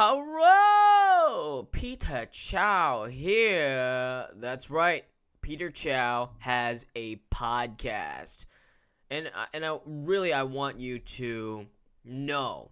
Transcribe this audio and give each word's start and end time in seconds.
Hello, 0.00 1.64
Peter 1.72 2.28
Chao 2.30 3.06
here. 3.06 4.28
That's 4.36 4.70
right. 4.70 5.04
Peter 5.40 5.72
Chao 5.72 6.30
has 6.38 6.86
a 6.94 7.16
podcast. 7.34 8.46
And 9.10 9.28
and 9.52 9.66
I 9.66 9.76
really 9.84 10.32
I 10.32 10.44
want 10.44 10.78
you 10.78 11.00
to 11.00 11.66
know 12.04 12.70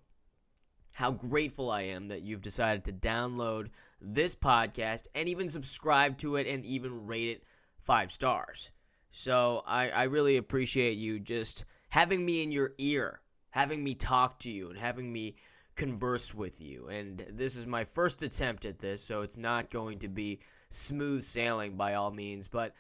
how 0.92 1.10
grateful 1.10 1.68
I 1.68 1.82
am 1.82 2.06
that 2.06 2.22
you've 2.22 2.42
decided 2.42 2.84
to 2.84 2.92
download 2.92 3.70
this 4.00 4.36
podcast 4.36 5.08
and 5.16 5.28
even 5.28 5.48
subscribe 5.48 6.18
to 6.18 6.36
it 6.36 6.46
and 6.46 6.64
even 6.64 7.08
rate 7.08 7.30
it 7.30 7.42
5 7.80 8.12
stars. 8.12 8.70
So 9.10 9.64
I 9.66 9.88
I 9.88 10.04
really 10.04 10.36
appreciate 10.36 10.96
you 10.96 11.18
just 11.18 11.64
having 11.88 12.24
me 12.24 12.44
in 12.44 12.52
your 12.52 12.74
ear, 12.78 13.20
having 13.50 13.82
me 13.82 13.94
talk 13.94 14.38
to 14.40 14.50
you 14.52 14.70
and 14.70 14.78
having 14.78 15.12
me 15.12 15.34
converse 15.76 16.34
with 16.34 16.60
you. 16.60 16.88
And 16.88 17.24
this 17.30 17.54
is 17.54 17.66
my 17.66 17.84
first 17.84 18.22
attempt 18.22 18.64
at 18.64 18.78
this, 18.78 19.02
so 19.02 19.20
it's 19.20 19.36
not 19.36 19.70
going 19.70 19.98
to 20.00 20.08
be 20.08 20.40
smooth 20.68 21.22
sailing 21.22 21.76
by 21.76 21.94
all 21.94 22.10
means, 22.10 22.48
but 22.48 22.74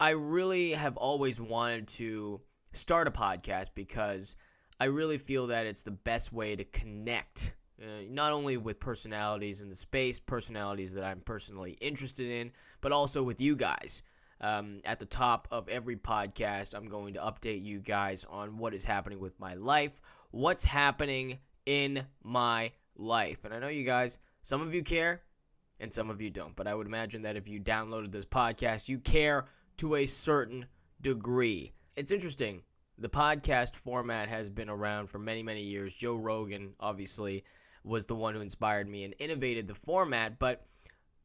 I 0.00 0.10
really 0.10 0.72
have 0.72 0.96
always 0.96 1.40
wanted 1.40 1.88
to 1.88 2.40
start 2.72 3.06
a 3.06 3.10
podcast 3.10 3.70
because 3.74 4.36
I 4.80 4.86
really 4.86 5.18
feel 5.18 5.48
that 5.48 5.66
it's 5.66 5.82
the 5.82 5.90
best 5.90 6.32
way 6.32 6.56
to 6.56 6.64
connect, 6.64 7.54
uh, 7.80 8.04
not 8.08 8.32
only 8.32 8.56
with 8.56 8.80
personalities 8.80 9.60
in 9.60 9.68
the 9.68 9.74
space, 9.74 10.18
personalities 10.18 10.94
that 10.94 11.04
I'm 11.04 11.20
personally 11.20 11.76
interested 11.80 12.30
in, 12.30 12.52
but 12.80 12.92
also 12.92 13.22
with 13.22 13.40
you 13.40 13.56
guys. 13.56 14.02
Um, 14.42 14.80
at 14.86 14.98
the 14.98 15.04
top 15.04 15.48
of 15.50 15.68
every 15.68 15.96
podcast, 15.96 16.74
I'm 16.74 16.88
going 16.88 17.12
to 17.12 17.20
update 17.20 17.62
you 17.62 17.78
guys 17.78 18.24
on 18.24 18.56
what 18.56 18.72
is 18.72 18.86
happening 18.86 19.20
with 19.20 19.38
my 19.38 19.52
life, 19.52 20.00
what's 20.30 20.64
happening 20.64 21.40
in 21.70 22.04
my 22.24 22.72
life. 22.96 23.44
And 23.44 23.54
I 23.54 23.60
know 23.60 23.68
you 23.68 23.84
guys, 23.84 24.18
some 24.42 24.60
of 24.60 24.74
you 24.74 24.82
care 24.82 25.22
and 25.78 25.92
some 25.92 26.10
of 26.10 26.20
you 26.20 26.28
don't, 26.28 26.56
but 26.56 26.66
I 26.66 26.74
would 26.74 26.88
imagine 26.88 27.22
that 27.22 27.36
if 27.36 27.48
you 27.48 27.60
downloaded 27.60 28.10
this 28.10 28.24
podcast, 28.24 28.88
you 28.88 28.98
care 28.98 29.44
to 29.76 29.94
a 29.94 30.06
certain 30.06 30.66
degree. 31.00 31.72
It's 31.94 32.10
interesting. 32.10 32.62
The 32.98 33.08
podcast 33.08 33.76
format 33.76 34.28
has 34.28 34.50
been 34.50 34.68
around 34.68 35.10
for 35.10 35.20
many, 35.20 35.44
many 35.44 35.62
years. 35.62 35.94
Joe 35.94 36.16
Rogan, 36.16 36.74
obviously, 36.80 37.44
was 37.84 38.04
the 38.04 38.16
one 38.16 38.34
who 38.34 38.40
inspired 38.40 38.88
me 38.88 39.04
and 39.04 39.14
innovated 39.20 39.68
the 39.68 39.74
format, 39.74 40.40
but 40.40 40.66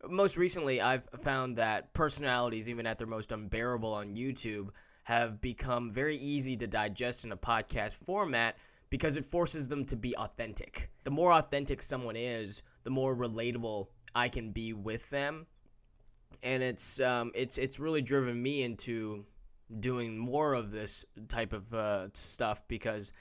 most 0.08 0.38
recently, 0.38 0.80
I've 0.80 1.08
found 1.24 1.58
that 1.58 1.92
personalities, 1.94 2.70
even 2.70 2.86
at 2.86 3.00
their 3.00 3.08
most 3.08 3.32
unbearable 3.32 3.96
on 3.96 4.16
YouTube, 4.16 4.70
have 5.06 5.42
become 5.42 5.92
very 5.92 6.18
easy 6.18 6.56
to 6.58 6.68
digest 6.68 7.26
in 7.26 7.32
a 7.32 7.38
podcast 7.38 8.06
format 8.06 8.58
because 8.90 9.18
it 9.18 9.26
forces 9.26 9.68
them 9.68 9.86
to 9.86 9.96
be 9.96 10.16
authentic. 10.16 10.90
The 11.04 11.12
more 11.12 11.34
authentic 11.34 11.82
someone 11.82 12.16
is, 12.16 12.64
the 12.84 12.90
more 12.90 13.16
relatable 13.16 13.88
I 14.14 14.30
can 14.30 14.52
be 14.52 14.74
with 14.74 15.10
them, 15.10 15.48
and 16.44 16.64
it's 16.64 17.00
um, 17.00 17.32
it's 17.36 17.58
it's 17.58 17.80
really 17.80 18.02
driven 18.02 18.42
me 18.42 18.64
into 18.64 19.26
doing 19.80 20.18
more 20.18 20.54
of 20.54 20.72
this 20.72 21.06
type 21.28 21.54
of 21.54 21.74
uh, 21.74 22.08
stuff 22.14 22.68
because 22.68 23.12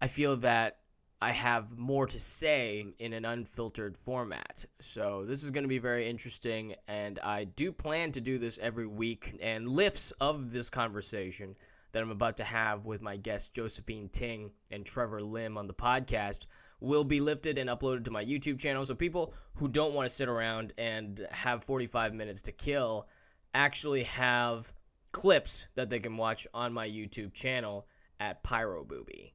I 0.00 0.08
feel 0.08 0.36
that 0.38 0.78
I 1.20 1.30
have 1.30 1.78
more 1.78 2.08
to 2.08 2.18
say 2.18 2.84
in 2.98 3.12
an 3.12 3.24
unfiltered 3.24 3.96
format. 3.96 4.64
So 4.80 5.24
this 5.24 5.44
is 5.44 5.52
going 5.52 5.62
to 5.62 5.68
be 5.68 5.78
very 5.78 6.08
interesting, 6.08 6.74
and 6.88 7.20
I 7.20 7.44
do 7.44 7.70
plan 7.70 8.10
to 8.12 8.20
do 8.20 8.38
this 8.38 8.58
every 8.60 8.88
week. 8.88 9.38
And 9.40 9.68
lifts 9.68 10.10
of 10.20 10.52
this 10.52 10.68
conversation 10.68 11.54
that 11.92 12.02
I'm 12.02 12.10
about 12.10 12.38
to 12.38 12.44
have 12.44 12.86
with 12.86 13.02
my 13.02 13.16
guests 13.16 13.48
Josephine 13.48 14.08
Ting 14.08 14.50
and 14.70 14.84
Trevor 14.84 15.22
Lim 15.22 15.56
on 15.56 15.66
the 15.66 15.74
podcast 15.74 16.46
will 16.80 17.04
be 17.04 17.20
lifted 17.20 17.58
and 17.58 17.70
uploaded 17.70 18.04
to 18.04 18.10
my 18.10 18.24
YouTube 18.24 18.58
channel. 18.58 18.84
So 18.84 18.94
people 18.94 19.34
who 19.54 19.68
don't 19.68 19.94
want 19.94 20.08
to 20.08 20.14
sit 20.14 20.28
around 20.28 20.72
and 20.76 21.26
have 21.30 21.62
45 21.62 22.14
minutes 22.14 22.42
to 22.42 22.52
kill 22.52 23.06
actually 23.54 24.02
have 24.04 24.72
clips 25.12 25.66
that 25.74 25.90
they 25.90 26.00
can 26.00 26.16
watch 26.16 26.46
on 26.52 26.72
my 26.72 26.88
YouTube 26.88 27.34
channel 27.34 27.86
at 28.18 28.42
Pyro 28.42 28.84
Booby. 28.84 29.34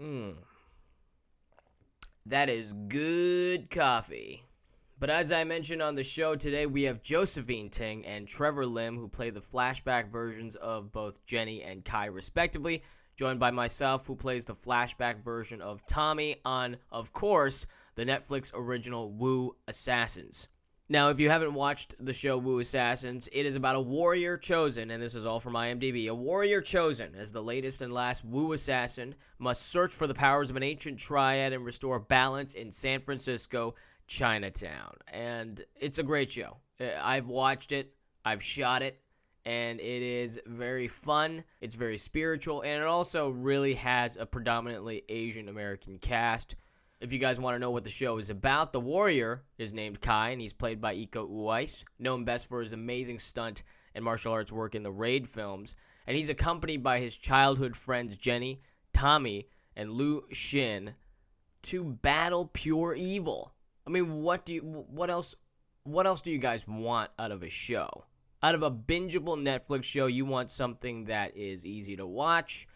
Hmm. 0.00 0.30
That 2.26 2.48
is 2.48 2.72
good 2.72 3.70
coffee. 3.70 4.44
But 4.98 5.10
as 5.10 5.32
I 5.32 5.42
mentioned 5.42 5.82
on 5.82 5.96
the 5.96 6.04
show 6.04 6.36
today, 6.36 6.66
we 6.66 6.84
have 6.84 7.02
Josephine 7.02 7.68
Ting 7.68 8.06
and 8.06 8.28
Trevor 8.28 8.64
Lim, 8.64 8.96
who 8.96 9.08
play 9.08 9.30
the 9.30 9.40
flashback 9.40 10.10
versions 10.10 10.54
of 10.54 10.92
both 10.92 11.24
Jenny 11.26 11.62
and 11.62 11.84
Kai, 11.84 12.06
respectively, 12.06 12.82
joined 13.16 13.40
by 13.40 13.50
myself, 13.50 14.06
who 14.06 14.14
plays 14.14 14.44
the 14.44 14.54
flashback 14.54 15.24
version 15.24 15.60
of 15.60 15.84
Tommy 15.86 16.36
on, 16.44 16.76
of 16.92 17.12
course, 17.12 17.66
the 17.96 18.04
Netflix 18.04 18.52
original 18.54 19.10
Wu 19.10 19.56
Assassins. 19.66 20.48
Now, 20.88 21.08
if 21.08 21.18
you 21.18 21.28
haven't 21.28 21.54
watched 21.54 21.94
the 21.98 22.12
show 22.12 22.38
Wu 22.38 22.60
Assassins, 22.60 23.28
it 23.32 23.46
is 23.46 23.56
about 23.56 23.74
a 23.74 23.80
warrior 23.80 24.36
chosen, 24.36 24.90
and 24.90 25.02
this 25.02 25.14
is 25.14 25.26
all 25.26 25.40
from 25.40 25.54
IMDb. 25.54 26.08
A 26.08 26.14
warrior 26.14 26.60
chosen 26.60 27.14
as 27.16 27.32
the 27.32 27.42
latest 27.42 27.82
and 27.82 27.92
last 27.92 28.24
Wu 28.24 28.52
assassin 28.52 29.14
must 29.38 29.62
search 29.70 29.92
for 29.92 30.06
the 30.06 30.14
powers 30.14 30.50
of 30.50 30.56
an 30.56 30.62
ancient 30.62 31.00
triad 31.00 31.52
and 31.52 31.64
restore 31.64 31.98
balance 31.98 32.54
in 32.54 32.70
San 32.70 33.00
Francisco, 33.00 33.74
Chinatown. 34.06 34.96
And 35.08 35.60
it's 35.76 35.98
a 35.98 36.02
great 36.02 36.30
show. 36.30 36.58
Uh, 36.80 36.86
I've 37.02 37.26
watched 37.26 37.72
it, 37.72 37.94
I've 38.24 38.42
shot 38.42 38.82
it, 38.82 39.00
and 39.44 39.80
it 39.80 40.02
is 40.02 40.40
very 40.46 40.88
fun. 40.88 41.44
It's 41.60 41.74
very 41.74 41.98
spiritual, 41.98 42.62
and 42.62 42.82
it 42.82 42.86
also 42.86 43.28
really 43.28 43.74
has 43.74 44.16
a 44.16 44.26
predominantly 44.26 45.02
Asian 45.08 45.48
American 45.48 45.98
cast. 45.98 46.56
If 47.00 47.12
you 47.12 47.18
guys 47.18 47.38
want 47.38 47.54
to 47.54 47.58
know 47.58 47.70
what 47.70 47.84
the 47.84 47.90
show 47.90 48.18
is 48.18 48.30
about, 48.30 48.72
the 48.72 48.80
warrior 48.80 49.44
is 49.58 49.74
named 49.74 50.00
Kai, 50.00 50.30
and 50.30 50.40
he's 50.40 50.54
played 50.54 50.80
by 50.80 50.96
Iko 50.96 51.28
Uwais, 51.28 51.84
known 51.98 52.24
best 52.24 52.48
for 52.48 52.60
his 52.60 52.72
amazing 52.72 53.18
stunt 53.18 53.62
and 53.94 54.04
martial 54.04 54.32
arts 54.32 54.52
work 54.52 54.74
in 54.74 54.82
the 54.82 54.92
Raid 54.92 55.28
films. 55.28 55.76
And 56.06 56.16
he's 56.16 56.30
accompanied 56.30 56.82
by 56.82 57.00
his 57.00 57.16
childhood 57.16 57.76
friends 57.76 58.16
Jenny, 58.16 58.60
Tommy, 58.92 59.48
and 59.76 59.90
Lu 59.90 60.22
Xin 60.32 60.94
to 61.62 61.84
battle 61.84 62.50
pure 62.52 62.94
evil. 62.94 63.53
I 63.86 63.90
mean, 63.90 64.22
what 64.22 64.44
do 64.44 64.54
you, 64.54 64.60
what 64.62 65.10
else, 65.10 65.34
what 65.84 66.06
else 66.06 66.22
do 66.22 66.30
you 66.30 66.38
guys 66.38 66.66
want 66.66 67.10
out 67.18 67.32
of 67.32 67.42
a 67.42 67.48
show? 67.48 68.04
Out 68.42 68.54
of 68.54 68.62
a 68.62 68.70
bingeable 68.70 69.38
Netflix 69.38 69.84
show, 69.84 70.06
you 70.06 70.24
want 70.24 70.50
something 70.50 71.04
that 71.04 71.36
is 71.36 71.64
easy 71.64 71.96
to 71.96 72.06
watch, 72.06 72.66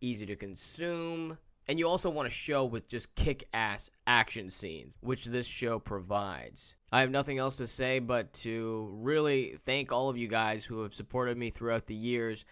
easy 0.00 0.26
to 0.26 0.36
consume, 0.36 1.38
and 1.68 1.78
you 1.78 1.86
also 1.86 2.08
want 2.08 2.26
a 2.26 2.30
show 2.30 2.64
with 2.64 2.88
just 2.88 3.14
kick 3.14 3.46
ass 3.52 3.90
action 4.06 4.50
scenes, 4.50 4.96
which 5.00 5.26
this 5.26 5.46
show 5.46 5.78
provides. 5.78 6.74
I 6.90 7.02
have 7.02 7.10
nothing 7.10 7.38
else 7.38 7.58
to 7.58 7.66
say 7.66 7.98
but 7.98 8.32
to 8.34 8.88
really 8.94 9.54
thank 9.58 9.92
all 9.92 10.08
of 10.08 10.16
you 10.16 10.28
guys 10.28 10.64
who 10.64 10.82
have 10.82 10.94
supported 10.94 11.36
me 11.36 11.50
throughout 11.50 11.84
the 11.84 11.94
years 11.94 12.46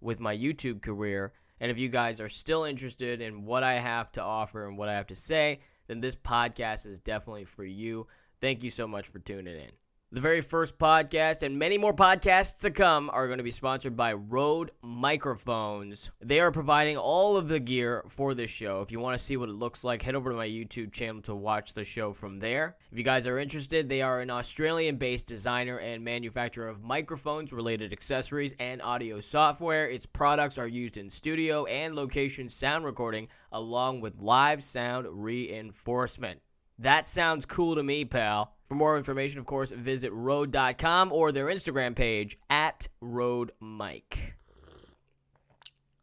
with 0.00 0.18
my 0.18 0.34
YouTube 0.34 0.80
career. 0.80 1.34
And 1.60 1.70
if 1.70 1.78
you 1.78 1.90
guys 1.90 2.20
are 2.20 2.30
still 2.30 2.64
interested 2.64 3.20
in 3.20 3.44
what 3.44 3.62
I 3.62 3.74
have 3.74 4.10
to 4.12 4.22
offer 4.22 4.66
and 4.66 4.78
what 4.78 4.88
I 4.88 4.94
have 4.94 5.08
to 5.08 5.14
say, 5.14 5.60
then 5.86 6.00
this 6.00 6.16
podcast 6.16 6.86
is 6.86 7.00
definitely 7.00 7.44
for 7.44 7.64
you. 7.64 8.06
Thank 8.40 8.62
you 8.62 8.70
so 8.70 8.86
much 8.86 9.08
for 9.08 9.18
tuning 9.18 9.56
in. 9.56 9.70
The 10.14 10.20
very 10.20 10.42
first 10.42 10.78
podcast 10.78 11.42
and 11.42 11.58
many 11.58 11.76
more 11.76 11.92
podcasts 11.92 12.60
to 12.60 12.70
come 12.70 13.10
are 13.12 13.26
going 13.26 13.38
to 13.38 13.42
be 13.42 13.50
sponsored 13.50 13.96
by 13.96 14.12
Rode 14.12 14.70
Microphones. 14.80 16.12
They 16.20 16.38
are 16.38 16.52
providing 16.52 16.96
all 16.96 17.36
of 17.36 17.48
the 17.48 17.58
gear 17.58 18.04
for 18.06 18.32
this 18.32 18.52
show. 18.52 18.80
If 18.80 18.92
you 18.92 19.00
want 19.00 19.18
to 19.18 19.24
see 19.24 19.36
what 19.36 19.48
it 19.48 19.56
looks 19.56 19.82
like, 19.82 20.02
head 20.02 20.14
over 20.14 20.30
to 20.30 20.36
my 20.36 20.46
YouTube 20.46 20.92
channel 20.92 21.20
to 21.22 21.34
watch 21.34 21.74
the 21.74 21.82
show 21.82 22.12
from 22.12 22.38
there. 22.38 22.76
If 22.92 22.98
you 22.98 23.02
guys 23.02 23.26
are 23.26 23.40
interested, 23.40 23.88
they 23.88 24.02
are 24.02 24.20
an 24.20 24.30
Australian 24.30 24.98
based 24.98 25.26
designer 25.26 25.78
and 25.78 26.04
manufacturer 26.04 26.68
of 26.68 26.80
microphones, 26.80 27.52
related 27.52 27.92
accessories, 27.92 28.54
and 28.60 28.80
audio 28.82 29.18
software. 29.18 29.88
Its 29.88 30.06
products 30.06 30.58
are 30.58 30.68
used 30.68 30.96
in 30.96 31.10
studio 31.10 31.64
and 31.64 31.96
location 31.96 32.48
sound 32.48 32.84
recording, 32.84 33.26
along 33.50 34.00
with 34.00 34.20
live 34.20 34.62
sound 34.62 35.08
reinforcement. 35.10 36.40
That 36.78 37.06
sounds 37.06 37.46
cool 37.46 37.76
to 37.76 37.82
me, 37.82 38.04
pal. 38.04 38.52
For 38.68 38.74
more 38.74 38.96
information, 38.96 39.38
of 39.38 39.46
course, 39.46 39.70
visit 39.70 40.12
rode.com 40.12 41.12
or 41.12 41.32
their 41.32 41.46
Instagram 41.46 41.94
page 41.94 42.36
at 42.50 42.88
RodeMic. 43.02 44.02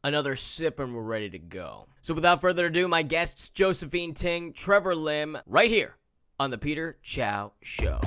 Another 0.03 0.35
sip 0.35 0.79
and 0.79 0.95
we're 0.95 1.01
ready 1.01 1.29
to 1.29 1.39
go. 1.39 1.87
So 2.01 2.13
without 2.13 2.41
further 2.41 2.67
ado, 2.67 2.87
my 2.87 3.03
guests 3.03 3.49
Josephine 3.49 4.13
Ting, 4.13 4.53
Trevor 4.53 4.95
Lim, 4.95 5.37
right 5.45 5.69
here 5.69 5.97
on 6.39 6.49
the 6.49 6.57
Peter 6.57 6.97
Chao 7.03 7.51
Show. 7.61 7.99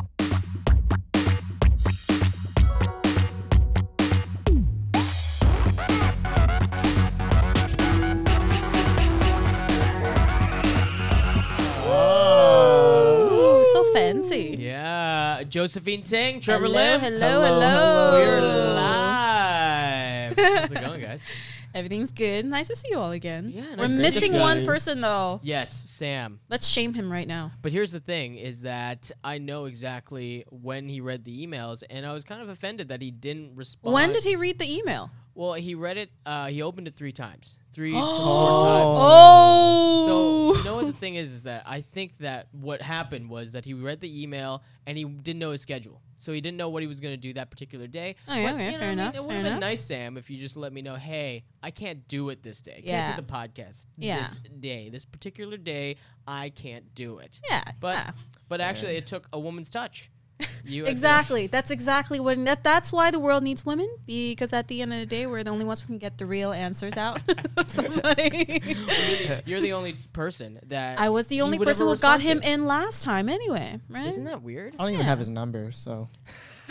Fancy. 13.95 14.57
Yeah, 14.59 15.45
Josephine 15.45 16.03
Ting, 16.03 16.41
Trevor 16.41 16.67
Hello, 16.67 16.75
Lim. 16.75 17.01
hello, 17.01 17.43
hello. 17.43 17.61
hello. 17.61 18.19
We're 18.19 18.75
live. 18.75 20.39
How's 20.59 20.73
it 20.73 20.81
going, 20.81 21.01
guys? 21.01 21.27
Everything's 21.75 22.13
good. 22.13 22.45
Nice 22.45 22.69
to 22.69 22.77
see 22.77 22.89
you 22.91 22.99
all 22.99 23.11
again. 23.11 23.51
Yeah, 23.53 23.65
We're 23.77 23.87
to 23.89 23.93
missing 23.93 24.35
one 24.35 24.65
person 24.65 25.01
though. 25.01 25.41
Yes, 25.43 25.73
Sam. 25.73 26.39
Let's 26.49 26.69
shame 26.69 26.95
him 26.95 27.11
right 27.11 27.27
now. 27.27 27.51
But 27.63 27.73
here's 27.73 27.93
the 27.93 28.01
thing: 28.01 28.37
is 28.37 28.63
that 28.63 29.11
I 29.25 29.39
know 29.39 29.65
exactly 29.65 30.45
when 30.51 30.89
he 30.89 31.01
read 31.01 31.25
the 31.25 31.47
emails, 31.47 31.83
and 31.91 32.07
I 32.07 32.13
was 32.13 32.23
kind 32.25 32.43
of 32.43 32.49
offended 32.49 32.89
that 32.89 33.03
he 33.03 33.11
didn't 33.11 33.57
respond. 33.57 33.93
When 33.95 34.13
did 34.13 34.25
he 34.25 34.37
read 34.37 34.59
the 34.59 34.73
email? 34.73 35.11
Well, 35.35 35.55
he 35.55 35.75
read 35.75 35.97
it. 35.97 36.11
Uh, 36.25 36.47
he 36.47 36.63
opened 36.63 36.87
it 36.89 36.95
three 36.97 37.13
times, 37.13 37.59
three 37.73 37.93
to 37.95 37.99
four 37.99 38.61
times. 38.61 38.99
Oh. 39.01 40.05
So 40.07 40.59
you 40.59 40.65
know 40.65 40.77
what 40.77 40.87
the 40.87 40.93
thing 40.93 41.15
is 41.17 41.33
is 41.33 41.43
that 41.45 41.63
I 41.67 41.81
think 41.81 42.19
that 42.19 42.49
what 42.53 42.81
happened 42.83 43.29
was 43.31 43.53
that 43.53 43.65
he 43.65 43.75
read 43.75 44.01
the 44.01 44.23
email 44.23 44.63
and 44.87 44.97
he 44.99 45.05
didn't 45.05 45.41
know 45.41 45.51
his 45.53 45.61
schedule, 45.63 46.01
so 46.19 46.33
he 46.33 46.41
didn't 46.41 46.57
know 46.59 46.69
what 46.69 46.83
he 46.83 46.87
was 46.87 47.01
going 47.01 47.13
to 47.15 47.21
do 47.21 47.33
that 47.35 47.51
particular 47.51 47.87
day. 47.87 48.17
Oh, 48.29 48.35
yeah, 48.35 48.47
But, 48.47 48.55
okay, 48.55 48.65
you 48.67 48.73
know 48.73 48.79
fair 48.79 48.81
what 48.81 48.85
I 48.85 48.91
mean? 48.91 48.99
enough, 48.99 49.15
It 49.17 49.25
would 49.25 49.35
have 49.35 49.45
been 49.45 49.61
nice, 49.61 49.81
Sam, 49.85 50.17
if 50.17 50.31
you 50.31 50.39
just 50.39 50.57
let 50.57 50.73
me 50.73 50.83
know. 50.83 50.95
Hey, 50.97 51.45
I 51.63 51.71
can't 51.71 52.07
do 52.07 52.29
it 52.29 52.43
this 52.43 52.61
day. 52.61 52.77
I 52.77 52.81
Yeah. 52.91 53.05
Can't 53.07 53.17
do 53.17 53.27
the 53.27 53.33
podcast 53.33 53.87
Yeah. 53.97 54.19
this 54.23 54.39
day, 54.61 54.89
this 54.91 55.05
particular 55.05 55.57
day. 55.57 55.97
I 56.29 56.51
can't 56.51 56.95
do 56.95 57.19
it. 57.19 57.41
yeah, 57.51 57.63
But 57.81 57.95
yeah. 57.97 58.11
but 58.49 58.61
actually, 58.61 58.97
it 58.97 59.07
took 59.07 59.29
a 59.33 59.39
woman's 59.39 59.71
touch. 59.71 60.11
You 60.67 60.85
had 60.85 60.87
to- 60.87 60.93
exactly. 60.93 61.47
That's 61.47 61.71
exactly 61.71 62.19
what. 62.21 62.43
That, 62.47 62.65
that's 62.65 62.91
why 62.91 63.11
the 63.11 63.19
world 63.19 63.43
needs 63.43 63.67
women 63.67 63.87
because 64.07 64.55
at 64.55 64.67
the 64.69 64.81
end 64.81 64.95
of 64.95 64.99
the 64.99 65.05
day, 65.07 65.27
we're 65.27 65.43
the 65.43 65.51
only 65.51 65.67
ones 65.67 65.83
who 65.83 65.89
can 65.89 65.99
get 65.99 66.17
the 66.17 66.25
real 66.25 66.53
answers 66.55 66.97
out. 66.97 67.21
Somebody. 67.67 68.63
You're 68.65 68.75
the, 68.75 69.43
you're 69.45 69.61
the 69.61 69.75
only 69.75 69.93
person 70.15 70.59
that 70.69 70.99
I 70.99 71.11
was 71.11 71.29
the 71.29 71.43
only 71.43 71.59
person 71.59 71.87
who 71.87 71.97
got 71.99 72.23
him 72.23 72.41
to. 72.41 72.51
in 72.51 72.65
last 72.67 73.05
time, 73.05 73.29
anyway. 73.29 73.79
Right? 73.91 74.07
Isn't 74.07 74.25
that 74.25 74.43
weird? 74.43 74.75
I 74.79 74.85
don't 74.85 74.93
even 74.95 75.05
have 75.05 75.19
his 75.19 75.29
number, 75.29 75.71
so 75.71 76.09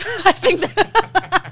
I 0.24 0.32
think 0.32 0.60
that. 0.74 1.43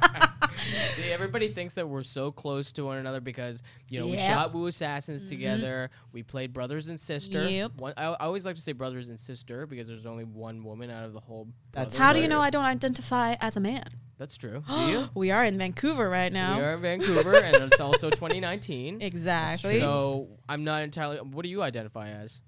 See, 1.02 1.10
everybody 1.10 1.48
thinks 1.48 1.74
that 1.74 1.88
we're 1.88 2.04
so 2.04 2.30
close 2.30 2.70
to 2.72 2.84
one 2.84 2.98
another 2.98 3.20
because 3.20 3.62
you 3.88 3.98
know 3.98 4.06
we 4.06 4.12
Yep. 4.12 4.20
Mm-hmm. 4.20 4.32
shot 4.32 4.54
Wu 4.54 4.66
Assassins 4.68 5.28
together. 5.28 5.90
We 6.12 6.22
played 6.22 6.52
brothers 6.52 6.88
and 6.90 7.00
sister. 7.00 7.48
Yep. 7.48 7.72
One, 7.78 7.94
I, 7.96 8.04
I 8.04 8.26
always 8.26 8.44
like 8.44 8.54
to 8.56 8.62
say 8.62 8.72
brothers 8.72 9.08
and 9.08 9.18
sister 9.18 9.66
because 9.66 9.88
there's 9.88 10.06
only 10.06 10.24
one 10.24 10.62
woman 10.62 10.90
out 10.90 11.04
of 11.04 11.12
the 11.12 11.20
whole. 11.20 11.48
That's. 11.72 11.96
How 11.96 12.12
do 12.12 12.20
you 12.20 12.28
know 12.28 12.40
I 12.40 12.50
don't 12.50 12.64
identify 12.64 13.34
as 13.40 13.56
a 13.56 13.60
man? 13.60 13.84
That's 14.18 14.36
true. 14.36 14.62
Do 14.68 14.86
you? 14.86 15.08
we 15.14 15.32
are 15.32 15.44
in 15.44 15.58
Vancouver 15.58 16.08
right 16.08 16.32
now. 16.32 16.56
We 16.58 16.62
are 16.62 16.74
in 16.74 16.80
Vancouver, 16.82 17.34
and 17.34 17.56
it's 17.64 17.80
also 17.80 18.08
2019. 18.10 19.02
Exactly. 19.02 19.80
So 19.80 20.28
I'm 20.48 20.62
not 20.62 20.82
entirely. 20.82 21.16
What 21.16 21.42
do 21.42 21.48
you 21.48 21.62
identify 21.62 22.10
as? 22.10 22.40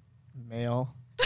male. 0.48 0.94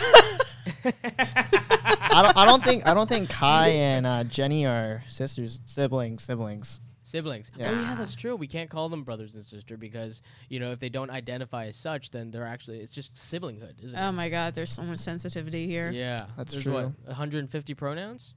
I 0.85 2.23
don't. 2.23 2.37
I 2.37 2.45
don't 2.47 2.65
think. 2.65 2.87
I 2.87 2.95
don't 2.95 3.09
think 3.09 3.29
Kai 3.29 3.69
and 3.69 4.07
uh, 4.07 4.25
Jenny 4.25 4.65
are 4.65 5.03
sisters, 5.09 5.61
siblings, 5.67 6.23
siblings. 6.23 6.81
Siblings. 7.08 7.50
Yeah. 7.56 7.70
Oh 7.70 7.72
yeah, 7.72 7.94
that's 7.94 8.14
true. 8.14 8.37
We 8.37 8.46
can't 8.46 8.69
call 8.69 8.88
them 8.88 9.02
brothers 9.02 9.34
and 9.34 9.44
sister 9.44 9.76
because 9.76 10.20
you 10.49 10.60
know 10.60 10.72
if 10.72 10.78
they 10.78 10.88
don't 10.88 11.10
identify 11.10 11.66
as 11.66 11.76
such, 11.76 12.10
then 12.10 12.31
they're 12.31 12.46
actually 12.46 12.81
it's 12.81 12.93
just 12.93 13.14
siblinghood, 13.14 13.82
isn't 13.82 13.99
it? 13.99 14.02
oh 14.02 14.10
it? 14.10 14.12
my 14.12 14.28
God, 14.28 14.55
there's 14.55 14.72
so 14.72 14.82
much 14.82 14.99
sensitivity 14.99 15.66
here. 15.66 15.90
Yeah, 15.90 16.26
That's 16.37 16.52
There's 16.52 16.64
true. 16.64 16.75
What, 16.75 16.93
150 17.06 17.75
pronouns? 17.75 18.34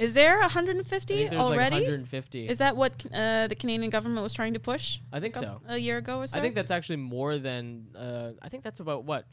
Is 0.00 0.14
there 0.14 0.38
I 0.38 0.42
150 0.42 1.14
think 1.14 1.30
there's 1.30 1.42
already? 1.42 1.74
like 1.76 1.82
150. 1.82 2.48
Is 2.48 2.58
that 2.58 2.74
what 2.74 3.04
uh, 3.12 3.48
the 3.48 3.54
Canadian 3.54 3.90
government 3.90 4.22
was 4.22 4.32
trying 4.32 4.54
to 4.54 4.60
push 4.60 4.98
I 5.12 5.20
think 5.20 5.36
a, 5.36 5.40
so. 5.40 5.60
a 5.68 5.76
year 5.76 5.98
ago 5.98 6.20
or 6.20 6.26
so? 6.26 6.38
I 6.38 6.42
think 6.42 6.54
that's 6.54 6.70
actually 6.70 6.96
more 6.96 7.36
than. 7.36 7.88
Uh, 7.94 8.30
I 8.40 8.48
think 8.48 8.64
that's 8.64 8.80
about 8.80 9.04
what. 9.04 9.26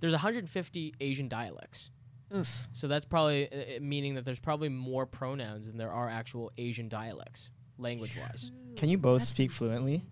There's 0.00 0.14
150 0.14 0.94
Asian 1.00 1.28
dialects, 1.28 1.90
Oof. 2.34 2.68
so 2.72 2.88
that's 2.88 3.04
probably 3.04 3.50
uh, 3.52 3.80
meaning 3.80 4.14
that 4.16 4.24
there's 4.24 4.40
probably 4.40 4.68
more 4.68 5.06
pronouns 5.06 5.66
than 5.66 5.76
there 5.76 5.92
are 5.92 6.08
actual 6.08 6.50
Asian 6.58 6.88
dialects, 6.88 7.50
language-wise. 7.78 8.50
Can 8.76 8.88
you 8.88 8.98
both 8.98 9.20
That's 9.20 9.30
speak 9.30 9.50
ins- 9.50 9.56
fluently? 9.58 10.02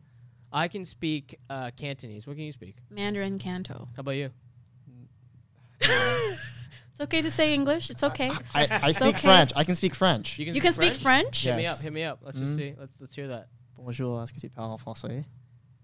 I 0.53 0.69
can 0.69 0.85
speak 0.85 1.39
uh, 1.49 1.71
Cantonese. 1.77 2.27
What 2.27 2.37
can 2.37 2.45
you 2.45 2.53
speak? 2.53 2.77
Mandarin 2.91 3.39
Canto. 3.39 3.89
How 3.97 4.01
about 4.01 4.13
you? 4.17 4.31
It's 6.93 7.01
okay 7.01 7.23
to 7.23 7.31
say 7.31 7.55
English. 7.55 7.89
It's 7.89 8.03
okay. 8.05 8.31
I, 8.55 8.69
I 8.83 8.93
speak 8.93 9.15
okay. 9.17 9.27
French. 9.27 9.53
I 9.57 9.65
can 9.65 9.75
speak 9.75 9.95
French. 9.95 10.39
you 10.39 10.61
can 10.61 10.73
speak 10.75 10.93
French? 10.95 11.43
Hit 11.45 11.57
me 11.57 11.63
Yes. 11.63 11.79
up. 11.79 11.83
Hit 11.85 11.93
me 11.93 12.03
up. 12.03 12.19
Let's 12.23 12.39
just 12.39 12.53
Mhm. 12.53 12.57
see. 12.57 12.75
Let's 12.79 13.01
let's 13.01 13.15
hear 13.15 13.29
that. 13.29 13.49
Bonjour, 13.79 14.23
est-ce 14.23 14.31
que 14.33 14.39
tu 14.41 14.51
parles 14.51 14.79
français? 14.79 15.25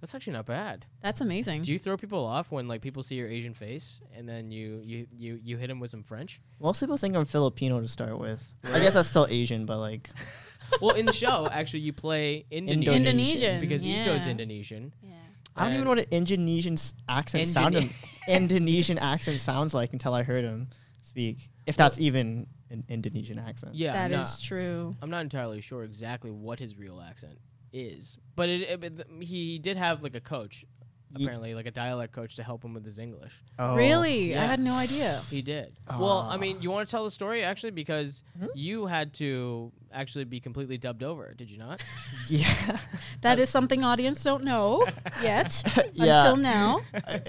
That's 0.00 0.14
actually 0.14 0.34
not 0.34 0.44
bad. 0.44 0.84
That's 1.00 1.22
amazing. 1.22 1.62
Do 1.62 1.72
you 1.72 1.78
throw 1.78 1.96
people 1.96 2.24
off 2.26 2.52
when 2.52 2.68
like 2.68 2.82
people 2.82 3.02
see 3.02 3.14
your 3.16 3.26
Asian 3.26 3.54
face 3.54 4.02
and 4.14 4.28
then 4.28 4.50
you 4.50 4.82
you 4.84 5.06
you, 5.10 5.40
you 5.42 5.56
hit 5.56 5.68
them 5.68 5.80
with 5.80 5.90
some 5.90 6.02
French? 6.02 6.42
Most 6.60 6.78
people 6.80 6.98
think 6.98 7.16
I'm 7.16 7.24
Filipino 7.24 7.80
to 7.80 7.88
start 7.88 8.18
with. 8.18 8.46
I 8.64 8.78
guess 8.78 8.92
that's 8.92 9.08
still 9.08 9.26
Asian, 9.30 9.64
but 9.64 9.78
like, 9.78 10.10
well, 10.80 10.94
in 10.96 11.06
the 11.06 11.12
show, 11.12 11.48
actually, 11.50 11.80
you 11.80 11.92
play 11.92 12.44
Indonesian, 12.50 12.94
Indonesian, 12.94 13.60
because 13.60 13.84
Iko's 13.84 14.24
yeah. 14.24 14.30
Indonesian. 14.30 14.92
yeah. 15.02 15.14
I 15.56 15.64
don't 15.64 15.72
even 15.72 15.84
know 15.84 15.90
what 15.90 15.98
an 15.98 16.06
Indonesian 16.12 16.74
s- 16.74 16.94
accent 17.08 17.48
sounded. 17.48 17.90
Indonesian 18.28 18.98
accent 18.98 19.40
sounds 19.40 19.74
like 19.74 19.92
until 19.92 20.14
I 20.14 20.22
heard 20.22 20.44
him 20.44 20.68
speak. 21.02 21.48
If 21.66 21.76
that's 21.76 21.98
even 21.98 22.46
an 22.70 22.84
Indonesian 22.88 23.38
accent. 23.38 23.74
Yeah, 23.74 23.92
That 23.94 24.10
no, 24.10 24.20
is 24.20 24.40
true. 24.40 24.94
I'm 25.02 25.10
not 25.10 25.22
entirely 25.22 25.60
sure 25.60 25.82
exactly 25.84 26.30
what 26.30 26.58
his 26.58 26.76
real 26.76 27.00
accent 27.00 27.38
is, 27.72 28.18
but 28.36 28.48
it, 28.48 28.62
it, 28.62 28.84
it- 28.84 29.06
he 29.20 29.58
did 29.58 29.76
have 29.76 30.02
like 30.02 30.14
a 30.14 30.20
coach, 30.20 30.64
Ye- 30.64 30.68
apparently 31.14 31.54
like 31.54 31.66
a 31.66 31.70
dialect 31.70 32.12
coach 32.12 32.36
to 32.36 32.42
help 32.42 32.64
him 32.64 32.74
with 32.74 32.84
his 32.84 32.98
English. 32.98 33.34
Oh. 33.58 33.76
Really? 33.76 34.36
I 34.36 34.44
had 34.44 34.60
no 34.60 34.74
idea. 34.74 35.20
He 35.30 35.42
did. 35.42 35.74
well, 35.88 36.26
I 36.30 36.36
mean, 36.36 36.60
you 36.62 36.70
want 36.70 36.86
to 36.86 36.90
tell 36.90 37.04
the 37.04 37.10
story 37.10 37.42
actually 37.44 37.70
because 37.72 38.22
Hmm? 38.38 38.46
you 38.54 38.86
had 38.86 39.14
to 39.14 39.72
actually 39.92 40.24
be 40.24 40.38
completely 40.40 40.76
dubbed 40.78 41.02
over, 41.02 41.32
did 41.34 41.50
you 41.50 41.58
not? 41.58 41.82
Yeah. 42.28 42.78
That 43.22 43.38
is 43.40 43.48
something 43.48 43.84
audience 43.84 44.22
don't 44.22 44.44
know 44.44 44.86
yet 45.22 45.62
Yeah. 45.94 46.18
until 46.20 46.36
now. 46.36 46.80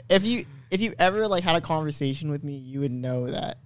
if 0.09 0.23
you 0.25 0.45
if 0.71 0.81
you 0.81 0.93
ever 0.99 1.27
like 1.27 1.43
had 1.43 1.55
a 1.55 1.61
conversation 1.61 2.29
with 2.31 2.43
me, 2.43 2.55
you 2.57 2.81
would 2.81 2.91
know 2.91 3.31
that. 3.31 3.57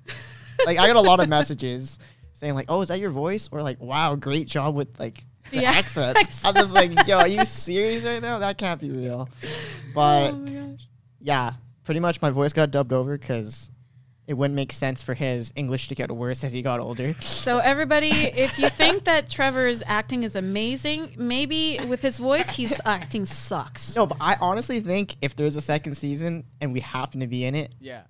like 0.66 0.78
I 0.80 0.88
got 0.88 0.96
a 0.96 1.02
lot 1.02 1.20
of 1.20 1.28
messages 1.30 2.00
saying 2.34 2.54
like, 2.56 2.66
"Oh, 2.70 2.82
is 2.82 2.88
that 2.90 3.00
your 3.00 3.10
voice?" 3.10 3.50
or 3.52 3.62
like, 3.62 3.82
"Wow, 3.82 4.16
great 4.16 4.48
job 4.48 4.76
with 4.76 5.00
like 5.00 5.24
the 5.52 5.62
Yeah, 5.62 5.72
accent." 5.72 6.18
I'm 6.46 6.54
just 6.56 6.74
like, 6.74 7.08
"Yo, 7.08 7.18
are 7.20 7.28
you 7.38 7.46
serious 7.46 8.04
right 8.04 8.22
now? 8.22 8.40
That 8.40 8.58
can't 8.58 8.80
be 8.82 8.90
real." 8.92 9.30
Oh 9.44 9.48
but 9.94 10.32
oh 10.34 10.78
yeah, 11.20 11.54
pretty 11.84 12.00
much 12.00 12.22
my 12.22 12.30
voice 12.32 12.54
got 12.54 12.72
dubbed 12.72 12.94
over 12.94 13.18
because 13.18 13.70
it 14.26 14.36
wouldn't 14.36 14.56
make 14.56 14.72
sense 14.72 15.02
for 15.02 15.14
his 15.14 15.52
English 15.56 15.90
to 15.90 15.96
get 15.96 16.10
worse 16.10 16.46
as 16.46 16.54
he 16.54 16.62
got 16.62 16.80
older. 16.80 17.14
So 17.20 17.58
everybody, 17.60 18.08
if 18.10 18.58
you 18.58 18.70
think 18.70 19.04
that 19.04 19.30
Trevor's 19.30 19.84
acting 19.86 20.24
is 20.24 20.38
amazing, 20.38 21.16
maybe 21.18 21.78
with 21.90 22.02
his 22.02 22.20
voice, 22.20 22.50
his 22.50 22.82
acting 22.86 23.26
sucks. 23.26 23.98
No, 23.98 24.06
but 24.06 24.16
I 24.22 24.38
honestly 24.40 24.80
think 24.80 25.18
if 25.22 25.36
there's 25.36 25.58
a 25.58 25.62
second 25.62 25.96
season 25.96 26.46
and 26.62 26.72
we 26.72 26.80
happen 26.80 27.20
to 27.20 27.28
be 27.28 27.44
in 27.44 27.54
it, 27.54 27.76
Yeah. 27.82 28.04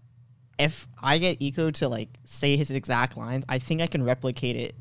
if 0.60 0.88
I 1.02 1.18
get 1.18 1.40
Iko 1.40 1.74
to 1.80 1.88
like 1.90 2.10
say 2.26 2.58
his 2.58 2.70
exact 2.70 3.18
lines, 3.18 3.44
I 3.50 3.58
think 3.58 3.82
I 3.82 3.88
can 3.88 4.04
replicate 4.04 4.56
it 4.56 4.76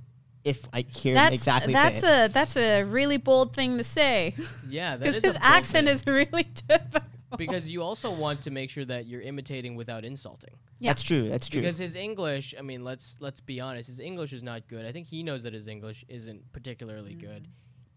if 0.45 0.69
I 0.73 0.83
hear 0.83 1.13
him 1.13 1.17
That's 1.17 1.35
exactly 1.35 1.73
that's 1.73 2.01
say 2.01 2.25
it. 2.25 2.31
a 2.31 2.33
that's 2.33 2.57
a 2.57 2.83
really 2.85 3.17
bold 3.17 3.55
thing 3.55 3.79
to 3.79 3.85
say 3.85 4.35
Yeah, 4.69 4.97
because 4.99 5.17
his 5.17 5.37
accent 5.41 5.87
thing. 5.87 5.95
is 5.95 6.07
really 6.07 6.45
difficult. 6.69 7.05
because 7.39 7.71
you 7.71 7.83
also 7.83 8.11
want 8.11 8.43
to 8.43 8.51
make 8.51 8.71
sure 8.71 8.85
that 8.85 9.07
you're 9.07 9.23
imitating 9.23 9.75
without 9.75 10.05
insulting. 10.05 10.55
Yeah. 10.79 10.91
That's 10.91 11.03
true. 11.03 11.29
That's 11.29 11.49
true. 11.49 11.63
Because 11.63 11.79
his 11.79 11.95
English, 11.95 12.55
I 12.59 12.63
mean, 12.63 12.83
let's 12.85 13.17
let's 13.21 13.41
be 13.41 13.61
honest, 13.61 13.89
his 13.89 14.01
English 14.01 14.33
is 14.33 14.43
not 14.43 14.67
good. 14.69 14.85
I 14.85 14.93
think 14.93 15.07
he 15.07 15.23
knows 15.23 15.45
that 15.45 15.53
his 15.53 15.69
English 15.69 16.05
isn't 16.09 16.53
particularly 16.53 17.15
mm. 17.15 17.21
good, 17.21 17.47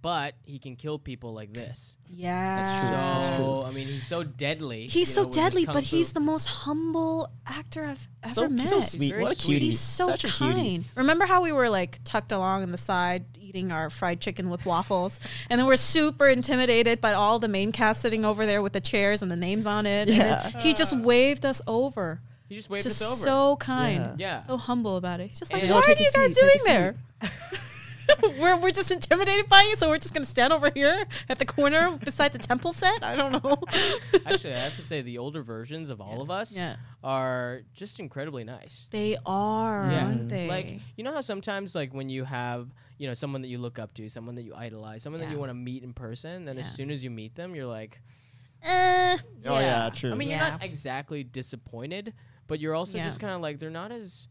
but 0.06 0.36
he 0.44 0.60
can 0.60 0.76
kill 0.76 1.00
people 1.00 1.34
like 1.34 1.52
this. 1.52 1.98
Yeah, 2.08 2.58
that's 2.58 2.80
true. 2.80 2.90
That's 2.92 3.38
So 3.38 3.64
I 3.64 3.72
mean, 3.72 3.88
he's 3.88 4.06
so 4.06 4.22
deadly. 4.22 4.86
He's 4.86 5.12
so 5.12 5.24
know, 5.24 5.30
deadly, 5.30 5.66
kung 5.66 5.74
but 5.74 5.84
he's 5.84 6.14
the 6.14 6.20
most 6.20 6.46
humble 6.46 7.32
actor 7.48 7.84
I've 7.86 8.08
ever 8.24 8.34
so, 8.36 8.48
met. 8.48 8.70
so 8.70 8.82
sweet. 8.82 9.10
very 9.10 9.24
What 9.24 9.32
a 9.32 9.36
sweet. 9.36 9.54
cutie. 9.54 9.66
He's 9.66 9.80
so 9.80 10.06
Such 10.06 10.26
a 10.26 10.28
cutie. 10.28 10.54
kind. 10.54 10.86
Remember 10.96 11.26
how 11.26 11.42
we 11.42 11.52
were 11.52 11.70
like 11.70 11.98
tucked 12.04 12.32
along 12.32 12.62
in 12.62 12.72
the 12.72 12.78
side 12.78 13.26
eating 13.40 13.72
our 13.72 13.90
fried 13.90 14.22
chicken 14.22 14.52
with 14.52 14.64
waffles, 14.64 15.20
and 15.50 15.58
then 15.60 15.66
we're 15.66 15.76
super 15.76 16.28
intimidated 16.28 17.02
by 17.02 17.14
all 17.14 17.40
the 17.40 17.48
main 17.48 17.72
cast 17.72 18.02
sitting 18.04 18.24
over 18.26 18.46
there 18.46 18.62
with 18.62 18.74
the 18.74 18.82
chairs 18.82 19.24
and 19.24 19.32
the 19.32 19.36
names 19.36 19.66
on 19.66 19.88
it. 19.88 20.08
And 20.08 20.18
Yeah. 20.18 20.50
then 20.52 20.62
he 20.62 20.76
just 20.76 20.94
uh. 20.94 20.98
waved 20.98 21.46
us 21.48 21.64
over. 21.66 22.22
he 22.48 22.56
just 22.58 22.70
waved 22.70 22.84
just 22.84 23.02
us 23.02 23.12
over. 23.12 23.22
so 23.24 23.56
kind. 23.56 24.20
Yeah. 24.20 24.44
So 24.44 24.56
humble 24.56 24.98
about 24.98 25.20
it. 25.20 25.30
He's 25.30 25.40
just 25.40 25.52
like, 25.52 25.64
And- 25.64 25.72
what 25.74 25.84
Oh, 25.90 25.92
are 25.92 25.96
you 25.96 26.12
guys 26.14 26.36
seat, 26.36 26.40
doing 26.40 26.60
there? 26.68 26.96
we're, 28.40 28.58
we're 28.58 28.72
just 28.72 28.92
intimidated 28.92 29.48
by 29.48 29.62
you, 29.64 29.76
so 29.76 29.90
we're 29.90 29.98
just 29.98 30.14
gonna 30.14 30.26
stand 30.26 30.54
over 30.54 30.70
here 30.74 31.06
at 31.30 31.40
the 31.40 31.46
corner 31.46 31.98
beside 32.04 32.34
the 32.34 32.38
temple 32.40 32.74
set. 32.74 33.04
I 33.04 33.16
don't 33.16 33.32
know. 33.44 33.58
Actually, 34.26 34.54
I 34.56 34.60
have 34.60 34.76
to 34.76 34.82
say 34.82 35.02
the 35.02 35.18
older 35.18 35.42
versions 35.44 35.90
of 35.90 36.00
all 36.02 36.22
of 36.22 36.30
us 36.30 36.56
yeah, 36.56 36.76
are 37.04 37.62
just 37.74 38.00
incredibly 38.00 38.44
nice. 38.44 38.88
they 38.92 39.18
are, 39.26 39.90
Yeah. 39.92 40.06
aren't 40.06 40.30
they? 40.30 40.48
Like 40.48 40.80
you 40.98 41.04
know 41.04 41.14
how 41.14 41.22
sometimes 41.22 41.76
like 41.76 41.94
when 41.94 42.10
you 42.10 42.24
have 42.24 42.70
you 42.98 43.08
know 43.08 43.14
someone 43.14 43.42
that 43.42 43.50
you 43.50 43.58
look 43.58 43.80
up 43.80 43.94
to, 43.96 44.08
someone 44.10 44.36
that 44.36 44.44
you 44.44 44.54
idolize, 44.56 45.04
someone 45.04 45.22
that 45.22 45.30
you 45.32 45.38
want 45.38 45.50
to 45.50 45.54
meet 45.56 45.84
in 45.84 45.94
person, 45.94 46.46
then 46.46 46.58
as 46.58 46.72
soon 46.74 46.90
as 46.92 47.04
you 47.04 47.10
meet 47.10 47.36
them, 47.36 47.56
you're 47.56 47.66
like, 47.66 48.02
Eh, 48.64 49.18
Oh, 49.46 49.60
yeah, 49.60 49.90
true. 49.94 50.12
I 50.12 50.16
mean, 50.16 50.30
Yeah. 50.30 50.42
you're 50.42 50.52
not 50.52 50.64
exactly 50.64 51.24
disappointed, 51.24 52.14
but 52.48 52.60
you're 52.60 52.74
also 52.74 52.98
Yeah. 52.98 53.06
just 53.06 53.20
kind 53.20 53.34
of 53.34 53.42
like 53.42 53.60
they're 53.60 53.70
not 53.70 53.92
as 53.92 54.28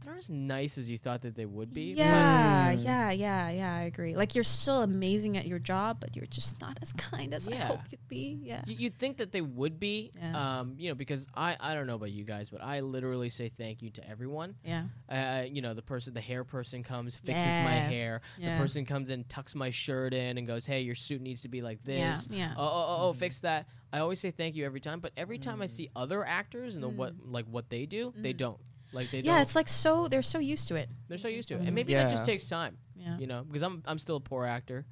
they're 0.00 0.12
not 0.12 0.18
as 0.18 0.30
nice 0.30 0.78
as 0.78 0.88
you 0.88 0.96
thought 0.98 1.22
that 1.22 1.34
they 1.34 1.46
would 1.46 1.72
be. 1.74 1.92
Yeah, 1.96 2.72
Mm. 2.74 2.84
yeah, 2.84 3.10
yeah, 3.10 3.50
yeah. 3.50 3.74
I 3.76 3.82
agree. 3.82 4.14
Like 4.14 4.34
you're 4.34 4.44
still 4.44 4.82
amazing 4.82 5.36
at 5.36 5.46
your 5.46 5.58
job, 5.58 5.98
but 6.00 6.14
you're 6.16 6.26
just 6.26 6.60
not 6.60 6.78
as 6.82 6.92
kind 6.92 7.34
as 7.34 7.48
I 7.48 7.56
hope 7.56 7.80
you'd 7.90 8.06
be. 8.08 8.38
Yeah. 8.42 8.62
Y- 8.66 8.76
You'd 8.78 8.94
think 8.94 9.16
that 9.18 9.32
they 9.32 9.40
would 9.40 9.78
be, 9.80 10.12
Yeah. 10.16 10.60
um, 10.60 10.74
you 10.78 10.88
know, 10.88 10.94
because 10.94 11.26
I, 11.34 11.56
I 11.60 11.74
don't 11.74 11.86
know 11.86 11.94
about 11.96 12.10
you 12.12 12.24
guys, 12.24 12.50
but 12.50 12.62
I 12.62 12.80
literally 12.80 13.28
say 13.28 13.48
thank 13.48 13.82
you 13.82 13.90
to 13.90 14.08
everyone. 14.08 14.54
Yeah. 14.64 14.84
Uh, 15.08 15.44
you 15.50 15.62
know, 15.62 15.74
the 15.74 15.82
person, 15.82 16.14
the 16.14 16.20
hair 16.20 16.44
person 16.44 16.82
comes, 16.82 17.16
fixes 17.16 17.44
my 17.64 17.72
hair. 17.72 18.20
Yeah. 18.38 18.56
The 18.56 18.62
person 18.62 18.84
comes 18.84 19.10
in, 19.10 19.24
tucks 19.24 19.54
my 19.54 19.70
shirt 19.70 20.14
in, 20.14 20.38
and 20.38 20.46
goes, 20.46 20.66
"Hey, 20.66 20.82
your 20.82 20.94
suit 20.94 21.20
needs 21.20 21.42
to 21.42 21.48
be 21.48 21.60
like 21.62 21.82
this." 21.84 22.28
Yeah. 22.30 22.54
Oh, 22.56 22.62
oh, 22.64 22.68
oh, 22.88 23.08
oh, 23.08 23.12
fix 23.12 23.40
that. 23.40 23.68
I 23.92 24.00
always 24.00 24.20
say 24.20 24.30
thank 24.30 24.54
you 24.54 24.64
every 24.66 24.80
time, 24.80 25.00
but 25.00 25.12
every 25.16 25.38
time 25.38 25.62
I 25.62 25.66
see 25.66 25.88
other 25.96 26.24
actors 26.24 26.74
and 26.74 26.84
the 26.84 26.88
what 26.88 27.14
like 27.24 27.46
what 27.46 27.70
they 27.70 27.86
do, 27.86 28.12
they 28.16 28.32
don't. 28.32 28.58
Like 28.92 29.10
they 29.10 29.18
yeah, 29.20 29.34
don't. 29.34 29.42
it's 29.42 29.54
like 29.54 29.68
so 29.68 30.08
they're 30.08 30.22
so 30.22 30.38
used 30.38 30.68
to 30.68 30.74
it. 30.76 30.88
they're 31.08 31.18
so 31.18 31.28
used 31.28 31.48
to 31.48 31.54
it, 31.54 31.60
and 31.62 31.74
maybe 31.74 31.94
that 31.94 32.10
just 32.10 32.24
takes 32.24 32.48
time. 32.48 32.78
Yeah. 32.96 33.18
You 33.18 33.26
know, 33.26 33.44
because 33.46 33.62
I'm 33.62 33.82
I'm 33.86 33.98
still 33.98 34.16
a 34.16 34.20
poor 34.20 34.44
actor. 34.44 34.86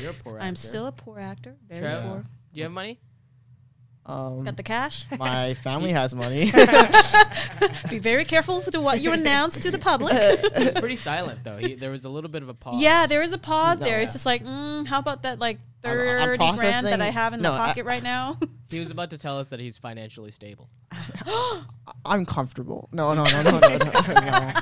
You're 0.00 0.10
a 0.10 0.14
poor 0.14 0.34
actor. 0.36 0.46
I'm 0.46 0.56
still 0.56 0.86
a 0.86 0.92
poor 0.92 1.18
actor. 1.18 1.56
Very 1.68 1.80
Trev? 1.80 2.02
poor. 2.04 2.18
Do 2.52 2.58
you 2.60 2.62
have 2.64 2.72
money? 2.72 3.00
Um, 4.06 4.44
Got 4.44 4.56
the 4.56 4.62
cash? 4.62 5.06
my 5.18 5.54
family 5.62 5.90
has 5.90 6.14
money. 6.14 6.50
Be 7.90 7.98
very 7.98 8.24
careful 8.24 8.60
to 8.62 8.80
what 8.80 9.00
you 9.00 9.12
announce 9.12 9.60
to 9.60 9.70
the 9.70 9.78
public. 9.78 10.14
He 10.56 10.64
was 10.64 10.74
pretty 10.74 10.96
silent 10.96 11.44
though. 11.44 11.58
He, 11.58 11.74
there 11.74 11.90
was 11.90 12.04
a 12.04 12.08
little 12.08 12.30
bit 12.30 12.42
of 12.42 12.48
a 12.48 12.54
pause. 12.54 12.80
Yeah, 12.82 13.06
there 13.06 13.22
is 13.22 13.32
a 13.32 13.38
pause 13.38 13.78
there. 13.78 13.98
No. 13.98 14.02
It's 14.02 14.12
just 14.14 14.26
like, 14.26 14.42
mm, 14.44 14.86
how 14.86 14.98
about 15.00 15.22
that 15.24 15.38
like 15.38 15.58
I'm- 15.84 15.98
I'm 15.98 16.38
30 16.38 16.56
grand 16.56 16.86
that 16.86 17.00
I 17.00 17.10
have 17.10 17.34
in 17.34 17.42
no, 17.42 17.52
the 17.52 17.58
I- 17.60 17.66
pocket 17.68 17.84
right 17.84 18.02
now? 18.02 18.38
He 18.70 18.78
was 18.80 18.90
about 18.90 19.10
to 19.10 19.18
tell 19.18 19.38
us 19.38 19.48
that 19.48 19.60
he's 19.60 19.76
financially 19.76 20.30
stable. 20.30 20.68
I'm 22.04 22.24
comfortable. 22.24 22.88
No, 22.92 23.14
no, 23.14 23.24
no, 23.24 23.42
no, 23.42 23.58
no, 23.58 23.68
no. 23.78 23.82
no. 24.14 24.52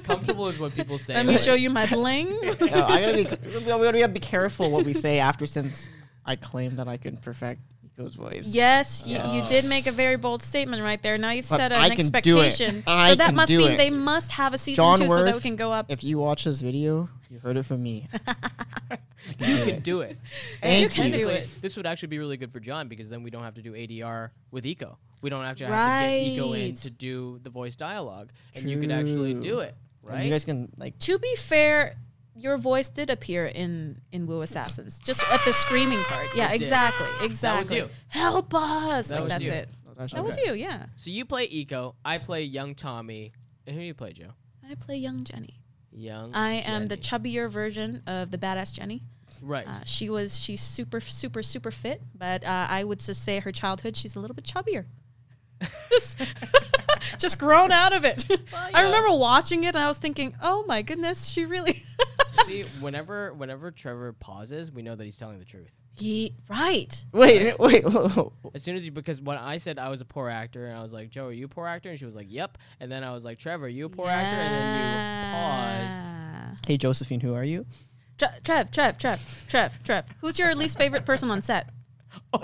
Comfortable 0.00 0.48
is 0.48 0.58
what 0.58 0.74
people 0.74 0.98
say. 0.98 1.14
Let 1.14 1.26
me 1.26 1.32
like- 1.32 1.42
show 1.42 1.54
you 1.54 1.70
my 1.70 1.86
bling. 1.86 2.28
No, 2.60 2.84
I 2.84 3.00
gotta 3.00 3.12
be. 3.14 3.58
We 3.58 3.64
gotta 3.66 4.08
be 4.08 4.20
careful 4.20 4.70
what 4.70 4.84
we 4.84 4.92
say 4.92 5.18
after, 5.18 5.46
since 5.46 5.90
I 6.24 6.36
claim 6.36 6.76
that 6.76 6.88
I 6.88 6.96
can 6.96 7.16
perfect 7.16 7.60
Iko's 7.98 8.14
voice. 8.14 8.46
Yes, 8.46 9.06
you, 9.06 9.18
you 9.18 9.42
did 9.48 9.64
make 9.66 9.86
a 9.86 9.92
very 9.92 10.16
bold 10.16 10.42
statement 10.42 10.82
right 10.82 11.02
there. 11.02 11.18
Now 11.18 11.30
you've 11.30 11.48
But 11.48 11.56
set 11.56 11.72
an 11.72 11.80
I 11.80 11.88
can 11.88 11.96
do 11.96 12.40
it. 12.40 12.46
expectation. 12.46 12.82
I 12.86 13.10
so 13.10 13.14
that 13.16 13.26
can 13.26 13.34
must 13.36 13.50
do 13.50 13.58
mean 13.58 13.72
it. 13.72 13.76
they 13.76 13.90
must 13.90 14.32
have 14.32 14.54
a 14.54 14.58
season 14.58 14.76
John 14.82 14.98
two 14.98 15.08
so 15.08 15.24
that 15.24 15.34
we 15.34 15.40
can 15.40 15.56
go 15.56 15.72
up. 15.72 15.86
If 15.90 16.04
you 16.04 16.18
watch 16.18 16.44
this 16.44 16.60
video, 16.60 17.08
you 17.30 17.38
heard 17.38 17.56
it 17.56 17.64
from 17.64 17.82
me. 17.82 18.06
you 19.38 19.64
can 19.64 19.80
do 19.80 20.00
it. 20.00 20.16
And 20.62 20.82
you. 20.82 20.88
technically, 20.88 21.22
Do 21.24 21.28
it. 21.28 21.48
this 21.60 21.76
would 21.76 21.86
actually 21.86 22.08
be 22.08 22.18
really 22.18 22.36
good 22.36 22.52
for 22.52 22.60
John 22.60 22.88
because 22.88 23.08
then 23.08 23.22
we 23.22 23.30
don't 23.30 23.42
have 23.42 23.54
to 23.54 23.62
do 23.62 23.72
ADR 23.72 24.30
with 24.50 24.64
Iko. 24.64 24.96
We 25.20 25.30
don't 25.30 25.44
have 25.44 25.56
to 25.58 25.66
have 25.66 26.02
to 26.04 26.08
get 26.24 26.38
Iko 26.38 26.68
in 26.68 26.74
to 26.76 26.90
do 26.90 27.40
the 27.42 27.50
voice 27.50 27.76
dialogue, 27.76 28.30
and 28.54 28.68
you 28.70 28.78
could 28.80 28.90
actually 28.92 29.34
do 29.34 29.50
True. 29.50 29.58
it, 29.60 29.74
And 30.04 30.12
right? 30.14 30.24
you 30.24 30.30
guys 30.30 30.44
can 30.44 30.70
like. 30.76 30.98
To 31.00 31.18
be 31.18 31.34
fair, 31.36 31.96
your 32.36 32.56
voice 32.56 32.88
did 32.88 33.10
appear 33.10 33.46
in 33.46 34.00
in 34.12 34.26
Wu 34.26 34.42
Assassins, 34.42 35.00
just 35.00 35.24
at 35.24 35.44
the 35.44 35.52
screaming 35.52 35.98
part. 36.04 36.28
Yeah, 36.36 36.48
It 36.50 36.52
did. 36.52 36.60
exactly, 36.62 37.08
exactly. 37.26 37.76
you. 37.78 37.88
Help 38.06 38.54
us! 38.54 39.08
That 39.08 39.14
like 39.16 39.22
was 39.24 39.30
that's 39.32 39.42
you. 39.42 39.50
it. 39.50 39.68
That 39.84 39.88
was 39.90 39.98
actually 39.98 40.16
That 40.20 40.24
was 40.24 40.36
you. 40.38 40.52
Yeah. 40.54 40.86
so 40.94 41.10
you 41.10 41.24
play 41.24 41.48
Iko, 41.48 41.94
I 42.04 42.18
play 42.18 42.44
young 42.44 42.74
Tommy, 42.76 43.32
and 43.66 43.74
who 43.74 43.80
do 43.82 43.86
you 43.86 43.94
play, 43.94 44.12
Joe? 44.12 44.30
I 44.70 44.76
play 44.76 44.96
young 44.98 45.24
Jenny. 45.24 45.60
Young. 45.98 46.32
I 46.34 46.62
am 46.64 46.86
the 46.86 46.96
chubbier 46.96 47.50
version 47.50 48.02
of 48.06 48.30
the 48.30 48.38
badass 48.38 48.72
Jenny. 48.72 49.02
right. 49.42 49.66
Uh, 49.66 49.84
she 49.84 50.08
was 50.08 50.38
she's 50.38 50.60
super 50.60 51.00
super 51.00 51.42
super 51.42 51.70
fit, 51.70 52.00
but 52.14 52.44
uh, 52.44 52.66
I 52.70 52.84
would 52.84 53.00
just 53.00 53.24
say 53.24 53.40
her 53.40 53.52
childhood 53.52 53.96
she's 53.96 54.14
a 54.14 54.20
little 54.20 54.34
bit 54.34 54.44
chubbier. 54.44 54.84
just, 55.90 56.16
just 57.18 57.38
grown 57.38 57.72
out 57.72 57.92
of 57.92 58.04
it. 58.04 58.26
I 58.72 58.82
remember 58.84 59.10
watching 59.12 59.64
it 59.64 59.74
and 59.74 59.78
I 59.78 59.88
was 59.88 59.98
thinking, 59.98 60.34
oh 60.40 60.64
my 60.68 60.82
goodness, 60.82 61.26
she 61.28 61.44
really. 61.44 61.82
See, 62.48 62.62
whenever 62.80 63.34
whenever 63.34 63.70
Trevor 63.70 64.14
pauses, 64.14 64.72
we 64.72 64.80
know 64.80 64.94
that 64.94 65.04
he's 65.04 65.18
telling 65.18 65.38
the 65.38 65.44
truth. 65.44 65.70
he 65.94 66.32
right. 66.48 67.04
Wait, 67.12 67.58
wait. 67.60 67.84
whoa, 67.84 68.08
whoa. 68.08 68.32
As 68.54 68.62
soon 68.62 68.74
as 68.74 68.86
you, 68.86 68.90
because 68.90 69.20
when 69.20 69.36
I 69.36 69.58
said 69.58 69.78
I 69.78 69.90
was 69.90 70.00
a 70.00 70.06
poor 70.06 70.30
actor, 70.30 70.64
and 70.66 70.78
I 70.78 70.82
was 70.82 70.92
like, 70.94 71.10
Joe, 71.10 71.26
are 71.26 71.32
you 71.32 71.44
a 71.44 71.48
poor 71.48 71.66
actor? 71.66 71.90
And 71.90 71.98
she 71.98 72.06
was 72.06 72.16
like, 72.16 72.28
Yep. 72.30 72.56
And 72.80 72.90
then 72.90 73.04
I 73.04 73.12
was 73.12 73.24
like, 73.24 73.38
Trevor, 73.38 73.66
are 73.66 73.68
you 73.68 73.84
a 73.86 73.90
poor 73.90 74.08
actor? 74.08 74.34
And 74.34 74.54
then 74.54 75.84
you 75.84 75.88
paused. 76.54 76.64
Hey, 76.66 76.78
Josephine, 76.78 77.20
who 77.20 77.34
are 77.34 77.44
you? 77.44 77.66
Tre- 78.16 78.28
Trev, 78.42 78.70
Trev, 78.70 78.96
Trev, 78.98 79.46
Trev, 79.48 79.84
Trev. 79.84 80.04
Who's 80.22 80.38
your 80.38 80.54
least 80.54 80.78
favorite 80.78 81.04
person 81.04 81.30
on 81.30 81.42
set? 81.42 81.68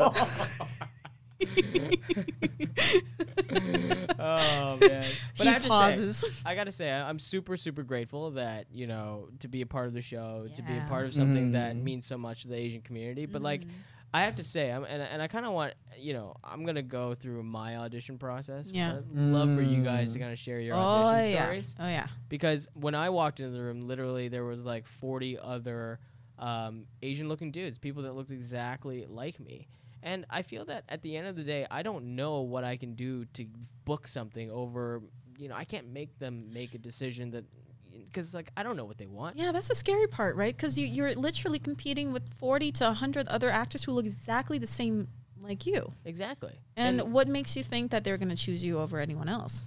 oh 4.19 4.77
man! 4.81 5.05
But 5.37 5.45
he 5.45 5.49
I 5.49 5.53
have 5.53 5.63
to 5.63 5.69
pauses. 5.69 6.17
say, 6.19 6.29
I 6.45 6.55
gotta 6.55 6.73
say, 6.73 6.91
I- 6.91 7.09
I'm 7.09 7.19
super, 7.19 7.57
super 7.57 7.83
grateful 7.83 8.33
that 8.33 8.67
you 8.73 8.87
know 8.87 9.29
to 9.41 9.49
be 9.49 9.61
a 9.63 9.67
part 9.67 9.87
of 9.87 9.93
the 9.95 10.03
show, 10.03 10.47
to 10.55 10.63
be 10.63 10.73
a 10.77 10.87
part 10.89 11.07
of 11.07 11.15
something 11.15 11.53
that 11.53 11.75
Mm. 11.77 11.83
means 11.83 12.07
so 12.07 12.17
much 12.19 12.43
to 12.43 12.49
the 12.49 12.57
Asian 12.57 12.83
community. 12.83 13.27
But 13.27 13.43
like, 13.43 13.63
Mm. 13.65 13.71
I 14.13 14.23
have 14.23 14.37
to 14.37 14.45
say, 14.45 14.71
I'm, 14.71 14.85
and 14.85 15.03
and 15.03 15.21
I 15.21 15.27
kind 15.29 15.45
of 15.47 15.53
want 15.53 15.75
you 15.99 16.13
know, 16.13 16.37
I'm 16.45 16.65
gonna 16.65 16.83
go 16.83 17.15
through 17.15 17.43
my 17.43 17.77
audition 17.77 18.19
process. 18.19 18.69
Yeah. 18.73 18.99
I'd 18.99 19.11
love 19.17 19.55
for 19.57 19.63
you 19.63 19.83
guys 19.83 20.13
to 20.13 20.19
Mm. 20.19 20.23
kind 20.23 20.33
of 20.33 20.39
share 20.39 20.61
your 20.61 20.77
Oh 20.77 20.79
audition 20.79 21.33
yeah. 21.33 21.43
stories 21.45 21.75
Oh 21.81 21.87
yeah. 21.89 22.07
because 22.29 22.69
when 22.75 22.95
I 22.95 23.11
walked 23.11 23.41
into 23.41 23.53
the 23.57 23.63
room, 23.63 23.83
literally 23.89 24.29
there 24.29 24.45
was 24.45 24.65
like 24.67 24.87
40 24.87 25.39
other 25.39 25.99
um, 26.37 26.87
Asian-looking 27.01 27.53
dudes, 27.53 27.79
people 27.79 28.03
that 28.03 28.15
looked 28.17 28.33
exactly 28.33 29.07
like 29.09 29.39
me. 29.39 29.69
And 30.05 30.27
I 30.29 30.43
feel 30.43 30.67
that 30.67 30.85
at 30.89 31.03
the 31.03 31.17
end 31.17 31.27
of 31.27 31.35
the 31.35 31.43
day, 31.43 31.67
I 31.71 31.83
don't 31.83 32.15
know 32.15 32.43
what 32.43 32.63
I 32.63 32.77
can 32.77 32.95
do 32.95 33.25
to 33.33 33.47
book 33.87 34.07
something 34.07 34.51
over. 34.51 35.01
You 35.39 35.49
know, 35.49 35.57
I 35.57 35.65
can't 35.65 35.89
make 35.89 36.19
them 36.19 36.53
make 36.53 36.75
a 36.75 36.79
decision 36.79 37.31
that 37.31 37.45
because 37.91 38.35
like 38.35 38.51
I 38.57 38.63
don't 38.63 38.77
know 38.77 38.85
what 38.85 38.99
they 38.99 39.07
want. 39.07 39.37
Yeah, 39.37 39.51
that's 39.51 39.69
the 39.69 39.75
scary 39.75 40.07
part, 40.07 40.37
right? 40.37 40.55
Because 40.55 40.79
you, 40.79 40.87
you're 40.87 41.15
literally 41.15 41.59
competing 41.59 42.13
with 42.13 42.23
40 42.35 42.71
to 42.73 42.85
100 42.85 43.27
other 43.29 43.51
actors 43.51 43.85
who 43.85 43.93
look 43.93 44.05
exactly 44.05 44.59
the 44.59 44.67
same 44.67 45.09
like 45.41 45.67
you. 45.67 45.91
Exactly. 46.05 46.53
And, 46.77 47.13
what 47.13 47.29
makes 47.29 47.57
you 47.57 47.63
think 47.63 47.91
that 47.91 48.05
they're 48.05 48.19
going 48.19 48.31
to 48.31 48.37
choose 48.37 48.65
you 48.65 48.79
over 48.79 48.99
anyone 48.99 49.29
else? 49.29 49.65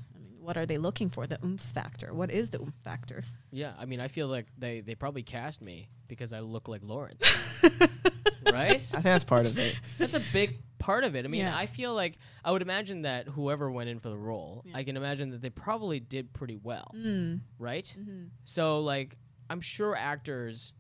I 0.48 0.50
mean, 0.50 0.56
what 0.56 0.58
are 0.64 0.66
they 0.66 0.78
looking 0.78 1.10
for? 1.10 1.28
The 1.28 1.38
oomph 1.44 1.62
factor. 1.62 2.14
What 2.14 2.32
is 2.32 2.50
the 2.52 2.60
oomph 2.62 2.74
factor? 2.84 3.24
yeah, 3.52 3.74
I 3.78 3.86
mean, 3.86 4.00
I 4.00 4.08
feel 4.08 4.28
like 4.28 4.46
they 4.58 4.82
they 4.82 4.96
probably 4.96 5.24
cast 5.24 5.62
me 5.62 5.90
because 6.08 6.32
I 6.34 6.40
look 6.40 6.68
like 6.70 6.82
Lawrence, 6.84 7.22
right? 8.52 8.76
I 8.76 8.78
think 8.78 9.04
that's 9.04 9.24
part 9.24 9.46
of 9.46 9.58
it. 9.58 9.76
That's 9.98 10.14
a 10.14 10.22
big 10.32 10.60
part 10.80 11.04
of 11.04 11.16
it. 11.16 11.26
I 11.26 11.28
mean, 11.28 11.42
Yeah. 11.42 11.58
I 11.58 11.66
feel 11.66 11.94
like 11.94 12.18
I 12.46 12.52
would 12.52 12.62
imagine 12.62 13.02
that 13.02 13.28
whoever 13.28 13.70
went 13.72 13.90
in 13.90 14.00
for 14.00 14.10
the 14.10 14.18
role, 14.18 14.64
Yeah. 14.66 14.78
I 14.78 14.84
can 14.84 14.96
imagine 14.96 15.32
that 15.32 15.42
they 15.42 15.50
probably 15.50 16.00
did 16.00 16.32
pretty 16.34 16.56
well, 16.56 16.92
Mm. 16.96 17.42
right? 17.60 17.88
hmm 17.98 18.26
So 18.46 18.80
like, 18.82 19.18
I'm 19.50 19.60
sure 19.62 19.96
actors 19.96 20.72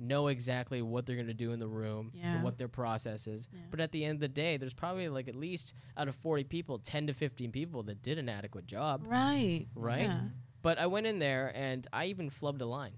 know 0.00 0.28
exactly 0.28 0.82
what 0.82 1.06
they're 1.06 1.16
gonna 1.16 1.34
do 1.34 1.52
in 1.52 1.58
the 1.60 1.68
room, 1.68 2.10
and 2.14 2.22
Yeah. 2.22 2.42
what 2.42 2.58
their 2.58 2.68
process 2.68 3.26
is. 3.26 3.48
Yeah. 3.52 3.60
But 3.70 3.80
at 3.80 3.92
the 3.92 4.04
end 4.04 4.14
of 4.16 4.20
the 4.20 4.28
day, 4.28 4.56
there's 4.56 4.74
probably 4.74 5.08
like 5.08 5.28
at 5.28 5.34
least 5.36 5.74
out 5.96 6.08
of 6.08 6.14
40 6.16 6.44
people, 6.44 6.78
10 6.78 7.06
to 7.08 7.12
15 7.14 7.52
people 7.52 7.82
that 7.84 8.02
did 8.02 8.18
an 8.18 8.28
adequate 8.28 8.66
job, 8.66 9.02
Right. 9.06 9.66
right? 9.74 10.02
Yeah. 10.02 10.20
But 10.62 10.78
I 10.78 10.86
went 10.86 11.06
in 11.06 11.18
there 11.18 11.52
and 11.54 11.86
I 11.92 12.06
even 12.06 12.30
flubbed 12.30 12.60
a 12.60 12.66
line. 12.66 12.92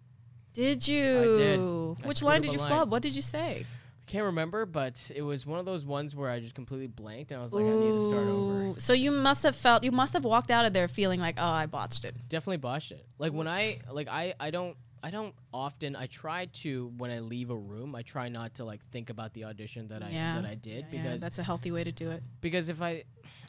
Did 0.53 0.87
you? 0.87 1.97
did. 1.99 2.05
Which 2.07 2.23
line 2.23 2.43
did 2.43 2.53
you 2.53 2.59
line. 2.59 2.69
flub? 2.69 2.91
What 2.91 3.03
did 3.03 3.15
you 3.17 3.23
say? 3.23 3.65
I 3.65 4.11
can't 4.11 4.25
remember, 4.27 4.67
but 4.67 5.11
it 5.15 5.23
was 5.23 5.47
one 5.47 5.59
of 5.59 5.65
those 5.65 5.87
ones 5.87 6.15
where 6.15 6.29
I 6.29 6.41
just 6.41 6.55
completely 6.55 6.89
blanked 6.89 7.33
and 7.33 7.39
I 7.39 7.43
was 7.43 7.53
like, 7.53 7.65
I 7.65 7.69
need 7.71 7.93
to 7.93 8.05
start 8.05 8.27
over. 8.27 8.79
So 8.81 8.93
you 8.93 9.11
must 9.11 9.43
have 9.45 9.57
felt, 9.57 9.85
you 9.85 9.93
must 9.93 10.13
have 10.13 10.25
walked 10.25 10.51
out 10.51 10.67
of 10.67 10.73
there 10.75 10.89
feeling 10.89 11.21
like, 11.21 11.37
oh, 11.39 11.47
I 11.47 11.65
botched 11.67 12.05
it. 12.05 12.15
definitely 12.29 12.59
botched 12.59 12.93
it. 12.93 13.07
Like 13.19 13.33
when 13.33 13.49
I 13.49 13.79
like 13.91 14.09
I 14.09 14.35
I 14.39 14.51
don't 14.51 14.77
I 15.03 15.11
don't 15.11 15.35
often 15.53 15.97
I 15.97 16.07
try 16.07 16.47
to 16.63 16.93
when 16.97 17.11
I 17.11 17.19
leave 17.21 17.51
a 17.51 17.57
room 17.57 17.95
I 17.95 18.03
try 18.03 18.29
not 18.29 18.55
to 18.55 18.65
like 18.65 18.85
think 18.91 19.11
about 19.11 19.33
the 19.35 19.45
audition 19.45 19.89
that 19.89 20.03
I 20.03 20.11
that 20.41 20.45
I 20.47 20.55
did 20.55 20.87
Yeah, 20.91 20.97
yeah, 20.97 21.03
because 21.03 21.21
that's 21.21 21.39
a 21.39 21.43
healthy 21.43 21.71
way 21.73 21.83
to 21.85 21.93
do 21.93 22.11
it. 22.11 22.23
because 22.41 22.69
if 22.69 22.81
I 22.81 23.05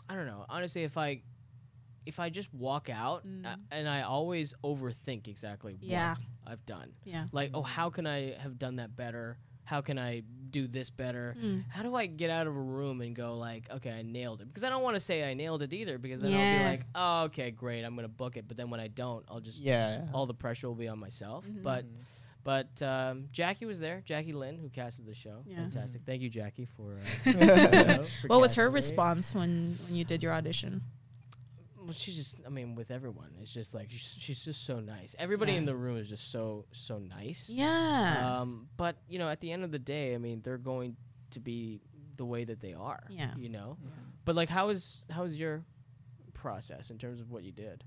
I 0.09 0.15
don't 0.15 0.25
know 0.25 0.45
honestly 0.49 0.83
if 0.83 0.97
I 0.97 1.21
if 2.05 2.19
I 2.19 2.29
just 2.29 2.53
walk 2.53 2.89
out 2.89 3.25
Mm. 3.25 3.45
uh, 3.45 3.55
and 3.71 3.87
I 3.87 4.01
always 4.01 4.53
overthink 4.63 5.27
exactly 5.27 5.77
Yeah. 5.79 6.15
what 6.43 6.51
I've 6.51 6.65
done 6.65 6.93
Yeah. 7.05 7.27
like 7.31 7.51
oh 7.53 7.61
how 7.61 7.89
can 7.89 8.05
I 8.07 8.33
have 8.33 8.57
done 8.57 8.77
that 8.77 8.95
better 8.95 9.37
how 9.65 9.81
can 9.81 9.97
I 9.97 10.23
do 10.49 10.67
this 10.67 10.91
better 10.91 11.35
Mm. 11.41 11.63
how 11.69 11.81
do 11.81 11.95
I 11.95 12.05
get 12.05 12.29
out 12.29 12.45
of 12.45 12.55
a 12.55 12.59
room 12.61 13.01
and 13.01 13.15
go 13.15 13.37
like, 13.37 13.67
okay, 13.71 13.89
I 13.91 14.01
nailed 14.03 14.41
it? 14.41 14.47
Because 14.47 14.63
I 14.63 14.69
don't 14.69 14.83
want 14.83 14.95
to 14.95 14.99
say 14.99 15.27
I 15.29 15.33
nailed 15.33 15.63
it 15.63 15.73
either, 15.73 15.97
because 15.97 16.21
then 16.21 16.31
I'll 16.33 16.59
be 16.59 16.63
like, 16.65 16.85
oh, 16.93 17.23
okay, 17.23 17.49
great, 17.49 17.83
I'm 17.83 17.95
gonna 17.95 18.07
book 18.07 18.37
it. 18.37 18.47
But 18.47 18.57
then 18.57 18.69
when 18.69 18.79
I 18.79 18.87
don't, 18.87 19.25
I'll 19.29 19.39
just 19.39 19.59
Yeah. 19.59 20.05
all 20.13 20.25
the 20.27 20.33
pressure 20.35 20.67
will 20.67 20.75
be 20.75 20.87
on 20.87 20.99
myself. 20.99 21.45
Mhm. 21.47 21.63
But 21.63 21.85
but 22.43 22.81
um, 22.81 23.29
Jackie 23.31 23.65
was 23.65 23.79
there, 23.79 24.01
Jackie 24.05 24.33
Lind, 24.33 24.59
who 24.59 24.67
casted 24.69 25.05
the 25.05 25.15
show. 25.15 25.43
Yeah. 25.47 25.55
Fantastic. 25.55 26.01
Thank 26.05 26.21
you, 26.21 26.29
Jackie, 26.29 26.65
for. 26.65 26.99
Uh, 27.25 27.29
you 27.29 27.33
know, 27.45 28.05
for 28.21 28.27
What 28.27 28.41
was 28.41 28.53
her 28.55 28.63
casting 28.63 28.71
me. 28.73 28.75
response 28.75 29.33
when, 29.33 29.77
when 29.85 29.95
you 29.95 30.03
did 30.03 30.21
your 30.21 30.33
audition? 30.33 30.81
Well, 31.83 31.93
she's 31.93 32.15
just, 32.15 32.37
I 32.45 32.49
mean, 32.49 32.75
with 32.75 32.91
everyone, 32.91 33.29
it's 33.41 33.53
just 33.53 33.73
like 33.73 33.89
she's, 33.91 34.15
she's 34.17 34.45
just 34.45 34.65
so 34.65 34.79
nice. 34.79 35.15
Everybody 35.19 35.51
Yeah. 35.53 35.59
in 35.59 35.65
the 35.65 35.75
room 35.75 35.97
is 35.97 36.07
just 36.09 36.31
so 36.31 36.65
so 36.71 36.97
nice. 36.99 37.49
Yeah. 37.49 38.39
Um, 38.41 38.67
but 38.77 38.95
you 39.07 39.19
know, 39.19 39.29
at 39.29 39.41
the 39.41 39.51
end 39.51 39.63
of 39.63 39.71
the 39.71 39.79
day, 39.79 40.15
I 40.15 40.17
mean, 40.17 40.41
they're 40.43 40.57
going 40.57 40.95
to 41.31 41.39
be 41.39 41.81
the 42.17 42.25
way 42.25 42.43
that 42.45 42.59
they 42.61 42.73
are. 42.73 43.03
Yeah. 43.09 43.31
You 43.37 43.49
know. 43.49 43.77
But 44.25 44.35
like, 44.35 44.49
how 44.49 44.69
is 44.69 45.03
how 45.09 45.23
is 45.23 45.37
your 45.37 45.63
process 46.33 46.89
in 46.89 46.97
terms 46.97 47.19
of 47.19 47.31
what 47.31 47.43
you 47.43 47.51
did? 47.51 47.83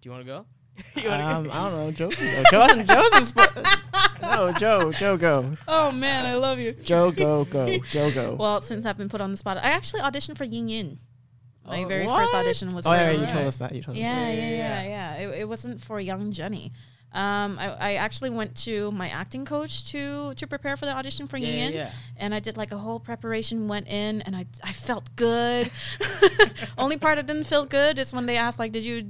Do 0.00 0.08
you 0.08 0.10
want 0.12 0.26
to 0.26 0.32
go? 0.96 1.10
Um, 1.10 1.50
I 1.50 1.68
don't 1.70 1.72
know. 1.78 1.90
Joe. 1.92 2.10
go. 2.10 2.42
Joe. 2.50 2.82
Joe's 2.82 3.18
in 3.18 3.24
spot. 3.26 3.78
No, 4.22 4.52
Joe. 4.52 4.92
Joe, 4.92 5.16
go. 5.16 5.52
Oh 5.66 5.90
man, 5.90 6.24
I 6.24 6.34
love 6.34 6.58
you. 6.60 6.72
Joe, 6.74 7.10
go, 7.10 7.44
go. 7.44 7.78
Joe, 7.90 8.10
go. 8.12 8.36
Well, 8.38 8.60
since 8.60 8.86
I've 8.86 8.96
been 8.96 9.08
put 9.08 9.20
on 9.20 9.32
the 9.32 9.36
spot, 9.36 9.56
I 9.56 9.62
actually 9.70 10.00
auditioned 10.00 10.38
for 10.38 10.44
Ying 10.44 10.68
Ying. 10.68 11.00
My 11.66 11.84
Oh, 11.84 11.88
very 11.88 12.06
what? 12.06 12.18
first 12.18 12.34
audition 12.34 12.70
was 12.74 12.86
oh 12.86 12.90
for 12.90 12.96
yeah, 12.96 13.10
Yin 13.12 13.20
you 13.20 13.26
told 13.26 13.46
us 13.46 13.58
that. 13.58 13.74
You 13.74 13.82
told 13.82 13.96
us. 13.96 14.00
Yeah, 14.02 14.28
Yeah, 14.28 14.32
yeah, 14.32 14.50
yeah, 14.50 14.82
yeah, 14.82 15.14
yeah. 15.18 15.28
It, 15.28 15.40
it 15.42 15.48
wasn't 15.48 15.80
for 15.80 16.00
young 16.00 16.32
Jenny. 16.32 16.72
Um, 17.14 17.58
I, 17.58 17.66
I 17.78 17.94
actually 17.96 18.30
went 18.30 18.56
to 18.64 18.90
my 18.92 19.08
acting 19.10 19.44
coach 19.44 19.90
to 19.92 20.32
to 20.34 20.46
prepare 20.46 20.76
for 20.78 20.86
the 20.86 20.94
audition 20.96 21.26
for 21.28 21.36
Yeah, 21.36 21.46
Yin 21.48 21.56
yeah, 21.58 21.64
Yin, 21.64 21.72
yeah. 21.74 21.90
and 22.16 22.34
I 22.34 22.40
did 22.40 22.56
like 22.56 22.72
a 22.72 22.78
whole 22.78 22.98
preparation. 22.98 23.68
Went 23.68 23.86
in, 23.88 24.22
and 24.22 24.34
I 24.34 24.46
I 24.64 24.72
felt 24.72 25.14
good. 25.14 25.70
Only 26.78 26.96
part 26.96 27.18
I 27.18 27.22
didn't 27.22 27.44
feel 27.44 27.66
good 27.66 27.98
is 27.98 28.12
when 28.14 28.24
they 28.26 28.38
asked 28.38 28.58
like, 28.58 28.72
"Did 28.72 28.84
you 28.84 29.02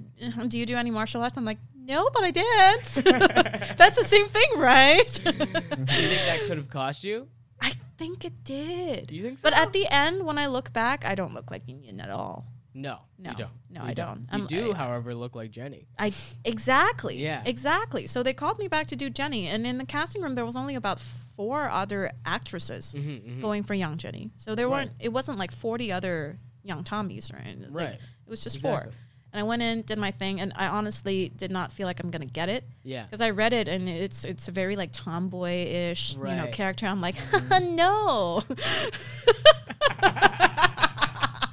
do 0.48 0.58
you 0.58 0.66
do 0.66 0.74
any 0.76 0.90
martial 0.90 1.22
arts?" 1.22 1.36
I'm 1.36 1.44
like, 1.44 1.58
"No, 1.76 2.10
but 2.12 2.24
I 2.24 2.30
dance." 2.32 2.94
That's 3.78 3.96
the 3.96 4.04
same 4.04 4.26
thing, 4.28 4.50
right? 4.58 5.06
Do 5.24 5.30
you 5.30 6.08
think 6.10 6.22
that 6.26 6.40
could 6.48 6.56
have 6.56 6.68
cost 6.70 7.04
you? 7.04 7.28
I 8.02 8.06
think 8.06 8.24
it 8.24 8.44
did. 8.44 9.06
Do 9.06 9.14
you 9.14 9.22
think 9.22 9.38
so? 9.38 9.48
But 9.48 9.56
at 9.58 9.72
the 9.72 9.86
end, 9.88 10.24
when 10.26 10.38
I 10.38 10.46
look 10.46 10.72
back, 10.72 11.04
I 11.04 11.14
don't 11.14 11.34
look 11.34 11.50
like 11.50 11.62
Ying 11.66 11.84
Ying 11.84 12.00
at 12.00 12.10
all. 12.10 12.46
no, 12.74 12.98
No, 13.18 13.30
you 13.30 13.36
don't. 13.36 13.50
no, 13.70 13.82
You 13.84 13.88
I 13.90 13.94
don't. 13.94 14.20
You 14.20 14.26
I'm- 14.32 14.46
do, 14.46 14.72
I- 14.72 14.76
however, 14.76 15.14
look 15.14 15.34
like 15.36 15.50
Jenny. 15.50 15.86
I 15.98 16.12
exactly. 16.44 17.16
Yeah. 17.22 17.42
Exactly. 17.46 18.06
So 18.06 18.22
they 18.22 18.32
called 18.32 18.58
me 18.58 18.66
back 18.68 18.86
to 18.88 18.96
do 18.96 19.08
Jenny, 19.10 19.46
and 19.46 19.66
in 19.66 19.78
the 19.78 19.84
casting 19.86 20.22
room 20.22 20.34
there 20.34 20.44
was 20.46 20.56
only 20.56 20.74
about 20.74 20.98
four 20.98 21.68
other 21.70 22.10
actresses 22.26 22.94
Mm-hmm, 22.96 23.40
going 23.40 23.62
for 23.62 23.74
young 23.74 23.96
Jenny. 23.98 24.30
So 24.36 24.54
there 24.54 24.68
Right. 24.68 24.88
weren't. 24.88 24.92
It 25.00 25.12
wasn't 25.12 25.38
like 25.38 25.52
forty 25.52 25.92
other 25.92 26.38
young 26.64 26.82
Tommies 26.84 27.32
or 27.32 27.36
anything. 27.36 27.72
Like, 27.72 27.86
Right. 27.88 27.94
it 27.94 28.30
was 28.30 28.42
just 28.42 28.60
four. 28.60 28.88
And 29.32 29.40
I 29.40 29.44
went 29.44 29.62
in, 29.62 29.80
did 29.82 29.98
my 29.98 30.10
thing, 30.10 30.40
and 30.40 30.52
I 30.56 30.66
honestly 30.66 31.30
did 31.36 31.50
not 31.50 31.72
feel 31.72 31.86
like 31.86 32.00
I'm 32.00 32.10
gonna 32.10 32.26
get 32.26 32.48
it 32.50 32.64
Yeah. 32.84 33.04
because 33.04 33.20
I 33.22 33.30
read 33.30 33.52
it 33.54 33.66
and 33.66 33.88
it's 33.88 34.24
it's 34.24 34.48
a 34.48 34.52
very 34.52 34.76
like 34.76 34.92
tomboy-ish, 34.92 36.14
you 36.16 36.20
know, 36.22 36.28
Mm-hmm. 36.28 36.50
character. 36.52 36.86
I'm 36.86 37.00
like, 37.00 37.16
no. 37.62 38.42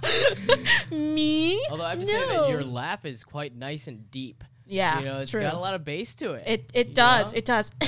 Me? 0.92 1.62
Although 1.70 1.86
I 1.86 1.90
have 1.92 2.00
to 2.00 2.06
no. 2.06 2.12
say 2.12 2.28
that 2.38 2.50
your 2.50 2.64
laugh 2.64 3.06
is 3.06 3.24
quite 3.24 3.56
nice 3.56 3.88
and 3.88 4.10
deep. 4.12 4.44
Yeah, 4.70 5.00
you 5.00 5.06
know, 5.06 5.20
it's 5.20 5.32
true. 5.32 5.42
got 5.42 5.56
a 5.56 5.60
lot 5.60 5.74
of 5.74 5.84
bass 5.84 6.16
to 6.16 6.34
it. 6.34 6.44
It 6.48 6.70
it 6.74 6.96
does. 6.96 7.34
know? 7.34 7.38
It 7.38 7.46
does. 7.46 7.72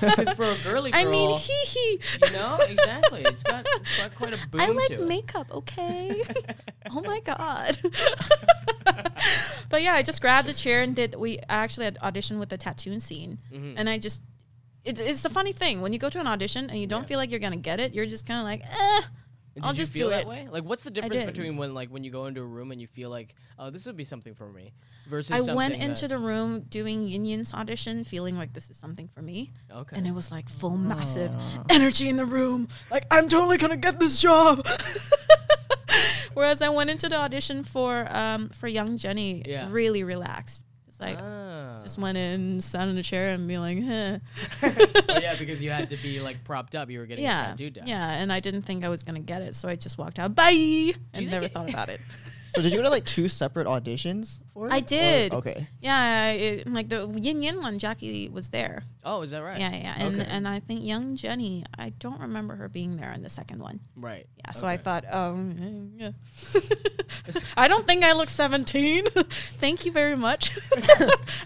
Because 0.00 0.32
for 0.34 0.44
a 0.44 0.54
girly 0.62 0.90
girl, 0.90 1.00
I 1.00 1.04
mean, 1.04 1.38
hee 1.38 1.64
hee. 1.66 2.00
you 2.26 2.32
know, 2.32 2.58
exactly. 2.68 3.22
It's 3.22 3.42
got 3.42 3.66
it's 3.80 3.96
got 3.96 4.14
quite 4.14 4.34
a 4.34 4.48
boom 4.48 4.60
I 4.60 4.68
like 4.68 4.88
to 4.88 5.02
it. 5.02 5.08
makeup, 5.08 5.50
okay? 5.50 6.22
oh 6.90 7.00
my 7.00 7.20
god. 7.20 7.78
but 9.70 9.82
yeah, 9.82 9.94
I 9.94 10.02
just 10.02 10.20
grabbed 10.20 10.48
a 10.48 10.54
chair 10.54 10.82
and 10.82 10.94
did. 10.94 11.14
We 11.14 11.38
actually 11.48 11.84
had 11.84 11.98
audition 12.02 12.38
with 12.38 12.48
the 12.50 12.58
tattoo 12.58 13.00
scene, 13.00 13.38
Mhm. 13.52 13.74
and 13.76 13.88
I 13.88 13.98
just. 13.98 14.22
It's, 14.84 15.00
it's 15.00 15.22
the 15.22 15.30
funny 15.30 15.52
thing 15.54 15.80
when 15.80 15.94
you 15.94 15.98
go 15.98 16.10
to 16.10 16.20
an 16.20 16.26
audition 16.26 16.68
and 16.68 16.78
you 16.78 16.86
don't 16.86 17.02
Yeah. 17.04 17.06
feel 17.08 17.18
like 17.18 17.30
you're 17.30 17.40
gonna 17.40 17.56
get 17.56 17.80
it. 17.80 17.94
You're 17.94 18.04
just 18.04 18.26
kind 18.26 18.40
of 18.40 18.44
like, 18.44 18.60
eh. 18.62 19.00
Did 19.54 19.64
I'll 19.64 19.72
just 19.72 19.94
feel 19.94 20.08
do 20.08 20.10
that 20.10 20.22
it. 20.22 20.26
way? 20.26 20.46
Like, 20.50 20.64
what's 20.64 20.82
the 20.84 20.90
difference 20.90 21.24
between 21.24 21.56
when, 21.56 21.72
like, 21.72 21.88
when 21.88 22.04
you 22.04 22.10
go 22.10 22.26
into 22.26 22.42
a 22.42 22.44
room 22.44 22.70
and 22.70 22.78
you 22.80 22.86
feel 22.86 23.08
like, 23.08 23.34
oh, 23.58 23.70
this 23.70 23.86
would 23.86 23.96
be 23.96 24.04
something 24.04 24.34
for 24.34 24.46
me, 24.52 24.74
versus 25.06 25.48
I 25.48 25.54
went 25.54 25.74
into 25.74 26.08
the 26.08 26.18
room 26.18 26.60
doing 26.68 27.06
Ying 27.06 27.24
Ying's 27.24 27.52
audition 27.54 28.04
feeling 28.04 28.36
like 28.36 28.52
this 28.52 28.70
is 28.70 28.76
something 28.76 29.08
for 29.08 29.22
me, 29.22 29.52
okay, 29.70 29.96
and 29.96 30.06
it 30.06 30.12
was 30.12 30.30
like 30.30 30.48
full 30.48 30.76
massive 30.76 31.30
energy 31.70 32.08
in 32.08 32.16
the 32.16 32.26
room. 32.26 32.68
Like 32.90 33.06
I'm 33.10 33.28
totally 33.28 33.58
gonna 33.58 33.76
get 33.76 34.00
this 34.00 34.20
job. 34.20 34.66
Whereas 36.34 36.62
I 36.62 36.68
went 36.68 36.90
into 36.90 37.08
the 37.08 37.16
audition 37.16 37.62
for 37.62 38.06
um 38.14 38.48
for 38.50 38.66
Young 38.66 38.96
Jenny, 38.96 39.42
Yeah. 39.46 39.68
really 39.70 40.02
relaxed. 40.02 40.64
It's 40.88 41.00
like 41.00 41.18
Ah. 41.20 41.78
just 41.82 41.98
went 41.98 42.16
in, 42.18 42.60
sat 42.60 42.88
in 42.88 42.96
a 42.98 43.02
chair, 43.02 43.30
and 43.34 43.46
be 43.48 43.58
like, 43.58 43.78
huh. 43.82 44.18
oh, 44.62 45.18
yeah, 45.20 45.34
because 45.36 45.62
you 45.62 45.70
had 45.70 45.90
to 45.90 45.96
be 45.96 46.20
like 46.28 46.42
propped 46.44 46.74
up. 46.74 46.90
You 46.90 46.98
were 47.00 47.06
getting 47.06 47.24
a 47.24 47.28
yeah, 47.28 47.46
tattoo 47.46 47.70
done. 47.70 47.86
yeah, 47.86 48.12
and 48.14 48.32
I 48.32 48.40
didn't 48.40 48.62
think 48.62 48.84
I 48.84 48.88
was 48.88 49.02
gonna 49.02 49.20
get 49.20 49.42
it, 49.42 49.54
so 49.54 49.68
I 49.68 49.76
just 49.76 49.98
walked 49.98 50.18
out, 50.18 50.34
bye, 50.34 50.92
and 51.14 51.30
never 51.30 51.46
it- 51.46 51.52
thought 51.52 51.68
about 51.68 51.88
it. 51.88 52.00
So 52.54 52.62
did 52.62 52.70
you 52.72 52.78
go 52.78 52.84
to 52.84 52.90
like 52.90 53.04
two 53.04 53.26
separate 53.26 53.66
auditions 53.66 54.38
for 54.54 54.68
it? 54.68 54.72
I 54.72 54.78
Or- 54.78 54.80
did. 54.80 55.34
okay. 55.34 55.68
Yeah, 55.80 56.30
it, 56.30 56.72
like 56.72 56.88
the 56.88 57.06
Ying 57.20 57.40
Ying 57.42 57.60
one, 57.60 57.78
Jackie 57.78 58.28
was 58.28 58.48
there. 58.50 58.84
Oh, 59.04 59.20
is 59.22 59.32
that 59.32 59.40
right? 59.42 59.60
Yeah, 59.60 59.74
yeah, 59.74 59.94
and 59.98 60.20
Okay. 60.20 60.30
and 60.30 60.48
I 60.48 60.60
think 60.60 60.84
Young 60.84 61.16
Jenny, 61.16 61.64
I 61.76 61.90
don't 61.90 62.20
remember 62.20 62.54
her 62.56 62.68
being 62.68 62.96
there 62.96 63.12
in 63.12 63.22
the 63.22 63.28
second 63.28 63.60
one. 63.60 63.80
Right. 63.96 64.26
Yeah, 64.38 64.52
so 64.52 64.66
I 64.66 64.78
thought, 64.78 65.04
um, 65.12 65.92
yeah. 65.98 66.12
I 67.56 67.68
don't 67.68 67.86
think 67.86 68.04
I 68.04 68.12
look 68.12 68.28
17. 68.28 69.06
Thank 69.60 69.86
you 69.86 69.92
very 69.92 70.16
much. 70.16 70.50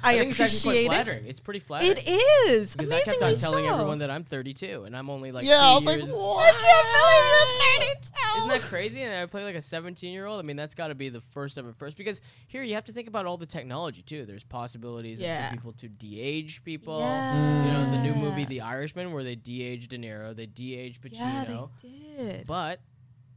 I, 0.03 0.19
think 0.19 0.31
it's 0.31 0.39
appreciate 0.39 0.85
it. 0.85 0.89
flattering. 0.89 1.27
It's 1.27 1.41
pretty 1.41 1.61
flattering. 1.61 1.93
It 1.97 2.09
is. 2.49 2.73
Because 2.73 2.93
I 2.93 3.01
kept 3.01 3.23
on 3.23 3.35
telling 3.37 3.65
so. 3.67 3.73
everyone 3.73 3.99
that 3.99 4.11
I'm 4.11 4.25
32 4.25 4.85
and 4.85 4.97
I'm 4.97 5.11
only 5.11 5.33
like 5.33 5.45
yeah, 5.45 5.61
I 5.61 5.75
was 5.75 5.87
like, 5.87 6.01
what? 6.01 6.45
I 6.45 6.53
can't 6.53 7.79
believe 7.79 7.89
you're 7.89 7.95
32. 7.95 8.39
Isn't 8.39 8.49
that 8.49 8.61
crazy? 8.69 9.03
And 9.03 9.15
I 9.15 9.27
play 9.27 9.45
like 9.45 9.57
a 9.57 9.63
17 9.63 10.13
year 10.13 10.27
old. 10.27 10.39
I 10.39 10.43
mean, 10.43 10.57
that's 10.57 10.75
got 10.75 10.89
to 10.89 10.95
be 10.95 11.09
the 11.09 11.21
first 11.21 11.59
of 11.59 11.69
it 11.69 11.75
first. 11.77 11.97
Because 11.97 12.21
here 12.47 12.63
you 12.63 12.75
have 12.75 12.85
to 12.85 12.93
think 12.99 13.07
about 13.09 13.27
all 13.27 13.37
the 13.37 13.47
technology 13.47 14.03
too. 14.03 14.27
There's 14.27 14.43
possibilities 14.43 15.21
Yeah. 15.21 15.49
for 15.51 15.55
people 15.55 15.73
to 15.75 15.89
de-age 15.89 16.65
people. 16.65 16.99
Yeah. 16.99 17.65
You 17.67 17.73
know, 17.73 17.91
the 17.93 18.03
new 18.03 18.15
movie 18.15 18.45
The 18.45 18.61
Irishman, 18.63 19.13
where 19.13 19.23
they 19.23 19.37
de-aged 19.37 19.91
De 19.91 19.99
Niro, 19.99 20.35
they 20.35 20.47
de-aged 20.47 21.01
Pacino, 21.01 21.13
Yeah, 21.13 21.45
they 21.81 21.89
did. 22.33 22.47
but 22.49 22.81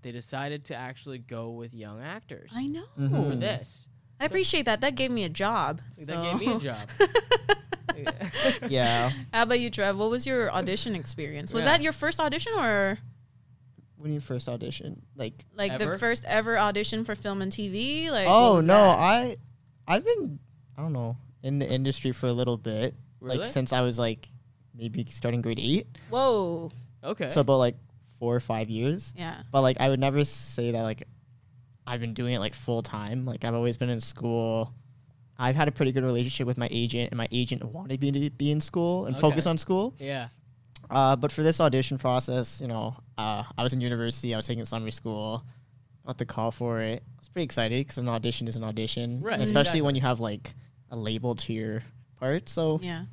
they 0.02 0.12
decided 0.12 0.66
to 0.66 0.76
actually 0.76 1.20
go 1.20 1.52
with 1.52 1.76
young 1.76 2.02
actors 2.02 2.52
I 2.56 2.66
know. 2.66 2.86
Mhm. 3.00 3.30
for 3.30 3.36
this. 3.36 3.88
I 4.20 4.26
appreciate 4.26 4.64
that. 4.66 4.82
That 4.82 4.96
gave 4.96 5.12
me 5.12 5.24
a 5.26 5.30
job. 5.30 5.80
That 5.98 6.06
so. 6.08 6.24
gave 6.24 6.40
me 6.40 6.54
a 6.54 6.60
job. 6.60 6.90
Yeah. 8.68 9.12
How 9.34 9.44
about 9.44 9.60
you, 9.60 9.70
Trev? 9.70 9.96
What 9.98 10.10
was 10.10 10.26
your 10.26 10.52
audition 10.52 10.96
experience? 10.96 11.54
Was 11.54 11.64
Yeah. 11.66 11.72
that 11.78 11.82
your 11.84 11.92
first 11.92 12.20
audition 12.20 12.54
or 12.58 12.98
When 13.98 14.12
you 14.14 14.20
first 14.20 14.48
auditioned, 14.48 15.02
like, 15.16 15.46
like 15.56 15.72
Ever? 15.74 15.86
the 15.92 16.00
first 16.00 16.26
ever 16.26 16.58
audition 16.58 17.06
for 17.06 17.14
film 17.14 17.42
and 17.44 17.52
TV? 17.52 18.10
Like, 18.10 18.28
oh 18.28 18.60
no, 18.62 18.74
that? 18.74 18.98
I, 18.98 19.38
I've 19.92 20.06
been, 20.06 20.40
I 20.78 20.82
don't 20.82 20.94
know, 20.94 21.18
in 21.44 21.60
the 21.60 21.70
industry 21.70 22.12
for 22.12 22.28
a 22.28 22.34
little 22.34 22.58
bit, 22.58 22.96
Really? 23.20 23.38
like 23.40 23.48
since 23.48 23.74
I 23.74 23.82
was 23.82 24.00
like 24.00 24.28
maybe 24.76 25.06
starting 25.10 25.42
grade 25.42 25.60
eight, 25.60 25.88
Whoa. 26.10 26.72
okay. 27.04 27.30
so 27.30 27.42
about 27.42 27.58
like 27.58 27.76
four 28.20 28.36
or 28.36 28.40
five 28.40 28.70
years. 28.70 29.14
Yeah. 29.18 29.42
But 29.52 29.62
like, 29.62 29.78
I 29.80 29.90
would 29.90 30.00
never 30.00 30.24
say 30.26 30.72
that 30.72 30.82
like, 30.84 31.04
I've 31.86 32.00
been 32.00 32.14
doing 32.14 32.34
it 32.36 32.40
like 32.40 32.54
full 32.56 32.82
time. 32.84 33.26
Like, 33.26 33.44
I've 33.44 33.56
always 33.56 33.76
been 33.78 33.90
in 33.90 34.00
school. 34.00 34.72
I've 35.38 35.56
had 35.56 35.68
a 35.68 35.72
pretty 35.72 35.92
good 35.92 36.04
relationship 36.04 36.46
with 36.46 36.58
my 36.58 36.68
agent, 36.72 37.10
and 37.12 37.18
my 37.18 37.28
agent 37.32 37.64
wanted 37.66 38.00
me 38.02 38.12
to 38.12 38.30
be 38.30 38.52
in 38.52 38.62
school 38.62 39.08
and 39.08 39.18
focus 39.18 39.46
on 39.48 39.58
school. 39.58 39.96
yeah. 40.00 40.28
Uh, 40.90 41.16
but 41.16 41.32
for 41.32 41.42
this 41.42 41.62
audition 41.62 41.98
process, 41.98 42.60
you 42.60 42.68
know, 42.68 42.96
uh, 43.18 43.44
I 43.58 43.64
was 43.64 43.72
in 43.74 43.80
university. 43.82 44.34
I 44.34 44.38
was 44.38 44.46
taking 44.46 44.66
summer 44.66 44.92
school. 44.92 45.44
Got 46.06 46.18
the 46.18 46.26
call 46.26 46.52
for 46.52 46.82
it. 46.82 47.04
I 47.06 47.20
was 47.20 47.30
pretty 47.30 47.46
excited 47.46 47.80
because 47.86 47.98
an 47.98 48.10
audition 48.10 48.48
is 48.48 48.56
an 48.56 48.64
audition, 48.64 49.22
Right, 49.22 49.34
and 49.34 49.44
especially 49.44 49.60
exactly. 49.62 49.82
when 49.84 49.96
you 49.96 50.02
have 50.02 50.20
like 50.20 50.54
a 50.90 50.96
label 50.98 51.36
to 51.36 51.54
your 51.54 51.84
part. 52.20 52.50
So 52.50 52.80
Yeah. 52.84 53.06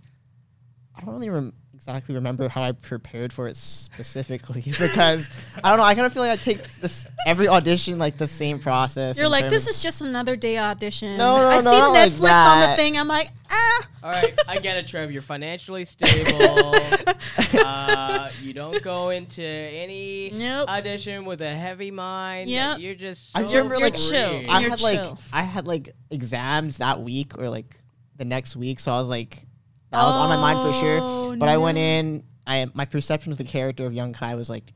I 0.95 1.01
don't 1.03 1.11
really 1.15 1.29
rem- 1.29 1.53
exactly 1.79 2.17
remember 2.17 2.49
how 2.49 2.61
I 2.61 2.73
prepared 2.73 3.33
for 3.33 3.47
it 3.47 3.57
specifically 3.57 4.63
because 4.81 5.31
I 5.63 5.71
don't 5.71 5.79
know. 5.79 5.85
I 5.85 5.95
kind 5.95 6.07
of 6.07 6.13
feel 6.13 6.25
like 6.25 6.33
I 6.33 6.43
take 6.43 6.65
this 6.81 7.07
every 7.25 7.47
audition 7.47 8.01
like 8.01 8.17
the 8.19 8.27
same 8.27 8.59
process. 8.59 9.17
You're 9.17 9.29
like, 9.29 9.49
this 9.49 9.67
of- 9.67 9.71
is 9.71 9.83
just 9.83 10.01
another 10.03 10.35
day 10.35 10.59
audition. 10.59 11.17
No, 11.17 11.37
no, 11.37 11.49
I 11.49 11.55
no, 11.57 11.61
see 11.61 11.71
not 11.71 11.93
like 11.93 12.11
Netflix 12.13 12.47
on 12.47 12.71
the 12.71 12.77
thing. 12.77 12.99
I'm 12.99 13.07
like, 13.07 13.31
ah. 13.49 13.89
All 14.03 14.11
right, 14.11 14.37
I 14.49 14.59
get 14.59 14.77
it, 14.77 14.89
Trev. 14.89 15.13
You're 15.13 15.23
financially 15.23 15.85
stable. 15.85 16.75
uh, 17.65 18.31
you 18.43 18.53
don't 18.53 18.83
go 18.83 19.11
into 19.11 19.45
any 19.45 20.31
Nope. 20.35 20.69
audition 20.69 21.25
with 21.27 21.41
a 21.43 21.53
heavy 21.55 21.93
mind. 21.93 22.51
Yep. 22.51 22.81
You're 22.81 22.95
just. 22.97 23.37
I 23.37 23.43
So 23.43 23.45
just 23.45 23.55
remember, 23.55 23.75
You're 23.77 23.85
like, 23.85 23.95
chill. 23.95 24.51
I 24.51 24.61
You're 24.61 24.71
had 24.71 24.81
like 24.81 24.99
chill. 24.99 25.19
I 25.33 25.43
had 25.43 25.67
like 25.69 25.95
exams 26.11 26.79
that 26.79 27.01
week 27.01 27.39
or 27.39 27.49
like 27.49 27.81
the 28.17 28.25
next 28.25 28.57
week, 28.57 28.81
so 28.81 28.93
I 28.93 28.99
was 28.99 29.09
like 29.09 29.45
that 29.91 30.05
was 30.05 30.17
on 30.17 30.29
my 30.29 30.37
mind 30.37 30.63
for 30.63 30.73
sure. 30.79 31.01
Oh, 31.03 31.37
But 31.37 31.49
I 31.49 31.57
went 31.57 31.79
in. 31.79 32.25
I 32.47 32.67
my 32.75 32.85
perception 32.85 33.33
of 33.33 33.39
the 33.39 33.45
character 33.45 33.87
of 33.87 33.93
young 33.93 34.13
Kai 34.13 34.35
was 34.35 34.49
like 34.49 34.73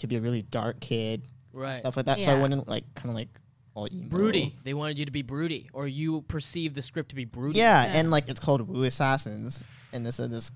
to 0.00 0.06
be 0.06 0.16
a 0.16 0.20
really 0.20 0.42
dark 0.42 0.80
kid, 0.80 1.22
right. 1.52 1.78
stuff 1.78 1.96
like 1.96 2.06
that. 2.06 2.20
So 2.20 2.32
I 2.32 2.34
Yeah. 2.34 2.42
went 2.42 2.52
in 2.52 2.64
like 2.66 2.84
kind 2.94 3.10
of 3.10 3.14
like 3.14 3.28
all 3.74 3.88
emo. 3.90 4.08
Broody. 4.08 4.56
They 4.64 4.74
wanted 4.74 4.98
you 4.98 5.04
to 5.04 5.10
be 5.10 5.22
broody, 5.22 5.70
or 5.72 5.86
you 5.86 6.22
perceive 6.22 6.74
the 6.74 6.82
script 6.82 7.10
to 7.10 7.14
be 7.14 7.24
broody. 7.24 7.58
Yeah, 7.58 7.84
Yeah. 7.84 7.92
and 7.94 8.10
like 8.10 8.28
it's 8.28 8.40
called 8.40 8.68
Wu 8.68 8.82
Assassins, 8.84 9.62
and 9.92 10.04
this 10.04 10.18
and 10.18 10.32
this. 10.32 10.50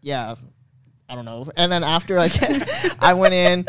Yeah, 0.00 0.36
I 1.08 1.14
don't 1.14 1.24
know. 1.24 1.50
And 1.56 1.70
then 1.70 1.84
after 1.84 2.16
like 2.16 2.32
I 3.02 3.14
went 3.14 3.34
in, 3.34 3.66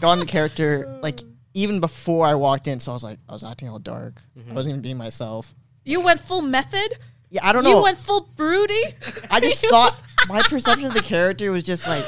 got 0.00 0.14
in 0.14 0.18
the 0.20 0.26
character 0.26 0.98
like 1.02 1.20
even 1.54 1.80
before 1.80 2.26
I 2.26 2.34
walked 2.34 2.68
in, 2.68 2.80
so 2.80 2.92
I 2.92 2.94
was 2.94 3.04
like 3.04 3.18
I 3.28 3.32
was 3.32 3.44
acting 3.44 3.68
all 3.68 3.78
dark. 3.78 4.22
I 4.36 4.40
mm-hmm. 4.40 4.54
wasn't 4.54 4.72
even 4.72 4.82
being 4.82 4.96
myself. 4.96 5.54
You 5.84 6.00
went 6.00 6.20
full 6.20 6.42
method. 6.42 6.98
Yeah, 7.30 7.46
I 7.46 7.52
don't 7.52 7.64
know. 7.64 7.78
You 7.78 7.82
went 7.82 7.98
full 7.98 8.28
broody. 8.36 8.82
I 9.30 9.40
just 9.40 9.60
saw 9.68 9.90
my 10.28 10.40
perception 10.42 10.86
of 10.86 10.94
the 10.94 11.00
character 11.02 11.50
was 11.50 11.62
just 11.64 11.86
like, 11.86 12.04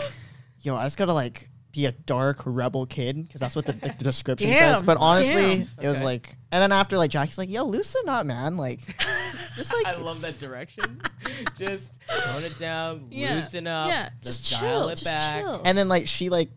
yo, 0.61 0.77
I 0.77 0.85
just 0.85 0.97
gotta 0.99 1.13
like 1.13 1.49
be 1.73 1.87
a 1.87 1.93
dark 1.93 2.43
rebel 2.47 2.87
kid 2.87 3.27
because 3.27 3.41
that's 3.41 3.55
what 3.55 3.67
the, 3.67 3.73
the 3.73 3.91
description 3.99 4.49
Damn, 4.51 4.75
says. 4.77 4.83
But 4.83 4.97
honestly, 4.99 5.35
damn. 5.35 5.69
it 5.83 5.89
was 5.89 5.97
Okay. 5.99 6.05
like, 6.05 6.37
and 6.51 6.63
then 6.63 6.73
after 6.73 6.97
like 6.97 7.11
Jackie's 7.11 7.37
like, 7.37 7.51
"Yo, 7.51 7.65
loosen 7.65 8.09
up, 8.09 8.25
man!" 8.27 8.57
Like, 8.57 8.81
just 9.57 9.73
like 9.75 9.87
I 9.95 9.97
love 10.01 10.21
that 10.23 10.39
direction. 10.39 11.01
just 11.57 11.93
tone 12.25 12.45
it 12.45 12.57
down, 12.57 13.09
Yeah. 13.11 13.35
loosen 13.35 13.67
up, 13.67 13.89
Yeah, 13.89 14.09
just, 14.23 14.47
just 14.49 14.61
dial 14.61 14.81
chill, 14.83 14.89
it 14.89 14.93
just 14.97 15.05
back. 15.05 15.43
chill. 15.43 15.63
and 15.65 15.77
then 15.77 15.89
like 15.89 16.07
she 16.09 16.29
like 16.31 16.49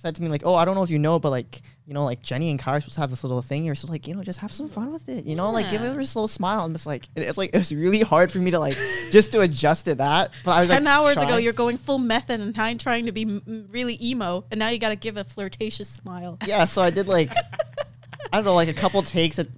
said 0.00 0.14
to 0.16 0.22
me 0.22 0.28
like, 0.28 0.42
"Oh, 0.44 0.54
I 0.54 0.64
don't 0.64 0.74
know 0.74 0.82
if 0.82 0.90
you 0.90 0.98
know, 0.98 1.18
but 1.18 1.30
like, 1.30 1.60
you 1.86 1.94
know, 1.94 2.04
like 2.04 2.22
Jenny 2.22 2.50
and 2.50 2.58
Kai 2.58 2.76
are 2.76 2.80
supposed 2.80 2.94
to 2.94 3.00
have 3.02 3.10
this 3.10 3.22
little 3.22 3.42
thing 3.42 3.62
here, 3.62 3.74
so 3.74 3.88
like, 3.88 4.06
you 4.08 4.14
know, 4.14 4.22
just 4.22 4.38
have 4.40 4.52
some 4.52 4.68
fun 4.68 4.92
with 4.92 5.08
it, 5.08 5.26
you 5.26 5.36
know, 5.36 5.50
like 5.50 5.70
give 5.70 5.80
it 5.82 5.84
Yeah. 5.84 5.92
a 5.92 5.94
little 5.94 6.28
smile." 6.28 6.64
And 6.64 6.74
it's 6.74 6.86
like, 6.86 7.08
it's 7.16 7.36
like 7.38 7.50
it 7.54 7.58
was 7.58 7.74
really 7.74 8.00
hard 8.00 8.32
for 8.32 8.38
me 8.38 8.50
to 8.52 8.58
like 8.58 8.76
just 9.10 9.32
to 9.32 9.40
adjust 9.40 9.84
to 9.86 9.94
that. 9.96 10.30
But 10.44 10.52
I 10.52 10.60
was 10.60 10.68
Ten 10.68 10.84
like, 10.84 10.92
hours 10.92 11.16
ago, 11.18 11.36
you're 11.36 11.52
going 11.52 11.76
full 11.76 11.98
method 11.98 12.40
and 12.40 12.58
I'm 12.58 12.78
trying 12.78 13.06
to 13.06 13.12
be 13.12 13.22
m- 13.22 13.66
really 13.70 13.98
emo, 14.02 14.44
and 14.50 14.58
now 14.58 14.68
you 14.70 14.78
got 14.78 14.90
to 14.90 14.96
give 14.96 15.16
a 15.16 15.24
flirtatious 15.24 15.88
smile. 15.88 16.38
yeah. 16.46 16.64
So 16.64 16.82
I 16.82 16.90
did 16.90 17.06
like, 17.06 17.30
I 18.32 18.36
don't 18.36 18.44
know, 18.44 18.54
like 18.54 18.68
a 18.68 18.74
couple 18.74 19.02
takes. 19.02 19.38
At, 19.38 19.48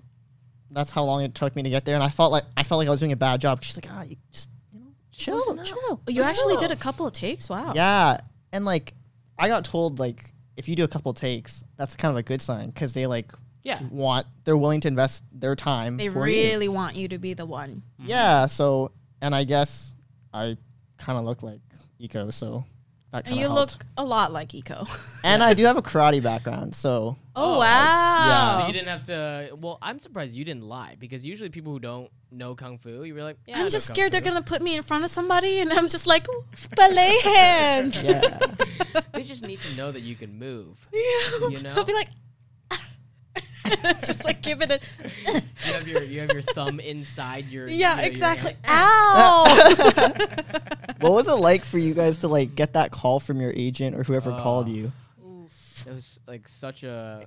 that's 0.71 0.91
how 0.91 1.05
long 1.05 1.23
it 1.23 1.35
took 1.35 1.55
me 1.55 1.63
to 1.63 1.71
get 1.71 1.85
there, 1.85 1.95
and 1.95 2.03
I 2.03 2.09
felt 2.09 2.33
like 2.33 2.45
I 2.57 2.63
felt 2.63 2.79
like 2.79 2.89
I 2.89 2.91
was 2.91 3.01
doing 3.01 3.13
a 3.13 3.17
bad 3.17 3.41
job. 3.43 3.63
She's 3.63 3.77
like, 3.77 3.89
"Ah, 3.91 4.03
you 4.05 4.17
just 4.33 4.49
you 4.73 4.81
know, 4.81 4.87
chill, 5.13 5.39
chill." 5.63 5.77
Oh, 5.91 6.01
you 6.09 6.23
actually 6.23 6.55
up." 6.55 6.61
did 6.61 6.71
a 6.71 6.77
couple 6.77 7.07
of 7.07 7.13
takes. 7.13 7.51
Wow. 7.51 7.75
Yeah, 7.77 8.23
and 8.53 8.65
like 8.65 8.95
I 9.39 9.49
got 9.49 9.65
told 9.65 9.99
like 9.99 10.33
if 10.57 10.69
you 10.69 10.77
do 10.77 10.85
a 10.85 10.89
couple 10.89 11.13
takes, 11.15 11.65
that's 11.77 11.97
kind 11.97 12.11
of 12.13 12.19
a 12.19 12.23
good 12.23 12.41
sign 12.43 12.69
because 12.71 12.93
they 12.93 13.07
like 13.07 13.33
Yeah. 13.63 13.81
want 13.91 14.27
they're 14.45 14.57
willing 14.57 14.81
to 14.81 14.89
invest 14.89 15.25
their 15.33 15.57
time. 15.57 15.97
They 15.97 16.09
for 16.09 16.29
you. 16.29 16.43
really 16.43 16.69
want 16.69 16.97
you 16.97 17.09
to 17.09 17.19
be 17.19 17.35
the 17.35 17.47
one. 17.47 17.83
Mm-hmm. 18.01 18.11
Yeah. 18.11 18.47
So 18.47 18.93
and 19.21 19.35
I 19.35 19.45
guess 19.45 19.95
I 20.35 20.57
kind 20.99 21.19
of 21.19 21.25
look 21.25 21.43
like 21.43 21.61
Iko, 22.01 22.33
so 22.33 22.65
that 23.13 23.19
And 23.19 23.27
kind 23.27 23.41
you 23.41 23.47
of 23.47 23.53
look 23.53 23.71
a 23.97 24.05
lot 24.05 24.33
like 24.33 24.51
Iko. 24.51 24.89
And 25.25 25.43
I 25.43 25.55
do 25.59 25.65
have 25.65 25.77
a 25.77 25.83
karate 25.83 26.23
background, 26.23 26.75
so 26.75 27.17
Oh, 27.35 27.55
Oh, 27.55 27.59
wow. 27.61 28.59
So 28.61 28.67
you 28.67 28.73
didn't 28.75 28.89
have 28.89 29.05
to. 29.05 29.57
Well, 29.59 29.79
I'm 29.81 30.01
surprised 30.01 30.35
you 30.37 30.45
didn't 30.45 30.65
lie 30.65 30.97
because 30.99 31.25
usually 31.25 31.49
people 31.49 31.73
who 31.73 31.81
don't 31.81 32.11
know 32.31 32.55
kung 32.55 32.77
fu, 32.79 33.03
you 33.05 33.15
were 33.15 33.23
like, 33.23 33.39
yeah, 33.47 33.59
I 33.59 33.61
I'm 33.63 33.71
just 33.71 33.89
kung 33.89 33.95
scared 33.95 34.13
they're 34.13 34.21
gonna 34.21 34.43
put 34.43 34.61
me 34.61 34.77
in 34.77 34.83
front 34.83 35.05
of 35.05 35.11
somebody, 35.11 35.61
and 35.61 35.73
I'm 35.73 35.89
just 35.89 36.07
like 36.07 36.27
ballet 36.77 37.19
hands. 37.25 38.03
yeah. 38.05 38.39
They 39.15 39.23
just 39.23 39.47
need 39.47 39.61
to 39.63 39.75
know 39.77 39.91
that 39.93 40.01
you 40.03 40.15
can 40.15 40.39
move. 40.39 40.87
Yeah. 40.93 41.49
You 41.49 41.63
know? 41.63 41.73
I'll 41.75 41.85
be 41.85 41.95
like, 41.95 42.09
just 44.05 44.25
like 44.25 44.43
give 44.43 44.61
it 44.61 44.71
a. 44.71 44.81
You 45.67 45.73
have 45.73 45.89
your 45.89 46.03
you 46.03 46.21
have 46.21 46.31
your 46.33 46.43
thumb 46.43 46.81
inside 46.81 47.49
your. 47.49 47.69
Yeah, 47.69 47.91
you 47.93 47.97
know, 47.97 48.03
your- 48.03 48.11
exactly. 48.11 48.57
Ow! 48.69 50.13
what 51.01 51.13
was 51.13 51.29
it 51.29 51.35
like 51.35 51.65
for 51.65 51.79
you 51.79 51.95
guys 51.95 52.19
to 52.19 52.29
like 52.29 52.55
get 52.55 52.75
that 52.75 52.91
call 52.91 53.21
from 53.21 53.41
your 53.41 53.53
agent 53.57 53.97
or 53.97 54.03
whoever 54.03 54.33
called 54.33 54.69
Oh. 54.69 54.73
you? 54.73 54.93
It 55.87 55.93
was 55.93 56.21
like 56.27 56.49
such 56.49 56.83
a. 56.85 57.27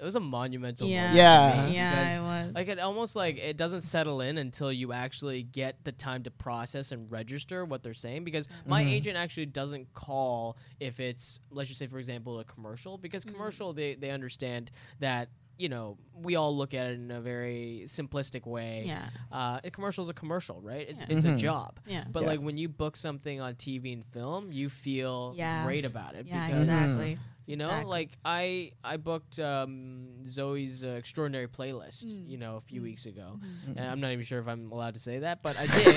It 0.00 0.04
was 0.04 0.14
a 0.14 0.20
monumental. 0.20 0.86
yeah. 0.88 1.08
moment 1.08 1.16
Yeah. 1.16 1.66
Yeah, 1.68 2.16
it 2.18 2.22
was. 2.22 2.54
Like 2.54 2.68
it 2.68 2.78
almost 2.78 3.16
like 3.16 3.36
it 3.38 3.56
doesn't 3.56 3.80
settle 3.80 4.20
in 4.20 4.38
until 4.38 4.72
you 4.72 4.92
actually 4.92 5.42
get 5.42 5.82
the 5.84 5.90
time 5.92 6.22
to 6.22 6.30
process 6.30 6.92
and 6.92 7.10
register 7.10 7.64
what 7.64 7.82
they're 7.82 7.94
saying 7.94 8.22
because 8.24 8.46
my 8.64 8.82
Mm-hmm. 8.82 8.90
agent 8.90 9.16
actually 9.16 9.46
doesn't 9.46 9.92
call 9.94 10.56
if 10.78 11.00
it's 11.00 11.40
let's 11.50 11.68
just 11.68 11.80
say 11.80 11.88
for 11.88 11.98
example 11.98 12.38
a 12.38 12.44
commercial 12.44 12.96
because 12.96 13.24
Mm-hmm. 13.24 13.34
commercial 13.34 13.72
they 13.72 13.94
they 13.96 14.10
understand 14.10 14.70
that 15.00 15.28
you 15.58 15.68
know 15.68 15.98
we 16.14 16.36
all 16.36 16.56
look 16.56 16.72
at 16.74 16.86
it 16.86 16.94
in 17.00 17.10
a 17.10 17.20
very 17.20 17.82
simplistic 17.86 18.46
way 18.46 18.84
yeah. 18.86 19.08
uh, 19.32 19.58
a 19.64 19.70
commercial 19.72 20.04
is 20.04 20.10
a 20.10 20.14
commercial 20.14 20.60
right 20.62 20.86
it's 20.88 21.02
Yeah. 21.08 21.16
it's 21.16 21.24
a 21.26 21.30
Mhm. 21.30 21.38
job 21.40 21.80
Yeah. 21.86 22.04
but 22.12 22.22
Yeah. 22.22 22.28
like 22.28 22.40
when 22.40 22.56
you 22.56 22.68
book 22.68 22.96
something 22.96 23.40
on 23.40 23.56
TV 23.56 23.92
and 23.92 24.06
film 24.06 24.52
you 24.52 24.68
feel 24.68 25.34
Yeah. 25.36 25.64
great 25.64 25.84
about 25.84 26.14
it 26.14 26.26
Yeah, 26.26 26.46
because 26.46 26.62
exactly. 26.62 27.18
You 27.48 27.56
know, 27.56 27.64
Exactly. 27.68 27.90
like 27.90 28.10
I 28.26 28.72
I 28.84 28.98
booked 28.98 29.40
um, 29.40 30.08
Zoey's 30.26 30.84
uh, 30.84 30.88
extraordinary 30.88 31.48
playlist, 31.48 32.04
Mm. 32.04 32.28
you 32.28 32.36
know, 32.36 32.56
a 32.56 32.60
few 32.60 32.82
weeks 32.82 33.06
ago, 33.06 33.40
Mm-hmm. 33.40 33.78
and 33.78 33.90
I'm 33.90 34.00
not 34.00 34.12
even 34.12 34.22
sure 34.24 34.38
if 34.38 34.46
I'm 34.46 34.70
allowed 34.70 34.94
to 34.94 35.00
say 35.00 35.20
that, 35.20 35.42
but 35.42 35.56
I 35.58 35.66
did. 35.76 35.96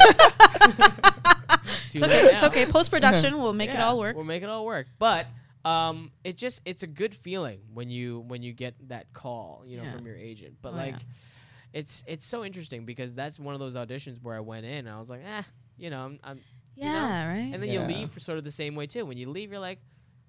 It's 1.94 2.04
okay. 2.04 2.34
It's 2.34 2.44
okay. 2.44 2.66
Post 2.66 2.90
production, 2.90 3.38
we'll 3.38 3.54
make 3.54 3.74
it 3.74 3.80
all 3.82 4.00
work. 4.00 4.16
We'll 4.16 4.26
make 4.26 4.44
it 4.44 4.50
all 4.50 4.66
work, 4.66 4.88
but 4.98 5.28
um, 5.66 6.12
it 6.24 6.38
just 6.38 6.62
it's 6.66 6.84
a 6.84 6.88
good 6.88 7.14
feeling 7.14 7.60
when 7.74 7.90
you 7.90 8.22
when 8.28 8.42
you 8.44 8.54
get 8.54 8.76
that 8.88 9.12
call, 9.14 9.64
you 9.66 9.78
know, 9.78 9.84
Yeah. 9.84 9.96
from 9.96 10.06
your 10.06 10.16
agent. 10.16 10.56
But 10.62 10.74
Oh, 10.74 10.78
like, 10.78 10.94
yeah. 10.94 11.00
it's 11.74 12.04
it's 12.08 12.26
so 12.26 12.46
interesting 12.46 12.86
because 12.86 13.14
that's 13.14 13.40
one 13.40 13.54
of 13.54 13.60
those 13.60 13.76
auditions 13.76 14.22
where 14.24 14.36
I 14.36 14.40
went 14.40 14.66
in, 14.66 14.88
and 14.88 14.90
I 14.90 15.00
was 15.00 15.10
like, 15.10 15.22
eh, 15.26 15.44
you 15.78 15.90
know, 15.90 16.00
I'm, 16.06 16.20
I'm 16.24 16.40
you 16.78 16.86
know, 16.86 16.92
Yeah. 16.94 17.28
Right. 17.28 17.52
and 17.54 17.62
then 17.62 17.70
Yeah. 17.70 17.82
you 17.88 17.94
leave 17.94 18.12
for 18.12 18.22
sort 18.22 18.38
of 18.38 18.46
the 18.46 18.52
same 18.52 18.76
way 18.76 18.88
too. 18.88 19.06
When 19.06 19.18
you 19.18 19.30
leave, 19.30 19.52
you're 19.52 19.60
like, 19.60 19.80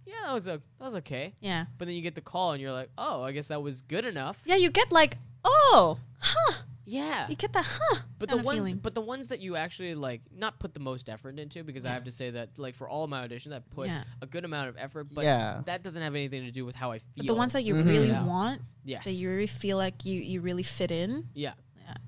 yeah, 0.06 0.14
that 0.26 0.34
was 0.34 0.46
a 0.48 0.60
that 0.78 0.84
was 0.84 0.96
okay. 0.96 1.34
yeah. 1.40 1.66
But 1.78 1.86
then 1.86 1.94
you 1.96 2.02
get 2.02 2.14
the 2.14 2.20
call 2.20 2.52
and 2.52 2.60
you're 2.60 2.72
like, 2.72 2.90
oh, 2.98 3.22
I 3.22 3.32
guess 3.32 3.48
that 3.48 3.62
was 3.62 3.82
good 3.82 4.04
enough. 4.04 4.40
Yeah. 4.44 4.56
You 4.56 4.70
get 4.70 4.90
like, 4.92 5.16
oh, 5.44 5.98
huh. 6.18 6.54
Yeah. 6.84 7.28
You 7.28 7.36
get 7.36 7.52
the 7.52 7.62
huh. 7.62 8.00
But 8.18 8.28
the 8.28 8.38
ones 8.38 8.58
feeling. 8.58 8.76
but 8.78 8.94
the 8.94 9.00
ones 9.00 9.28
that 9.28 9.38
you 9.40 9.54
actually 9.56 9.94
like 9.94 10.20
not 10.36 10.58
put 10.58 10.74
the 10.74 10.80
most 10.80 11.08
effort 11.08 11.38
into 11.38 11.62
because 11.62 11.86
I 11.86 11.90
have 11.90 12.04
to 12.04 12.10
say 12.10 12.30
that 12.30 12.50
like 12.58 12.74
for 12.74 12.88
all 12.88 13.04
of 13.04 13.10
my 13.10 13.26
auditions 13.26 13.52
I 13.54 13.60
put 13.60 13.86
Yeah. 13.86 14.02
a 14.20 14.26
good 14.26 14.44
amount 14.44 14.68
of 14.68 14.76
effort, 14.76 15.06
but 15.12 15.24
Yeah. 15.24 15.62
that 15.66 15.84
doesn't 15.84 16.02
have 16.02 16.14
anything 16.16 16.42
to 16.44 16.50
do 16.50 16.64
with 16.64 16.74
how 16.74 16.90
I 16.90 16.98
feel. 16.98 17.08
But 17.18 17.26
the 17.28 17.34
ones 17.34 17.52
that 17.52 17.62
you 17.62 17.74
Mhm. 17.74 17.86
really 17.86 18.08
Yeah. 18.08 18.24
want, 18.24 18.62
yes. 18.84 19.04
that 19.04 19.12
you 19.12 19.30
really 19.30 19.46
feel 19.46 19.76
like 19.76 20.04
you 20.04 20.20
you 20.20 20.40
really 20.40 20.64
fit 20.64 20.90
in. 20.90 21.28
yeah. 21.34 21.52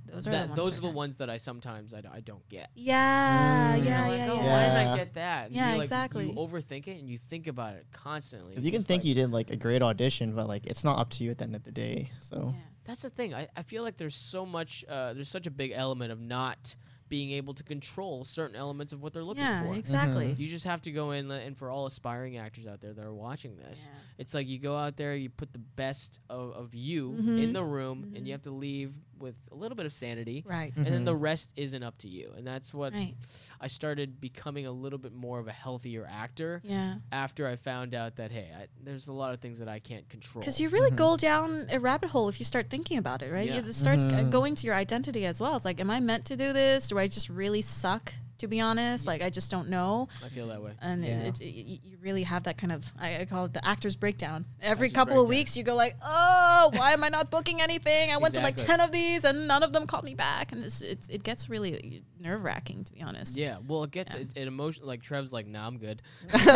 Yeah. 0.06 0.14
Those 0.14 0.26
are 0.26 0.30
That- 0.30 0.42
the 0.42 0.48
ones. 0.48 0.56
those 0.56 0.64
that 0.66 0.78
are 0.78 0.80
the 0.80 0.86
count. 0.88 0.94
ones 0.96 1.16
that 1.18 1.30
I 1.30 1.36
sometimes 1.38 1.94
I, 1.94 2.00
d- 2.00 2.08
I 2.12 2.20
don't 2.20 2.48
get. 2.48 2.70
Yeah. 2.74 3.76
Mm. 3.76 3.84
Yeah. 3.84 3.98
You're 4.06 4.08
like, 4.08 4.18
Yeah. 4.18 4.32
"Oh, 4.32 4.36
Yeah. 4.36 4.52
Why 4.52 4.62
did 4.84 4.88
I 4.92 4.96
get 4.96 5.14
that? 5.14 5.46
And 5.46 5.54
Yeah, 5.56 5.70
you, 5.72 5.76
like, 5.78 5.84
exactly. 5.84 6.26
You 6.28 6.32
overthink 6.34 6.86
it 6.88 6.98
and 7.00 7.08
you 7.08 7.18
think 7.18 7.46
about 7.46 7.74
it 7.74 7.86
constantly. 7.92 8.56
you 8.58 8.70
can 8.70 8.82
think 8.82 9.00
like- 9.02 9.06
you 9.06 9.14
did 9.14 9.30
like 9.30 9.50
a 9.50 9.56
great 9.56 9.82
audition, 9.82 10.34
but 10.34 10.46
like 10.48 10.66
it's 10.66 10.84
not 10.84 10.98
up 10.98 11.10
to 11.10 11.24
you 11.24 11.30
at 11.30 11.38
the 11.38 11.44
end 11.44 11.56
of 11.56 11.64
the 11.64 11.72
day. 11.72 12.10
So 12.22 12.52
Yeah. 12.54 12.60
That's 12.84 13.00
the 13.02 13.10
thing. 13.10 13.32
I, 13.34 13.48
I 13.56 13.62
feel 13.62 13.82
like 13.82 13.96
there's 13.96 14.14
so 14.14 14.44
much, 14.44 14.84
uh, 14.88 15.14
there's 15.14 15.30
such 15.30 15.46
a 15.46 15.50
big 15.50 15.72
element 15.74 16.12
of 16.12 16.20
not 16.20 16.76
being 17.08 17.30
able 17.32 17.54
to 17.54 17.62
control 17.62 18.24
certain 18.24 18.56
elements 18.56 18.92
of 18.92 19.00
what 19.02 19.12
they're 19.12 19.22
looking 19.24 19.42
Yeah. 19.44 19.62
for. 19.62 19.74
Exactly. 19.74 20.32
You 20.38 20.48
just 20.48 20.64
have 20.64 20.82
to 20.82 20.90
go 20.92 21.12
in, 21.12 21.30
and 21.30 21.56
for 21.56 21.70
all 21.70 21.86
aspiring 21.86 22.36
actors 22.38 22.66
out 22.66 22.80
there 22.80 22.92
that 22.92 23.04
are 23.04 23.14
watching 23.14 23.56
this, 23.56 23.88
Yeah. 23.92 23.98
it's 24.18 24.34
like 24.34 24.48
you 24.48 24.58
go 24.58 24.76
out 24.76 24.96
there, 24.96 25.14
you 25.14 25.30
put 25.30 25.52
the 25.52 25.58
best 25.60 26.18
of, 26.28 26.52
of 26.52 26.74
you 26.74 27.12
Mhm. 27.12 27.42
in 27.42 27.52
the 27.52 27.62
room, 27.64 28.12
and 28.14 28.24
Mhm. 28.24 28.26
you 28.26 28.32
have 28.32 28.42
to 28.42 28.50
leave 28.50 28.96
with 29.18 29.34
a 29.52 29.54
little 29.54 29.76
bit 29.76 29.86
of 29.86 29.92
sanity. 29.92 30.44
Right. 30.46 30.72
And 30.76 30.86
then 30.86 31.04
the 31.04 31.14
rest 31.14 31.50
isn't 31.56 31.82
up 31.82 31.96
to 31.98 32.08
you. 32.08 32.32
And 32.36 32.46
that's 32.46 32.72
what 32.74 32.92
Right. 32.92 33.14
I 33.60 33.66
started 33.68 34.20
becoming 34.20 34.66
a 34.66 34.72
little 34.72 34.98
bit 34.98 35.12
more 35.14 35.38
of 35.38 35.48
a 35.48 35.52
healthier 35.52 36.06
actor 36.10 36.60
Yeah. 36.64 36.96
after 37.12 37.46
I 37.48 37.56
found 37.56 37.94
out 37.94 38.16
that, 38.16 38.30
hey, 38.32 38.50
I, 38.56 38.66
there's 38.82 39.08
a 39.08 39.12
lot 39.12 39.32
of 39.34 39.40
things 39.40 39.58
that 39.60 39.68
I 39.68 39.78
can't 39.78 40.08
control. 40.08 40.40
Because 40.40 40.60
you 40.60 40.68
really 40.68 40.90
Mhm. 40.90 40.96
go 40.96 41.16
down 41.16 41.66
a 41.70 41.78
rabbit 41.80 42.10
hole 42.10 42.28
if 42.28 42.38
you 42.40 42.44
start 42.44 42.70
thinking 42.70 42.98
about 42.98 43.22
it, 43.22 43.30
right? 43.30 43.48
Yeah. 43.48 43.58
It 43.58 43.72
starts 43.74 44.02
g- 44.04 44.10
Mhm. 44.10 44.30
going 44.30 44.54
to 44.56 44.66
your 44.66 44.74
identity 44.74 45.24
as 45.26 45.40
well. 45.40 45.56
It's 45.56 45.64
like, 45.64 45.80
am 45.80 45.90
I 45.90 46.00
meant 46.00 46.24
to 46.26 46.36
do 46.36 46.52
this? 46.52 46.88
Do 46.88 46.98
I 46.98 47.06
just 47.06 47.28
really 47.28 47.62
suck? 47.62 48.12
To 48.38 48.48
be 48.48 48.60
honest, 48.60 49.06
like 49.06 49.22
I 49.22 49.30
just 49.30 49.50
don't 49.50 49.68
know, 49.68 50.08
I 50.24 50.28
feel 50.28 50.48
that 50.48 50.60
way. 50.60 50.72
and 50.82 51.04
Yeah. 51.04 51.20
it, 51.20 51.40
it, 51.40 51.54
y- 51.54 51.78
you 51.84 51.96
really 52.02 52.24
have 52.24 52.42
that 52.44 52.58
kind 52.58 52.72
of 52.72 52.84
I, 53.00 53.20
I 53.20 53.24
call 53.26 53.44
it 53.44 53.52
the 53.52 53.64
actor's 53.66 53.94
breakdown. 53.96 54.44
Every 54.60 54.88
Actor's 54.88 54.96
couple 54.96 55.22
of 55.22 55.28
weeks, 55.28 55.56
you 55.56 55.62
go 55.62 55.76
like, 55.76 55.96
oh, 56.04 56.70
why 56.74 56.92
am 56.92 57.04
I 57.04 57.08
not 57.10 57.30
booking 57.30 57.62
anything? 57.62 58.10
I 58.10 58.16
went 58.16 58.34
to 58.34 58.40
like 58.40 58.56
ten 58.56 58.80
of 58.80 58.90
these, 58.90 59.24
and 59.24 59.46
none 59.46 59.62
of 59.62 59.72
them 59.72 59.86
called 59.86 60.02
me 60.04 60.14
back, 60.16 60.50
and 60.52 60.60
this 60.62 60.82
it's, 60.82 61.08
it 61.08 61.22
gets 61.22 61.48
really 61.48 62.02
nerve 62.20 62.42
wracking 62.42 62.82
to 62.84 62.92
be 62.92 63.02
honest. 63.02 63.36
Yeah, 63.36 63.58
well, 63.68 63.84
it 63.84 63.92
gets 63.92 64.14
Yeah. 64.14 64.22
it, 64.22 64.28
it 64.34 64.48
emotion 64.48 64.84
like 64.84 65.00
Trev's 65.02 65.32
like, 65.32 65.46
nah, 65.46 65.66
I'm 65.66 65.78
good. 65.78 66.02
no, 66.46 66.54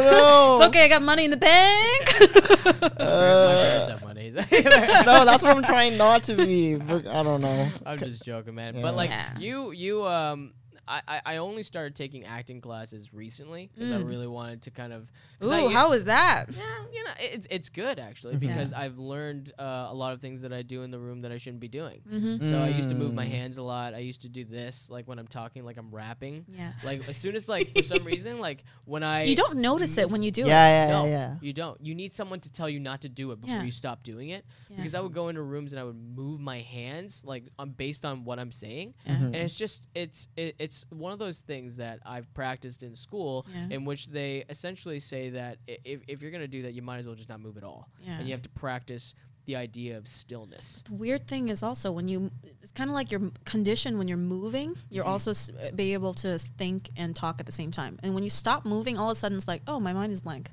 no. 0.00 0.54
It's 0.54 0.62
okay, 0.68 0.84
I 0.84 0.88
got 0.88 1.02
money 1.02 1.24
in 1.24 1.30
the 1.32 1.36
bank. 1.36 2.06
My 2.80 2.88
parents 2.88 3.00
Uh, 3.00 3.88
have 3.90 4.04
money. 4.04 4.30
no, 4.30 5.24
that's 5.24 5.42
what 5.42 5.56
I'm 5.56 5.62
trying 5.64 5.96
not 5.96 6.22
to 6.24 6.34
be. 6.34 6.76
I 6.76 7.22
don't 7.22 7.40
know. 7.40 7.68
I'm 7.84 7.98
just 7.98 8.22
joking, 8.22 8.54
man. 8.54 8.76
Yeah. 8.76 8.82
But 8.82 8.94
like 8.94 9.10
Yeah. 9.10 9.38
you, 9.38 9.70
you, 9.72 10.06
um, 10.06 10.52
I, 10.90 11.02
I, 11.08 11.20
I 11.24 11.36
only 11.36 11.62
started 11.62 11.94
taking 11.94 12.24
acting 12.24 12.60
classes 12.60 13.14
recently 13.14 13.70
because 13.72 13.92
I 13.92 13.98
Mm. 13.98 14.08
really 14.08 14.26
wanted 14.26 14.62
to 14.62 14.70
kind 14.72 14.92
of. 14.92 15.08
Ooh, 15.44 15.50
I, 15.52 15.72
how 15.72 15.90
was 15.90 16.04
that? 16.06 16.46
Yeah, 16.50 16.62
you 16.92 17.04
know, 17.04 17.10
it's 17.20 17.46
it's 17.50 17.68
good 17.68 17.98
actually 17.98 18.34
Mhm. 18.34 18.40
because 18.40 18.72
I've 18.72 18.98
learned 18.98 19.52
uh, 19.58 19.86
a 19.90 19.94
lot 19.94 20.12
of 20.12 20.20
things 20.20 20.42
that 20.42 20.52
I 20.52 20.62
do 20.62 20.82
in 20.82 20.90
the 20.90 20.98
room 20.98 21.20
that 21.22 21.32
I 21.32 21.38
shouldn't 21.38 21.60
be 21.60 21.68
doing. 21.68 22.00
Mm-hmm. 22.12 22.50
So 22.50 22.58
I 22.58 22.68
used 22.68 22.88
to 22.88 22.94
move 22.94 23.14
my 23.14 23.26
Mm. 23.26 23.30
hands 23.30 23.58
a 23.58 23.62
lot. 23.62 23.94
I 23.94 23.98
used 23.98 24.22
to 24.22 24.28
do 24.28 24.44
this 24.44 24.90
like 24.90 25.06
when 25.06 25.18
I'm 25.18 25.28
talking, 25.28 25.64
like 25.64 25.76
I'm 25.76 25.90
rapping. 25.92 26.44
Yeah. 26.48 26.72
Like 26.82 27.08
as 27.08 27.16
soon 27.16 27.36
as 27.36 27.48
like 27.48 27.72
for 27.76 27.82
some 27.84 28.04
reason, 28.04 28.40
like 28.40 28.64
when 28.84 29.02
I 29.04 29.24
You 29.24 29.36
don't 29.36 29.58
notice 29.58 29.96
it 29.96 30.10
when 30.10 30.22
you 30.24 30.30
do 30.32 30.42
Yeah, 30.46 30.66
it. 30.66 30.88
yeah, 30.88 30.90
no, 30.90 31.04
yeah, 31.04 31.10
yeah. 31.10 31.34
you 31.40 31.52
don't. 31.52 31.80
You 31.84 31.94
need 31.94 32.12
someone 32.12 32.40
to 32.40 32.52
tell 32.52 32.68
you 32.68 32.80
not 32.80 33.02
to 33.02 33.08
do 33.08 33.30
it 33.32 33.40
before 33.40 33.56
Yeah. 33.56 33.62
you 33.62 33.70
stop 33.72 34.02
doing 34.02 34.30
it. 34.30 34.44
Yeah. 34.68 34.76
Because 34.76 34.94
I 34.94 35.00
would 35.00 35.12
go 35.14 35.28
into 35.28 35.42
rooms 35.42 35.72
and 35.72 35.78
I 35.80 35.84
would 35.84 35.96
move 35.96 36.40
my 36.40 36.60
hands 36.60 37.24
like 37.24 37.44
on 37.58 37.70
based 37.70 38.04
on 38.04 38.24
what 38.24 38.38
I'm 38.38 38.52
saying, 38.52 38.94
Yeah. 39.06 39.14
Mhm. 39.16 39.24
and 39.26 39.36
it's 39.36 39.54
just 39.54 39.86
it's 39.94 40.26
it, 40.36 40.56
it's 40.58 40.79
one 40.90 41.12
of 41.12 41.18
those 41.18 41.40
things 41.40 41.76
that 41.76 42.00
I've 42.06 42.32
practiced 42.34 42.82
in 42.82 42.94
school, 42.94 43.46
Yeah. 43.54 43.68
in 43.70 43.84
which 43.84 44.06
they 44.08 44.44
essentially 44.48 44.98
say 45.00 45.30
that 45.30 45.58
if 45.66 46.00
if 46.08 46.22
you're 46.22 46.30
gonna 46.30 46.48
do 46.48 46.62
that, 46.62 46.72
you 46.74 46.82
might 46.82 46.98
as 46.98 47.06
well 47.06 47.14
just 47.16 47.28
not 47.28 47.40
move 47.40 47.56
at 47.56 47.64
all, 47.64 47.88
Yeah. 48.04 48.18
and 48.18 48.26
you 48.28 48.32
have 48.34 48.42
to 48.42 48.48
practice 48.50 49.14
the 49.46 49.56
idea 49.56 49.96
of 49.98 50.06
stillness. 50.06 50.82
The 50.86 50.94
weird 50.94 51.26
thing 51.26 51.48
is 51.48 51.62
also 51.62 51.90
when 51.90 52.06
you 52.08 52.30
it's 52.62 52.72
kind 52.72 52.88
of 52.90 52.94
like 52.94 53.10
your 53.10 53.32
condition 53.44 53.98
when 53.98 54.06
you're 54.06 54.16
moving 54.38 54.76
you're 54.90 55.04
Mhm. 55.04 55.08
also 55.08 55.30
s- 55.30 55.50
be 55.74 55.92
able 55.92 56.14
to 56.14 56.38
think 56.38 56.88
and 56.96 57.16
talk 57.16 57.40
at 57.40 57.46
the 57.46 57.52
same 57.52 57.70
time 57.72 57.98
and 58.02 58.14
when 58.14 58.22
you 58.22 58.30
stop 58.30 58.64
moving 58.64 58.96
all 58.98 59.10
of 59.10 59.16
a 59.16 59.18
sudden 59.18 59.36
it's 59.38 59.48
like 59.48 59.62
oh 59.66 59.80
my 59.80 59.92
mind 59.92 60.12
is 60.12 60.20
blank 60.20 60.50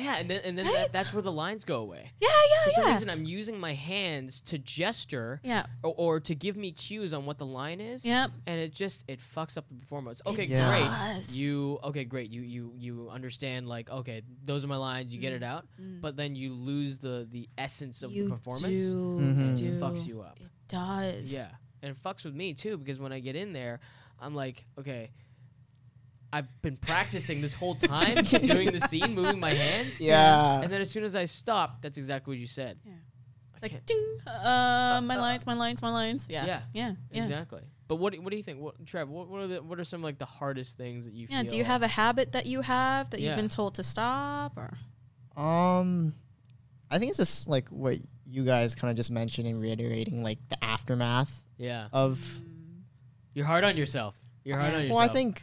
Yeah, 0.00 0.16
and 0.16 0.30
then 0.30 0.40
and 0.44 0.58
then 0.58 0.66
Right? 0.66 0.74
that, 0.74 0.92
that's 0.92 1.12
where 1.12 1.22
the 1.22 1.32
lines 1.32 1.64
go 1.64 1.80
away. 1.80 2.10
Yeah, 2.20 2.28
For 2.28 2.70
yeah, 2.70 2.74
some 2.76 2.84
yeah. 2.86 2.92
reason, 2.94 3.10
I'm 3.10 3.24
using 3.24 3.58
my 3.58 3.74
hands 3.74 4.40
to 4.42 4.58
gesture 4.58 5.40
yeah. 5.42 5.66
or, 5.82 5.94
or 5.96 6.20
to 6.20 6.34
give 6.34 6.56
me 6.56 6.72
cues 6.72 7.12
on 7.12 7.26
what 7.26 7.38
the 7.38 7.46
line 7.46 7.80
is. 7.80 8.04
Yep. 8.04 8.30
and 8.46 8.60
it 8.60 8.72
just 8.74 9.04
it 9.08 9.20
fucks 9.20 9.56
up 9.56 9.66
the 9.68 9.74
performance. 9.74 10.20
Okay, 10.26 10.44
Yeah. 10.46 10.68
great. 10.68 10.84
does. 11.16 11.36
You 11.36 11.78
okay, 11.84 12.04
great. 12.04 12.30
You 12.30 12.42
you 12.42 12.72
you 12.76 13.08
understand 13.10 13.68
like 13.68 13.90
okay, 13.90 14.22
those 14.44 14.64
are 14.64 14.68
my 14.68 14.76
lines. 14.76 15.14
You 15.14 15.20
get 15.20 15.32
it 15.32 15.42
out, 15.42 15.66
but 16.00 16.16
then 16.16 16.34
you 16.34 16.52
lose 16.52 16.98
the 16.98 17.26
the 17.30 17.48
essence 17.58 18.02
of 18.02 18.10
Mm. 18.10 18.14
you 18.14 18.24
the 18.24 18.30
performance. 18.36 18.80
do, 18.80 19.18
Mhm. 19.20 19.52
It 19.54 19.56
do. 19.58 19.80
fucks 19.80 20.06
you 20.06 20.20
up. 20.22 20.38
It 20.40 20.50
does. 20.68 21.32
Yeah, 21.32 21.48
and 21.82 21.90
it 21.90 22.02
fucks 22.02 22.24
with 22.24 22.34
me 22.34 22.54
too 22.54 22.76
because 22.76 23.00
when 23.00 23.12
I 23.12 23.20
get 23.20 23.36
in 23.36 23.52
there, 23.52 23.80
I'm 24.20 24.34
like, 24.34 24.64
okay, 24.78 25.10
I've 26.32 26.62
been 26.62 26.76
practicing 26.76 27.40
this 27.40 27.54
whole 27.54 27.74
time 27.74 28.16
doing 28.22 28.70
the 28.72 28.80
scene, 28.80 29.14
moving 29.14 29.40
my 29.40 29.50
hands. 29.54 30.00
Yeah. 30.00 30.60
And 30.60 30.70
then 30.72 30.80
as 30.80 30.90
soon 30.90 31.04
as 31.04 31.16
I 31.16 31.24
stop, 31.24 31.80
that's 31.82 31.96
exactly 31.98 32.32
what 32.32 32.38
you 32.38 32.46
said. 32.46 32.78
Yeah. 32.84 32.92
It's 33.54 33.62
like 33.62 33.86
ding. 33.86 34.18
Uh, 34.26 35.00
my 35.02 35.16
lines, 35.16 35.46
my 35.46 35.54
lines, 35.54 35.80
my 35.82 35.90
lines. 35.90 36.26
Yeah. 36.28 36.44
Yeah. 36.46 36.60
Yeah. 36.74 36.92
Yeah. 37.10 37.22
Exactly. 37.22 37.62
But 37.88 37.96
what 37.96 38.12
do- 38.12 38.20
what 38.20 38.30
do 38.30 38.36
you 38.36 38.42
think, 38.42 38.60
what, 38.60 38.84
Trev? 38.86 39.08
What, 39.08 39.28
what 39.28 39.40
are 39.40 39.46
the 39.46 39.62
what 39.62 39.80
are 39.80 39.84
some 39.84 40.02
like 40.02 40.18
the 40.18 40.26
hardest 40.26 40.76
things 40.76 41.06
that 41.06 41.14
you 41.14 41.26
Yeah. 41.30 41.40
feel? 41.42 41.50
Do 41.50 41.56
you 41.56 41.64
have 41.64 41.82
a 41.82 41.88
habit 41.88 42.32
that 42.32 42.44
you 42.46 42.60
have 42.60 43.08
that 43.10 43.20
Yeah. 43.20 43.28
you've 43.30 43.36
been 43.36 43.48
told 43.48 43.74
to 43.76 43.82
stop 43.82 44.52
or? 44.58 44.76
Um, 45.42 46.14
I 46.90 46.98
think 46.98 47.08
it's 47.10 47.18
just 47.18 47.48
like 47.48 47.68
what 47.70 47.96
you 48.26 48.44
guys 48.44 48.74
kind 48.74 48.90
of 48.90 48.96
just 48.96 49.10
mentioned 49.10 49.48
and 49.48 49.60
reiterating, 49.60 50.22
like 50.22 50.38
the 50.50 50.62
aftermath 50.62 51.44
Yeah, 51.56 51.88
of. 51.92 52.20
you're 53.32 53.46
hard 53.46 53.64
on 53.64 53.76
yourself. 53.78 54.14
You're 54.44 54.58
hard 54.58 54.74
on 54.74 54.80
yourself. 54.82 54.96
Well, 54.98 55.04
I 55.04 55.08
think. 55.12 55.42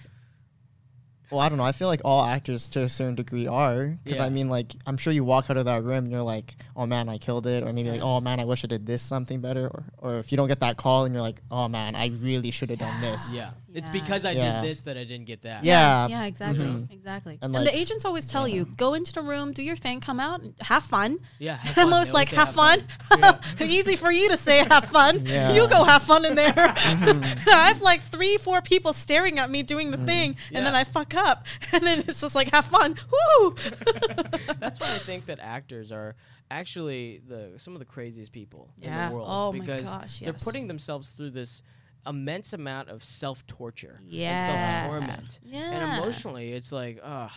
Well, 1.31 1.39
I 1.41 1.49
don't 1.49 1.57
know. 1.57 1.63
I 1.63 1.71
feel 1.71 1.87
like 1.87 2.01
all 2.05 2.23
actors 2.23 2.67
to 2.69 2.81
a 2.81 2.89
certain 2.89 3.15
degree 3.15 3.47
are, 3.47 3.97
because 4.03 4.19
Yeah. 4.19 4.25
I 4.25 4.29
mean, 4.29 4.47
like, 4.49 4.73
I'm 4.85 4.97
sure 4.97 5.11
you 5.11 5.23
walk 5.23 5.49
out 5.49 5.57
of 5.57 5.65
that 5.65 5.83
room 5.83 6.05
and 6.05 6.11
you're 6.11 6.21
like, 6.21 6.55
"Oh 6.75 6.85
man, 6.85 7.09
I 7.09 7.17
killed 7.17 7.47
it," 7.47 7.63
or 7.63 7.73
maybe 7.73 7.89
like, 7.89 8.01
"Oh 8.01 8.19
man, 8.21 8.39
I 8.39 8.45
wish 8.45 8.63
I 8.63 8.67
did 8.67 8.85
this 8.85 9.01
something 9.01 9.41
better," 9.41 9.67
or, 9.67 9.83
or 9.97 10.19
if 10.19 10.31
you 10.31 10.37
don't 10.37 10.47
get 10.47 10.59
that 10.59 10.77
call 10.77 11.05
and 11.05 11.13
you're 11.13 11.21
like, 11.23 11.41
"Oh 11.51 11.67
man, 11.67 11.95
I 11.95 12.07
really 12.21 12.51
should 12.51 12.69
have 12.69 12.79
done 12.79 13.01
this." 13.01 13.31
Yeah, 13.33 13.51
it's 13.73 13.89
because 13.89 14.23
I 14.25 14.31
Yeah. 14.31 14.61
did 14.61 14.69
this 14.69 14.81
that 14.81 14.97
I 14.97 15.03
didn't 15.03 15.25
get 15.25 15.41
that. 15.43 15.63
Yeah. 15.63 16.07
Yeah, 16.07 16.25
exactly. 16.25 16.65
Mhm. 16.65 16.91
Exactly. 16.91 17.39
And, 17.41 17.55
And, 17.55 17.65
the 17.65 17.75
agents 17.75 18.05
always 18.05 18.27
tell 18.27 18.47
you, 18.47 18.65
go 18.65 18.93
into 18.93 19.11
the 19.13 19.21
room, 19.21 19.51
do 19.53 19.63
your 19.63 19.75
thing, 19.77 19.99
come 20.01 20.19
out, 20.19 20.41
and 20.41 20.53
have 20.61 20.83
fun. 20.83 21.19
yeah. 21.39 21.55
have 21.57 21.77
And 21.77 21.77
I'm 21.77 21.83
fun. 21.83 21.89
They 21.89 21.95
always 21.95 22.13
like, 22.13 22.29
say 22.29 22.35
have 22.37 22.53
fun. 22.53 22.83
Yeah. 23.17 23.39
Easy 23.65 23.95
for 23.95 24.11
you 24.11 24.29
to 24.29 24.37
say, 24.37 24.59
have 24.69 24.85
fun. 24.85 25.25
Yeah. 25.25 25.53
You 25.53 25.67
go 25.67 25.83
have 25.83 26.03
fun 26.03 26.23
in 26.25 26.35
there. 26.35 26.53
Mm-hmm. 26.53 27.49
I 27.49 27.67
have 27.67 27.81
like 27.81 28.01
three, 28.11 28.37
four 28.37 28.61
people 28.61 28.93
staring 28.93 29.39
at 29.39 29.49
me 29.49 29.63
doing 29.63 29.91
the 29.91 29.97
thing, 29.97 30.37
and 30.53 30.65
then 30.65 30.75
I 30.75 30.83
fuck 30.83 31.14
up, 31.15 31.45
and 31.73 31.83
then 31.85 31.99
it's 32.07 32.21
just 32.21 32.35
like, 32.35 32.51
have 32.51 32.65
fun. 32.65 32.95
Woo! 33.39 33.55
That's 34.59 34.79
why 34.79 34.93
I 34.93 34.97
think 34.99 35.25
that 35.27 35.39
actors 35.39 35.91
are 35.91 36.15
actually 36.51 37.21
the 37.27 37.53
some 37.57 37.73
of 37.73 37.79
the 37.79 37.85
craziest 37.85 38.31
people 38.31 38.69
in 38.81 38.91
the 38.91 39.13
world 39.13 39.27
Oh 39.29 39.51
my 39.51 39.59
because 39.59 39.83
gosh, 39.83 40.19
they're 40.19 40.33
putting 40.33 40.67
themselves 40.67 41.09
through 41.11 41.31
this 41.31 41.63
immense 42.07 42.53
amount 42.53 42.89
of 42.89 43.03
self 43.03 43.45
torture 43.47 43.99
Yeah. 44.05 44.29
and 44.37 44.89
self 44.91 45.01
torment. 45.07 45.39
Yeah. 45.43 45.71
And 45.71 45.97
emotionally, 46.01 46.51
it's 46.51 46.71
like, 46.71 46.99
ugh. 47.03 47.31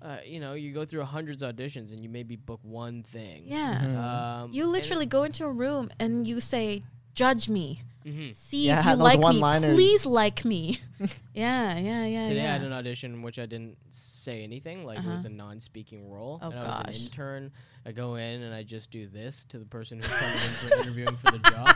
Uh, 0.00 0.18
you 0.24 0.38
know, 0.38 0.52
you 0.54 0.72
go 0.72 0.84
through 0.84 1.02
hundreds 1.02 1.42
of 1.42 1.56
auditions 1.56 1.90
and 1.92 2.00
you 2.00 2.08
maybe 2.08 2.36
book 2.36 2.60
one 2.62 3.02
thing. 3.02 3.42
Yeah. 3.46 4.42
Um, 4.44 4.52
You 4.52 4.66
literally 4.66 5.06
go 5.06 5.24
into 5.24 5.44
a 5.44 5.50
room 5.50 5.90
and 5.98 6.24
you 6.24 6.38
say, 6.38 6.84
judge 7.18 7.48
me. 7.48 7.82
hmm 8.04 8.30
See 8.32 8.66
Yeah, 8.66 8.80
if 8.80 8.86
you 8.86 8.94
like 8.94 9.18
me. 9.18 9.24
one-liners. 9.24 9.74
Please 9.74 10.06
like 10.06 10.44
me. 10.44 10.78
yeah, 11.34 11.76
yeah, 11.76 12.06
yeah. 12.06 12.24
Today 12.24 12.42
yeah. 12.42 12.48
I 12.50 12.52
had 12.52 12.62
an 12.62 12.72
audition 12.72 13.12
in 13.14 13.22
which 13.22 13.38
I 13.38 13.46
didn't 13.46 13.76
say 13.90 14.42
anything. 14.44 14.84
Like 14.84 14.98
it 14.98 15.06
was 15.06 15.24
a 15.24 15.28
non-speaking 15.28 16.08
role, 16.10 16.38
Oh, 16.40 16.50
and 16.50 16.58
I 16.60 16.64
was 16.64 16.80
an 16.86 16.94
intern. 17.04 17.50
I 17.84 17.92
go 17.92 18.14
in 18.14 18.42
and 18.42 18.54
I 18.54 18.62
just 18.62 18.90
do 18.90 19.06
this 19.08 19.44
to 19.46 19.58
the 19.58 19.64
person 19.66 19.98
who's 20.00 20.12
coming 20.14 20.34
in 20.34 20.38
for 20.60 20.74
interviewing 20.82 21.16
for 21.16 21.32
the 21.32 21.38
job. 21.50 21.74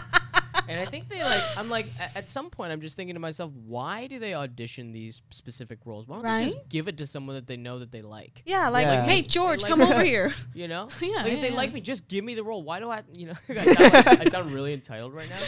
And 0.68 0.80
I 0.80 0.84
think 0.84 1.08
they 1.08 1.22
like. 1.22 1.42
I'm 1.56 1.68
like, 1.68 1.86
at 2.14 2.28
some 2.28 2.50
point, 2.50 2.72
I'm 2.72 2.80
just 2.80 2.96
thinking 2.96 3.14
to 3.14 3.20
myself, 3.20 3.52
why 3.66 4.06
do 4.06 4.18
they 4.18 4.34
audition 4.34 4.92
these 4.92 5.22
specific 5.30 5.78
roles? 5.84 6.06
Why 6.06 6.16
don't 6.22 6.24
they 6.38 6.44
just 6.52 6.68
give 6.68 6.88
it 6.88 6.98
to 6.98 7.06
someone 7.06 7.36
that 7.36 7.46
they 7.46 7.56
know 7.56 7.78
that 7.80 7.90
they 7.92 8.02
like? 8.02 8.42
Yeah, 8.46 8.68
like, 8.68 8.84
Yeah. 8.86 9.04
hey, 9.04 9.22
George, 9.22 9.62
Like- 9.62 9.70
come 9.70 9.80
over 9.82 10.02
here. 10.04 10.32
You 10.54 10.68
know? 10.68 10.88
Yeah, 11.00 11.22
Like 11.22 11.32
if 11.32 11.40
they 11.40 11.50
yeah. 11.50 11.56
like 11.56 11.72
me, 11.72 11.80
just 11.80 12.06
give 12.08 12.24
me 12.24 12.34
the 12.34 12.44
role. 12.44 12.62
Why 12.62 12.80
do 12.80 12.90
I? 12.90 13.02
You 13.12 13.28
know? 13.28 13.34
I, 13.48 13.54
sound 13.54 13.76
like- 14.06 14.20
I 14.20 14.24
sound 14.26 14.52
really 14.52 14.72
entitled 14.72 15.12
right 15.12 15.28
now. 15.28 15.40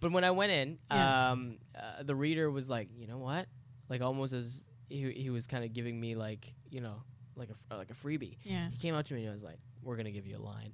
But 0.00 0.12
when 0.12 0.24
I 0.24 0.30
went 0.30 0.52
in, 0.52 0.78
Yeah. 0.90 1.30
um, 1.32 1.58
uh, 1.78 2.02
the 2.02 2.14
reader 2.14 2.50
was 2.50 2.70
like, 2.70 2.88
you 2.96 3.06
know 3.06 3.18
what? 3.18 3.46
Like 3.88 4.00
almost 4.00 4.32
as 4.32 4.64
he, 4.88 5.10
he 5.12 5.30
was 5.30 5.46
kind 5.46 5.64
of 5.64 5.72
giving 5.72 6.00
me 6.00 6.14
like, 6.14 6.52
you 6.70 6.80
know, 6.80 7.02
like 7.36 7.48
a 7.48 7.52
f- 7.52 7.78
like 7.78 7.90
a 7.90 7.94
freebie. 7.94 8.36
Yeah. 8.44 8.68
He 8.70 8.78
came 8.78 8.94
up 8.94 9.04
to 9.06 9.14
me 9.14 9.24
and 9.24 9.34
was 9.34 9.42
like, 9.42 9.58
"We're 9.82 9.96
gonna 9.96 10.12
give 10.12 10.26
you 10.26 10.36
a 10.36 10.38
line." 10.38 10.72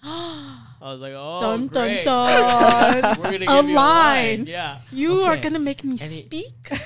I 0.02 0.62
was 0.80 1.00
like, 1.00 1.12
"Oh, 1.16 1.40
dun 1.40 1.66
dun 1.68 1.88
great. 1.88 2.04
dun. 2.04 3.18
We're 3.18 3.30
gonna 3.32 3.36
A 3.36 3.38
you 3.38 3.48
a 3.48 3.62
line." 3.62 3.74
line. 3.74 4.46
Yeah. 4.46 4.78
you 4.92 5.20
are 5.22 5.36
gonna 5.36 5.58
make 5.58 5.82
me 5.84 5.98
And 6.00 6.10
he- 6.10 6.18
speak. 6.18 6.70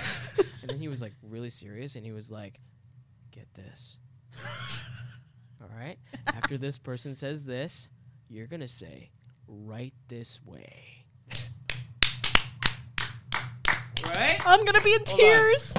And 0.62 0.70
then 0.70 0.78
he 0.78 0.86
was 0.86 1.02
like 1.02 1.12
really 1.28 1.50
serious 1.50 1.96
and 1.96 2.04
he 2.04 2.12
was 2.12 2.30
like, 2.30 2.60
Get 3.32 3.52
this. 3.54 3.96
All 5.60 5.68
right. 5.76 5.98
After 6.28 6.56
this 6.56 6.78
person 6.78 7.16
says 7.16 7.44
this, 7.44 7.88
you're 8.28 8.46
going 8.46 8.60
to 8.60 8.68
say, 8.68 9.10
Right 9.48 9.92
this 10.06 10.40
way. 10.46 11.04
Right? 14.06 14.40
I'm 14.46 14.64
gonna 14.64 14.80
be 14.82 14.92
in 14.94 15.00
Hold 15.06 15.20
tears. 15.20 15.74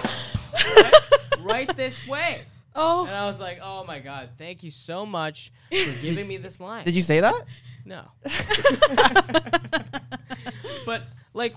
right? 0.75 0.93
Right 1.39 1.75
this 1.77 2.05
way. 2.07 2.41
Oh, 2.75 3.05
And 3.05 3.15
I 3.15 3.27
was 3.27 3.39
like, 3.39 3.59
Oh 3.61 3.83
my 3.85 3.99
God, 3.99 4.29
thank 4.37 4.63
you 4.63 4.71
so 4.71 5.05
much 5.05 5.51
for 5.69 5.75
giving 6.01 6.27
me 6.27 6.37
this 6.37 6.59
line. 6.59 6.85
Did 6.85 6.95
you 6.95 7.01
say 7.01 7.19
that? 7.19 7.35
No. 7.85 8.05
but 10.85 11.03
like 11.33 11.55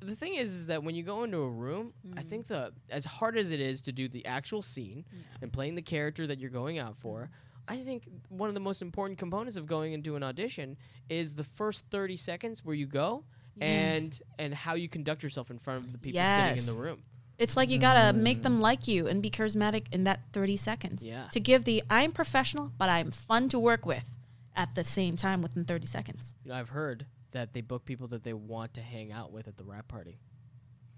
the 0.00 0.14
thing 0.14 0.34
is, 0.34 0.54
is 0.54 0.66
that 0.68 0.82
when 0.84 0.94
you 0.94 1.02
go 1.02 1.24
into 1.24 1.38
a 1.38 1.48
room, 1.48 1.92
I 2.16 2.22
Mm. 2.22 2.28
think 2.28 2.46
the 2.46 2.72
as 2.90 3.04
hard 3.04 3.36
as 3.36 3.50
it 3.50 3.60
is 3.60 3.80
to 3.82 3.92
do 3.92 4.08
the 4.08 4.24
actual 4.26 4.62
scene 4.62 5.04
and 5.42 5.52
playing 5.52 5.74
the 5.74 5.82
character 5.82 6.26
that 6.26 6.38
you're 6.38 6.50
going 6.50 6.78
out 6.78 6.96
for, 6.96 7.22
Mm. 7.22 7.28
I 7.68 7.78
think 7.78 8.04
one 8.28 8.48
of 8.48 8.54
the 8.54 8.60
most 8.60 8.80
important 8.80 9.18
components 9.18 9.56
of 9.58 9.66
going 9.66 9.92
into 9.92 10.14
an 10.14 10.22
audition 10.22 10.76
is 11.08 11.34
the 11.34 11.42
first 11.42 11.84
30 11.90 12.16
seconds 12.16 12.64
where 12.64 12.76
you 12.76 12.86
go 12.86 13.24
Yeah. 13.56 13.66
and 13.66 14.20
and 14.38 14.54
how 14.54 14.74
you 14.74 14.88
conduct 14.88 15.22
yourself 15.24 15.50
in 15.50 15.58
front 15.58 15.80
of 15.80 15.90
the 15.92 15.98
people 15.98 16.20
Yes. 16.20 16.58
sitting 16.60 16.68
in 16.68 16.76
the 16.78 16.82
room. 16.82 17.02
It's 17.38 17.56
like 17.56 17.70
you 17.70 17.78
gotta 17.78 18.16
make 18.16 18.42
them 18.42 18.58
mm. 18.58 18.62
like 18.62 18.88
you 18.88 19.06
and 19.06 19.22
be 19.22 19.30
charismatic 19.30 19.92
in 19.92 20.04
that 20.04 20.20
30 20.32 20.56
seconds. 20.56 21.04
Yeah. 21.04 21.28
To 21.32 21.40
give 21.40 21.64
the 21.64 21.82
I'm 21.90 22.12
professional, 22.12 22.72
but 22.78 22.88
I'm 22.88 23.10
fun 23.10 23.48
to 23.50 23.58
work 23.58 23.84
with 23.84 24.08
at 24.54 24.74
the 24.74 24.84
same 24.84 25.16
time 25.16 25.42
within 25.42 25.64
30 25.64 25.86
seconds. 25.86 26.34
You 26.44 26.50
know, 26.50 26.56
I've 26.56 26.70
heard 26.70 27.06
that 27.32 27.52
they 27.52 27.60
book 27.60 27.84
people 27.84 28.08
that 28.08 28.22
they 28.22 28.32
want 28.32 28.74
to 28.74 28.80
hang 28.80 29.12
out 29.12 29.32
with 29.32 29.46
at 29.48 29.58
the 29.58 29.64
wrap 29.64 29.88
party. 29.88 30.18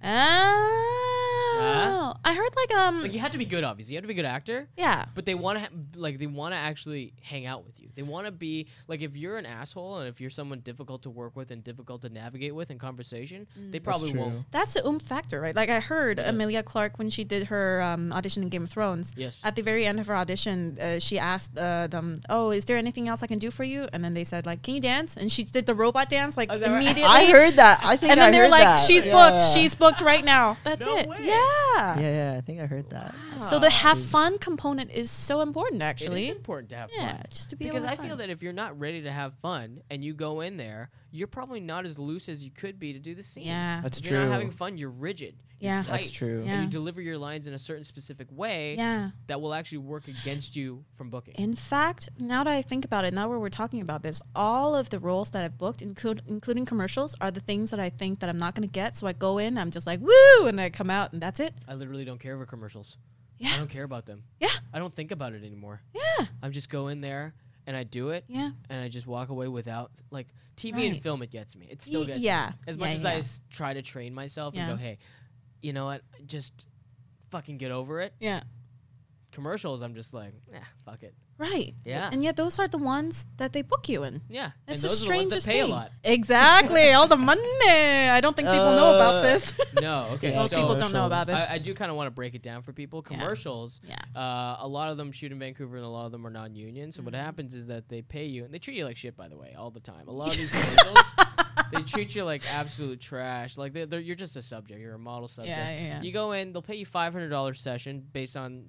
Ah, 0.02 1.17
Oh, 1.60 2.14
I 2.24 2.34
heard 2.34 2.50
like 2.56 2.74
um, 2.78 3.02
Like 3.02 3.12
you 3.12 3.18
have 3.20 3.32
to 3.32 3.38
be 3.38 3.44
good, 3.44 3.64
obviously. 3.64 3.94
You 3.94 3.98
have 3.98 4.04
to 4.04 4.08
be 4.08 4.14
a 4.14 4.16
good 4.16 4.24
actor. 4.24 4.68
yeah, 4.76 5.06
but 5.14 5.24
they 5.26 5.34
want 5.34 5.58
to 5.58 5.64
ha- 5.64 5.70
like 5.96 6.18
they 6.18 6.26
want 6.26 6.52
to 6.52 6.56
actually 6.56 7.12
hang 7.22 7.46
out 7.46 7.64
with 7.64 7.80
you. 7.80 7.88
They 7.94 8.02
want 8.02 8.26
to 8.26 8.32
be 8.32 8.68
like 8.86 9.00
if 9.02 9.16
you're 9.16 9.36
an 9.38 9.46
asshole 9.46 9.98
and 9.98 10.08
if 10.08 10.20
you're 10.20 10.30
someone 10.30 10.60
difficult 10.60 11.02
to 11.02 11.10
work 11.10 11.36
with 11.36 11.50
and 11.50 11.62
difficult 11.64 12.02
to 12.02 12.08
navigate 12.08 12.54
with 12.54 12.70
in 12.70 12.78
conversation, 12.78 13.46
they 13.70 13.80
probably 13.80 14.12
true. 14.12 14.20
won't. 14.20 14.50
that's 14.52 14.74
the 14.74 14.86
oomph 14.86 15.02
factor, 15.02 15.40
right? 15.40 15.54
Like 15.56 15.68
I 15.70 15.80
heard 15.80 16.18
It 16.18 16.22
is. 16.22 16.28
Emilia 16.28 16.62
Clarke 16.62 16.98
when 16.98 17.10
she 17.10 17.24
did 17.24 17.48
her 17.48 17.82
um, 17.82 18.12
audition 18.12 18.42
in 18.42 18.48
Game 18.48 18.62
of 18.64 18.70
Thrones. 18.70 19.12
Yes. 19.16 19.40
At 19.44 19.56
the 19.56 19.62
very 19.62 19.86
end 19.86 19.98
of 20.00 20.06
her 20.06 20.16
audition, 20.16 20.78
uh, 20.80 20.98
she 20.98 21.18
asked 21.18 21.56
uh, 21.58 21.86
them, 21.88 22.20
"Oh, 22.28 22.50
is 22.50 22.64
there 22.66 22.76
anything 22.76 23.08
else 23.08 23.22
I 23.22 23.26
can 23.26 23.38
do 23.38 23.50
for 23.50 23.64
you?" 23.64 23.88
And 23.92 24.04
then 24.04 24.14
they 24.14 24.24
said, 24.24 24.46
"Like, 24.46 24.62
can 24.62 24.74
you 24.74 24.80
dance?" 24.80 25.16
And 25.16 25.30
she 25.32 25.44
did 25.44 25.66
the 25.66 25.74
robot 25.74 26.08
dance 26.08 26.36
like 26.36 26.50
Oh, 26.50 26.54
is 26.54 26.60
right? 26.60 26.70
immediately. 26.70 27.02
I 27.04 27.24
heard 27.30 27.54
that. 27.56 27.80
I 27.82 27.96
think 27.96 28.12
and 28.12 28.20
I 28.20 28.24
then 28.24 28.32
they're 28.32 28.42
heard 28.44 28.50
like, 28.52 28.62
that. 28.62 28.76
"She's 28.86 29.04
Yeah. 29.06 29.30
booked. 29.30 29.42
She's 29.54 29.74
booked 29.74 30.00
right 30.00 30.24
now." 30.24 30.56
That's 30.64 30.80
No 30.80 30.96
it. 30.98 31.08
way. 31.08 31.18
Yeah. 31.22 31.47
Yeah, 31.76 31.98
yeah. 32.00 32.34
I 32.36 32.40
think 32.40 32.60
I 32.60 32.66
heard 32.66 32.90
that. 32.90 33.14
So 33.38 33.58
the 33.58 33.70
have 33.70 33.98
fun 34.00 34.38
component 34.38 34.90
is 34.90 35.10
so 35.10 35.40
important, 35.42 35.80
actually. 35.82 36.26
It 36.26 36.30
is 36.30 36.36
important 36.36 36.70
to 36.70 36.76
have 36.76 36.90
Yeah, 36.96 37.12
fun. 37.12 37.22
just 37.30 37.50
to 37.50 37.56
be 37.56 37.66
Because 37.66 37.84
able 37.84 37.92
I 37.92 37.96
to 37.96 38.02
feel 38.02 38.16
that 38.16 38.30
if 38.30 38.42
you're 38.42 38.52
not 38.52 38.78
ready 38.78 39.02
to 39.02 39.12
have 39.12 39.34
fun 39.42 39.80
and 39.90 40.04
you 40.04 40.12
go 40.14 40.40
in 40.40 40.56
there, 40.56 40.90
you're 41.10 41.26
probably 41.28 41.60
not 41.60 41.86
as 41.86 41.98
loose 41.98 42.28
as 42.28 42.44
you 42.44 42.50
could 42.50 42.78
be 42.78 42.92
to 42.92 42.98
do 42.98 43.14
the 43.14 43.22
scene. 43.22 43.46
Yeah. 43.46 43.80
That's 43.82 43.98
if 43.98 44.04
true. 44.06 44.16
you're 44.18 44.26
not 44.26 44.32
having 44.32 44.50
fun, 44.50 44.76
you're 44.78 44.90
rigid. 44.90 45.34
You're 45.60 45.72
Yeah. 45.72 45.80
tight, 45.80 45.90
That's 46.02 46.10
true. 46.10 46.44
Yeah. 46.44 46.52
And 46.54 46.62
you 46.64 46.68
deliver 46.70 47.00
your 47.00 47.18
lines 47.18 47.46
in 47.46 47.54
a 47.54 47.58
certain 47.58 47.84
specific 47.84 48.28
way 48.30 48.76
Yeah. 48.76 49.10
that 49.26 49.40
will 49.40 49.54
actually 49.54 49.78
work 49.78 50.06
against 50.06 50.54
you 50.54 50.84
from 50.96 51.10
booking. 51.10 51.34
In 51.36 51.54
fact, 51.56 52.10
now 52.18 52.44
that 52.44 52.52
I 52.52 52.62
think 52.62 52.84
about 52.84 53.04
it, 53.04 53.12
now 53.14 53.28
where 53.28 53.38
we're 53.40 53.48
talking 53.48 53.80
about 53.80 54.02
this, 54.02 54.22
all 54.36 54.74
of 54.76 54.90
the 54.90 54.98
roles 55.00 55.30
that 55.32 55.44
I've 55.44 55.58
booked, 55.58 55.82
include, 55.82 56.22
including 56.28 56.64
commercials, 56.66 57.16
are 57.20 57.30
the 57.30 57.40
things 57.40 57.70
that 57.70 57.80
I 57.80 57.88
think 57.90 58.20
that 58.20 58.28
I'm 58.28 58.38
not 58.38 58.54
going 58.54 58.68
to 58.68 58.72
get. 58.72 58.94
So 58.94 59.06
I 59.06 59.12
go 59.14 59.38
in, 59.38 59.58
I'm 59.58 59.70
just 59.70 59.86
like, 59.86 60.00
woo, 60.00 60.46
and 60.46 60.60
I 60.60 60.70
come 60.70 60.90
out, 60.90 61.12
and 61.12 61.20
that's 61.20 61.40
it. 61.40 61.54
I 61.66 61.74
literally 61.74 62.04
don't 62.04 62.20
care 62.20 62.36
for 62.38 62.46
commercials. 62.46 62.96
Yeah, 63.38 63.52
I 63.54 63.58
don't 63.58 63.70
care 63.70 63.84
about 63.84 64.04
them. 64.06 64.24
Yeah. 64.40 64.48
I 64.72 64.78
don't 64.80 64.94
think 64.94 65.10
about 65.12 65.32
it 65.32 65.44
anymore. 65.44 65.80
Yeah. 65.94 66.26
I 66.42 66.48
just 66.50 66.68
go 66.70 66.88
in 66.88 67.00
there 67.00 67.34
and 67.68 67.76
I 67.76 67.84
do 67.84 68.08
it 68.10 68.24
Yeah. 68.28 68.50
and 68.70 68.82
I 68.82 68.88
just 68.88 69.06
walk 69.06 69.28
away 69.28 69.46
without 69.46 69.92
like 70.10 70.28
TV 70.56 70.86
and 70.86 70.92
Right. 70.94 71.02
film. 71.02 71.22
It 71.22 71.30
gets 71.30 71.54
me. 71.54 71.66
It 71.70 71.82
still 71.82 72.04
gets 72.06 72.18
yeah. 72.18 72.48
me. 72.50 72.54
As 72.66 72.76
Yeah, 72.78 72.80
much 72.80 72.96
as 72.96 73.04
I 73.04 73.12
yeah. 73.12 73.18
s- 73.18 73.42
try 73.50 73.74
to 73.74 73.82
train 73.82 74.14
myself 74.14 74.54
Yeah. 74.54 74.70
and 74.70 74.78
go, 74.78 74.82
hey, 74.82 74.96
you 75.62 75.74
know 75.74 75.84
what? 75.84 76.02
Just 76.26 76.64
fucking 77.30 77.58
get 77.58 77.70
over 77.70 78.00
it. 78.00 78.14
Yeah. 78.20 78.40
Commercials, 79.32 79.82
I'm 79.82 79.94
just 79.94 80.14
like, 80.14 80.32
eh, 80.52 80.58
fuck 80.86 81.02
it. 81.02 81.14
Right. 81.38 81.72
Yeah. 81.84 82.10
And 82.12 82.24
yet 82.24 82.34
those 82.34 82.58
are 82.58 82.66
the 82.66 82.78
ones 82.78 83.28
that 83.36 83.52
they 83.52 83.62
book 83.62 83.88
you 83.88 84.02
in. 84.02 84.22
Yeah, 84.28 84.50
It's 84.66 84.82
and 84.82 84.84
the 84.84 84.88
those 84.88 85.02
are 85.02 85.06
the 85.06 85.10
ones 85.10 85.18
strangest 85.28 85.46
that 85.46 85.52
pay 85.52 85.60
thing. 85.62 85.70
a 85.70 85.74
lot. 85.74 85.92
Exactly. 86.02 86.92
All 86.94 87.06
the 87.06 87.16
money. 87.16 87.40
I 87.70 88.20
don't 88.20 88.34
think 88.34 88.48
people 88.48 88.72
know 88.74 88.94
about 88.96 89.14
Uh, 89.16 89.22
this. 89.22 89.52
No, 89.80 90.08
okay. 90.14 90.34
Most 90.34 90.50
so 90.50 90.60
people 90.60 90.74
don't 90.74 90.92
know 90.92 91.06
about 91.06 91.28
this. 91.28 91.36
I, 91.38 91.54
I 91.54 91.58
do 91.58 91.74
kind 91.74 91.90
of 91.92 91.96
want 91.96 92.08
to 92.08 92.10
break 92.10 92.34
it 92.34 92.42
down 92.42 92.62
for 92.62 92.72
people. 92.72 93.02
Commercials, 93.02 93.80
Yeah. 93.88 93.94
uh, 94.20 94.56
a 94.60 94.66
lot 94.68 94.90
of 94.90 94.96
them 94.96 95.12
shoot 95.12 95.30
in 95.30 95.38
Vancouver, 95.38 95.76
and 95.76 95.86
a 95.86 95.88
lot 95.88 96.06
of 96.06 96.12
them 96.12 96.26
are 96.26 96.30
non-union. 96.30 96.90
So 96.92 97.02
what 97.02 97.14
Mm-hmm. 97.14 97.24
happens 97.24 97.54
is 97.54 97.68
that 97.68 97.88
they 97.88 98.02
pay 98.02 98.24
you, 98.26 98.44
and 98.44 98.52
they 98.52 98.58
treat 98.58 98.76
you 98.76 98.84
like 98.84 98.96
shit. 98.96 99.16
By 99.16 99.28
the 99.28 99.36
way, 99.36 99.54
all 99.56 99.70
the 99.70 99.80
time. 99.80 100.08
A 100.08 100.12
lot 100.12 100.28
of 100.32 100.36
these 100.36 100.50
commercials, 100.52 101.14
they 101.72 101.82
treat 101.82 102.14
you 102.16 102.24
like 102.24 102.42
absolute 102.52 103.00
trash. 103.00 103.56
Like 103.56 103.72
they're, 103.72 103.86
they're, 103.86 104.00
you're 104.00 104.16
just 104.16 104.34
a 104.36 104.42
subject. 104.42 104.80
You're 104.80 104.94
a 104.94 104.98
model 104.98 105.28
subject. 105.28 105.56
Yeah, 105.56 105.70
yeah, 105.76 105.82
yeah. 105.86 106.02
You 106.02 106.10
go 106.12 106.32
in, 106.32 106.52
they'll 106.52 106.62
pay 106.62 106.74
you 106.76 106.84
five 106.86 107.12
hundred 107.12 107.28
dollars 107.28 107.60
session 107.60 108.04
based 108.12 108.36
on 108.36 108.64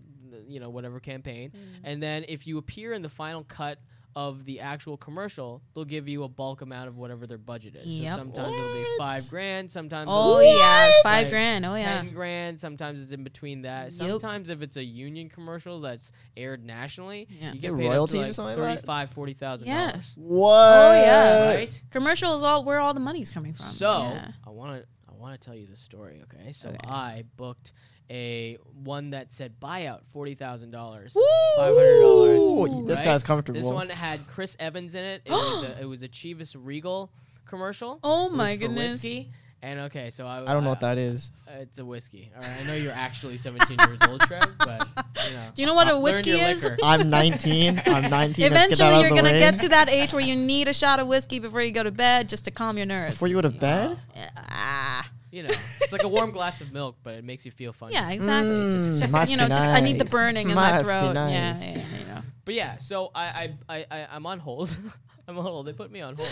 you 0.48 0.60
know 0.60 0.70
whatever 0.70 1.00
campaign, 1.00 1.52
Mm. 1.52 1.58
and 1.84 2.04
then 2.04 2.26
if 2.28 2.48
you 2.48 2.58
appear 2.58 2.94
in 2.94 3.02
the 3.02 3.10
final 3.10 3.44
cut 3.44 3.80
of 4.16 4.44
the 4.44 4.60
actual 4.60 4.98
commercial, 4.98 5.62
they'll 5.74 5.86
give 5.86 6.08
you 6.08 6.24
a 6.24 6.28
bulk 6.28 6.62
amount 6.62 6.88
of 6.90 6.98
whatever 6.98 7.28
their 7.28 7.38
budget 7.38 7.76
is. 7.76 8.00
Yep. 8.02 8.10
So 8.12 8.18
sometimes 8.18 8.54
it'll 8.56 8.74
be 8.74 8.86
five 8.98 9.30
grand. 9.30 9.72
Sometimes 9.72 10.10
Oh 10.12 10.40
it'll 10.40 10.52
be 10.52 10.58
yeah, 10.58 10.92
five 11.04 11.24
Like, 11.26 11.30
grand. 11.32 11.66
Oh 11.66 11.76
yeah. 11.76 12.02
10 12.02 12.14
grand 12.14 12.60
sometimes 12.60 13.04
it's 13.04 13.12
in 13.12 13.24
between 13.24 13.62
that 13.62 13.84
Yep. 13.92 13.92
sometimes 13.94 14.50
if 14.50 14.64
it's 14.64 14.78
a 14.78 14.84
union 14.84 15.30
commercial 15.30 15.80
that's 15.80 16.12
aired 16.36 16.66
nationally 16.66 17.28
Yeah. 17.40 17.54
you 17.54 17.60
get 17.60 17.76
paid 17.76 17.86
royalties 17.88 18.14
up 18.16 18.20
to 18.22 18.26
or 18.26 18.26
like 18.26 18.34
something 18.34 18.58
like 18.64 18.76
that? 18.78 18.86
35 18.88 19.12
40000 19.12 19.68
Yeah. 19.68 20.02
What? 20.16 20.54
Oh, 20.54 20.92
yeah. 20.94 21.54
right 21.54 21.84
Commercial 21.92 22.36
is 22.36 22.42
all 22.42 22.64
where 22.66 22.80
all 22.80 22.96
the 22.96 23.00
money's 23.00 23.32
coming 23.32 23.54
from. 23.54 23.68
so 23.68 23.92
Yeah. 24.02 24.32
i 24.46 24.50
want 24.50 24.82
to 24.82 24.88
i 24.88 24.99
want 25.20 25.40
to 25.40 25.46
tell 25.46 25.56
you 25.56 25.68
the 25.68 25.76
story 25.76 26.22
okay 26.24 26.52
so 26.52 26.70
Okay. 26.70 26.78
i 26.88 27.24
booked 27.38 27.74
a 28.10 28.58
one 28.84 29.12
that 29.12 29.32
said 29.32 29.60
buyout 29.60 30.00
$40000 30.16 31.16
$500 31.58 32.40
Ooh, 32.40 32.84
this 32.88 32.98
right? 33.00 33.06
guy's 33.06 33.24
comfortable. 33.24 33.60
this 33.60 33.70
one 33.70 33.90
had 33.90 34.20
chris 34.28 34.56
evans 34.60 34.96
in 34.96 35.04
it 35.04 35.22
it 35.26 35.32
was 35.32 35.64
a, 35.64 35.82
it 35.82 35.86
was 35.86 36.02
a 36.04 36.08
chivas 36.08 36.56
regal 36.58 37.12
commercial 37.46 38.00
Oh 38.04 38.30
my 38.30 38.56
goodness. 38.56 38.94
whiskey 38.94 39.32
and 39.62 39.80
okay 39.82 40.10
so 40.10 40.26
i 40.26 40.40
I 40.50 40.54
don't 40.54 40.64
know 40.64 40.70
what 40.70 40.80
that 40.82 40.98
is. 40.98 41.32
Uh, 41.48 41.60
it's 41.62 41.78
a 41.80 41.86
whiskey. 41.86 42.32
All 42.36 42.42
right, 42.42 42.52
I 42.62 42.68
know 42.68 42.76
you're 42.76 42.94
actually 42.94 43.38
17 43.38 43.78
years 43.88 44.00
old, 44.08 44.22
Trev, 44.22 44.48
but 44.60 44.88
you 45.28 45.34
know. 45.36 45.50
Do 45.56 45.62
you 45.62 45.66
know 45.66 45.74
what 45.74 45.88
uh, 45.90 45.96
a 45.96 46.00
whiskey 46.00 46.32
is? 46.32 46.64
liquor. 46.64 46.78
I'm 46.84 47.10
19. 47.10 47.82
I'm 47.86 48.10
19. 48.10 48.12
Let's 48.12 48.40
get 48.40 48.40
that 48.50 48.72
Eventually, 48.72 49.02
you're 49.02 49.10
gonna 49.10 49.34
way. 49.34 49.40
get 49.40 49.58
to 49.60 49.70
that 49.70 49.90
age 49.90 50.14
where 50.14 50.22
you 50.22 50.36
need 50.36 50.68
a 50.68 50.74
shot 50.74 51.00
of 51.00 51.08
whiskey 51.08 51.40
before 51.40 51.62
you 51.62 51.72
go 51.72 51.84
to 51.84 51.92
bed, 51.92 52.30
just 52.30 52.46
to 52.46 52.52
calm 52.52 52.78
your 52.78 52.86
nerves. 52.86 53.16
Before 53.16 53.28
you 53.28 53.36
go 53.36 53.42
to 53.42 53.50
bed? 53.50 53.98
ah, 54.38 55.10
You 55.32 55.44
know, 55.44 55.54
it's 55.82 55.92
like 55.92 56.04
a 56.04 56.08
warm 56.08 56.32
glass 56.32 56.62
of 56.62 56.72
milk, 56.72 56.98
but 57.04 57.14
it 57.16 57.24
makes 57.24 57.46
you 57.46 57.52
feel 57.52 57.74
funny. 57.74 57.94
yeah, 57.94 58.10
exactly. 58.12 58.52
Mm, 58.56 59.00
just 59.00 59.12
must 59.12 59.30
you 59.32 59.38
be 59.38 59.44
know, 59.44 59.48
just 59.50 59.62
I 59.70 59.80
need 59.82 60.00
the 60.00 60.06
nice. 60.06 60.12
burning 60.12 60.50
in 60.50 60.56
my 60.56 60.72
Must 60.72 60.86
be 60.86 60.90
throat. 60.90 61.14
nice. 61.14 61.32
Yeah, 61.34 61.78
yeah, 61.78 61.86
you 62.00 62.06
know. 62.08 62.22
But 62.46 62.54
yeah, 62.56 62.78
so 62.78 63.12
I 63.14 63.54
I 63.70 63.76
I, 63.78 63.86
I 63.92 64.08
I'm 64.16 64.26
on 64.26 64.40
hold. 64.40 64.76
I'm 65.28 65.38
on 65.38 65.44
hold. 65.44 65.68
They 65.68 65.74
put 65.74 65.92
me 65.92 66.02
on 66.02 66.16
hold. 66.16 66.30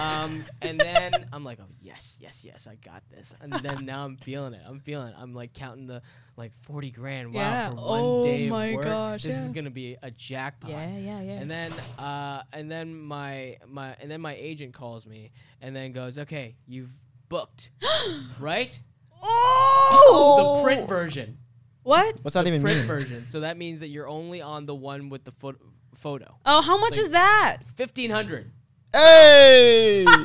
Um, 0.00 0.44
and 0.62 0.78
then 0.78 1.12
I'm 1.32 1.44
like, 1.44 1.58
oh 1.60 1.66
yes, 1.80 2.18
yes, 2.20 2.42
yes, 2.44 2.66
I 2.66 2.74
got 2.76 3.02
this. 3.10 3.34
And 3.40 3.52
then 3.52 3.84
now 3.84 4.04
I'm 4.04 4.16
feeling 4.16 4.54
it. 4.54 4.60
I'm 4.66 4.80
feeling 4.80 5.08
it. 5.08 5.14
I'm 5.18 5.34
like 5.34 5.52
counting 5.54 5.86
the 5.86 6.02
like 6.36 6.52
40 6.62 6.90
grand. 6.90 7.32
Wow, 7.32 7.40
Yeah. 7.40 7.68
for 7.70 7.74
one 7.76 8.00
Oh 8.02 8.24
day 8.24 8.44
of 8.44 8.50
my 8.50 8.74
work. 8.74 8.84
gosh, 8.84 9.22
this 9.22 9.36
is 9.36 9.48
gonna 9.50 9.70
be 9.70 9.96
a 10.02 10.10
jackpot. 10.10 10.70
Yeah, 10.70 10.96
yeah, 10.98 11.20
yeah. 11.20 11.32
And 11.40 11.50
then 11.50 11.72
uh 11.98 12.42
and 12.52 12.70
then 12.70 12.94
my 12.98 13.58
my 13.66 13.94
and 14.00 14.10
then 14.10 14.20
my 14.20 14.34
agent 14.34 14.74
calls 14.74 15.06
me 15.06 15.30
and 15.60 15.74
then 15.74 15.92
goes, 15.92 16.18
"Okay, 16.18 16.56
you've 16.66 16.90
booked." 17.28 17.70
right? 18.40 18.80
oh, 19.22 20.56
The 20.58 20.64
print 20.64 20.88
version. 20.88 21.38
what? 21.82 22.16
What's 22.22 22.34
that 22.34 22.46
even 22.46 22.62
Print 22.62 22.78
mean? 22.78 22.86
version. 22.86 23.24
So 23.26 23.40
that 23.40 23.56
means 23.56 23.80
that 23.80 23.88
you're 23.88 24.08
only 24.08 24.40
on 24.42 24.66
the 24.66 24.74
one 24.74 25.08
with 25.08 25.24
the 25.24 25.32
pho- 25.32 25.56
photo. 25.94 26.36
Oh, 26.46 26.60
how 26.62 26.78
much 26.78 26.92
Like- 26.92 27.00
is 27.00 27.08
that? 27.10 27.58
1500. 27.76 28.50
Hey! 28.92 30.04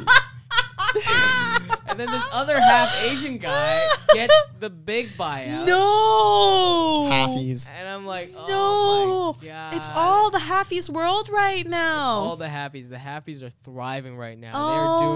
And 1.86 2.00
then 2.00 2.08
this 2.08 2.28
other 2.32 2.60
half 2.60 2.92
Asian 3.04 3.38
guy 3.38 3.88
gets 4.14 4.34
the 4.60 4.70
big 4.72 5.10
buyout. 5.16 5.68
No. 5.68 7.08
Halfies. 7.12 7.70
And 7.72 7.88
I'm 7.88 8.04
like, 8.08 8.34
oh 8.36 8.48
No. 8.48 8.56
oh 8.58 9.38
my 9.40 9.48
god. 9.48 9.74
It's 9.76 9.90
all 9.94 10.32
the 10.32 10.40
halfies 10.40 10.90
world 10.90 11.30
right 11.30 11.68
now. 11.68 12.06
all 12.16 12.36
the 12.36 12.48
happies. 12.48 12.90
The 12.90 12.96
happies 12.96 13.44
are 13.44 13.52
thriving 13.64 14.18
right 14.18 14.40
now. 14.40 14.52
oh, 14.56 14.70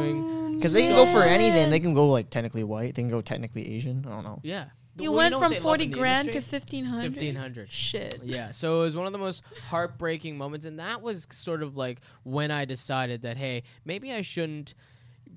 They're 0.03 0.11
doing 0.13 0.51
Because 0.53 0.71
they 0.73 0.83
can 0.85 0.95
go 0.95 1.07
for 1.07 1.23
anything. 1.23 1.71
They 1.71 1.79
can 1.79 1.95
go 1.95 2.07
like 2.09 2.29
technically 2.29 2.63
white. 2.63 2.93
They 2.93 3.01
can 3.01 3.09
go 3.09 3.21
technically 3.21 3.73
Asian. 3.75 4.05
I 4.07 4.09
don't 4.11 4.23
know. 4.23 4.39
yeah. 4.43 4.65
You 4.99 5.11
Well, 5.11 5.17
went 5.17 5.31
know 5.33 5.39
from 5.39 5.53
forty 5.55 5.85
grand 5.85 6.31
to 6.33 6.41
fifteen 6.41 6.85
hundred. 6.85 7.11
1500. 7.11 7.71
Shit. 7.71 8.19
Yeah, 8.23 8.51
so 8.51 8.79
it 8.81 8.83
was 8.83 8.95
one 8.95 9.05
of 9.05 9.11
the 9.13 9.19
most 9.19 9.43
heartbreaking 9.65 10.37
moments, 10.37 10.65
and 10.65 10.79
that 10.79 11.01
was 11.01 11.27
sort 11.31 11.61
of 11.63 11.77
like 11.77 11.99
when 12.23 12.51
I 12.51 12.65
decided 12.65 13.21
that 13.21 13.37
hey, 13.37 13.63
maybe 13.85 14.11
I 14.11 14.21
shouldn't 14.21 14.73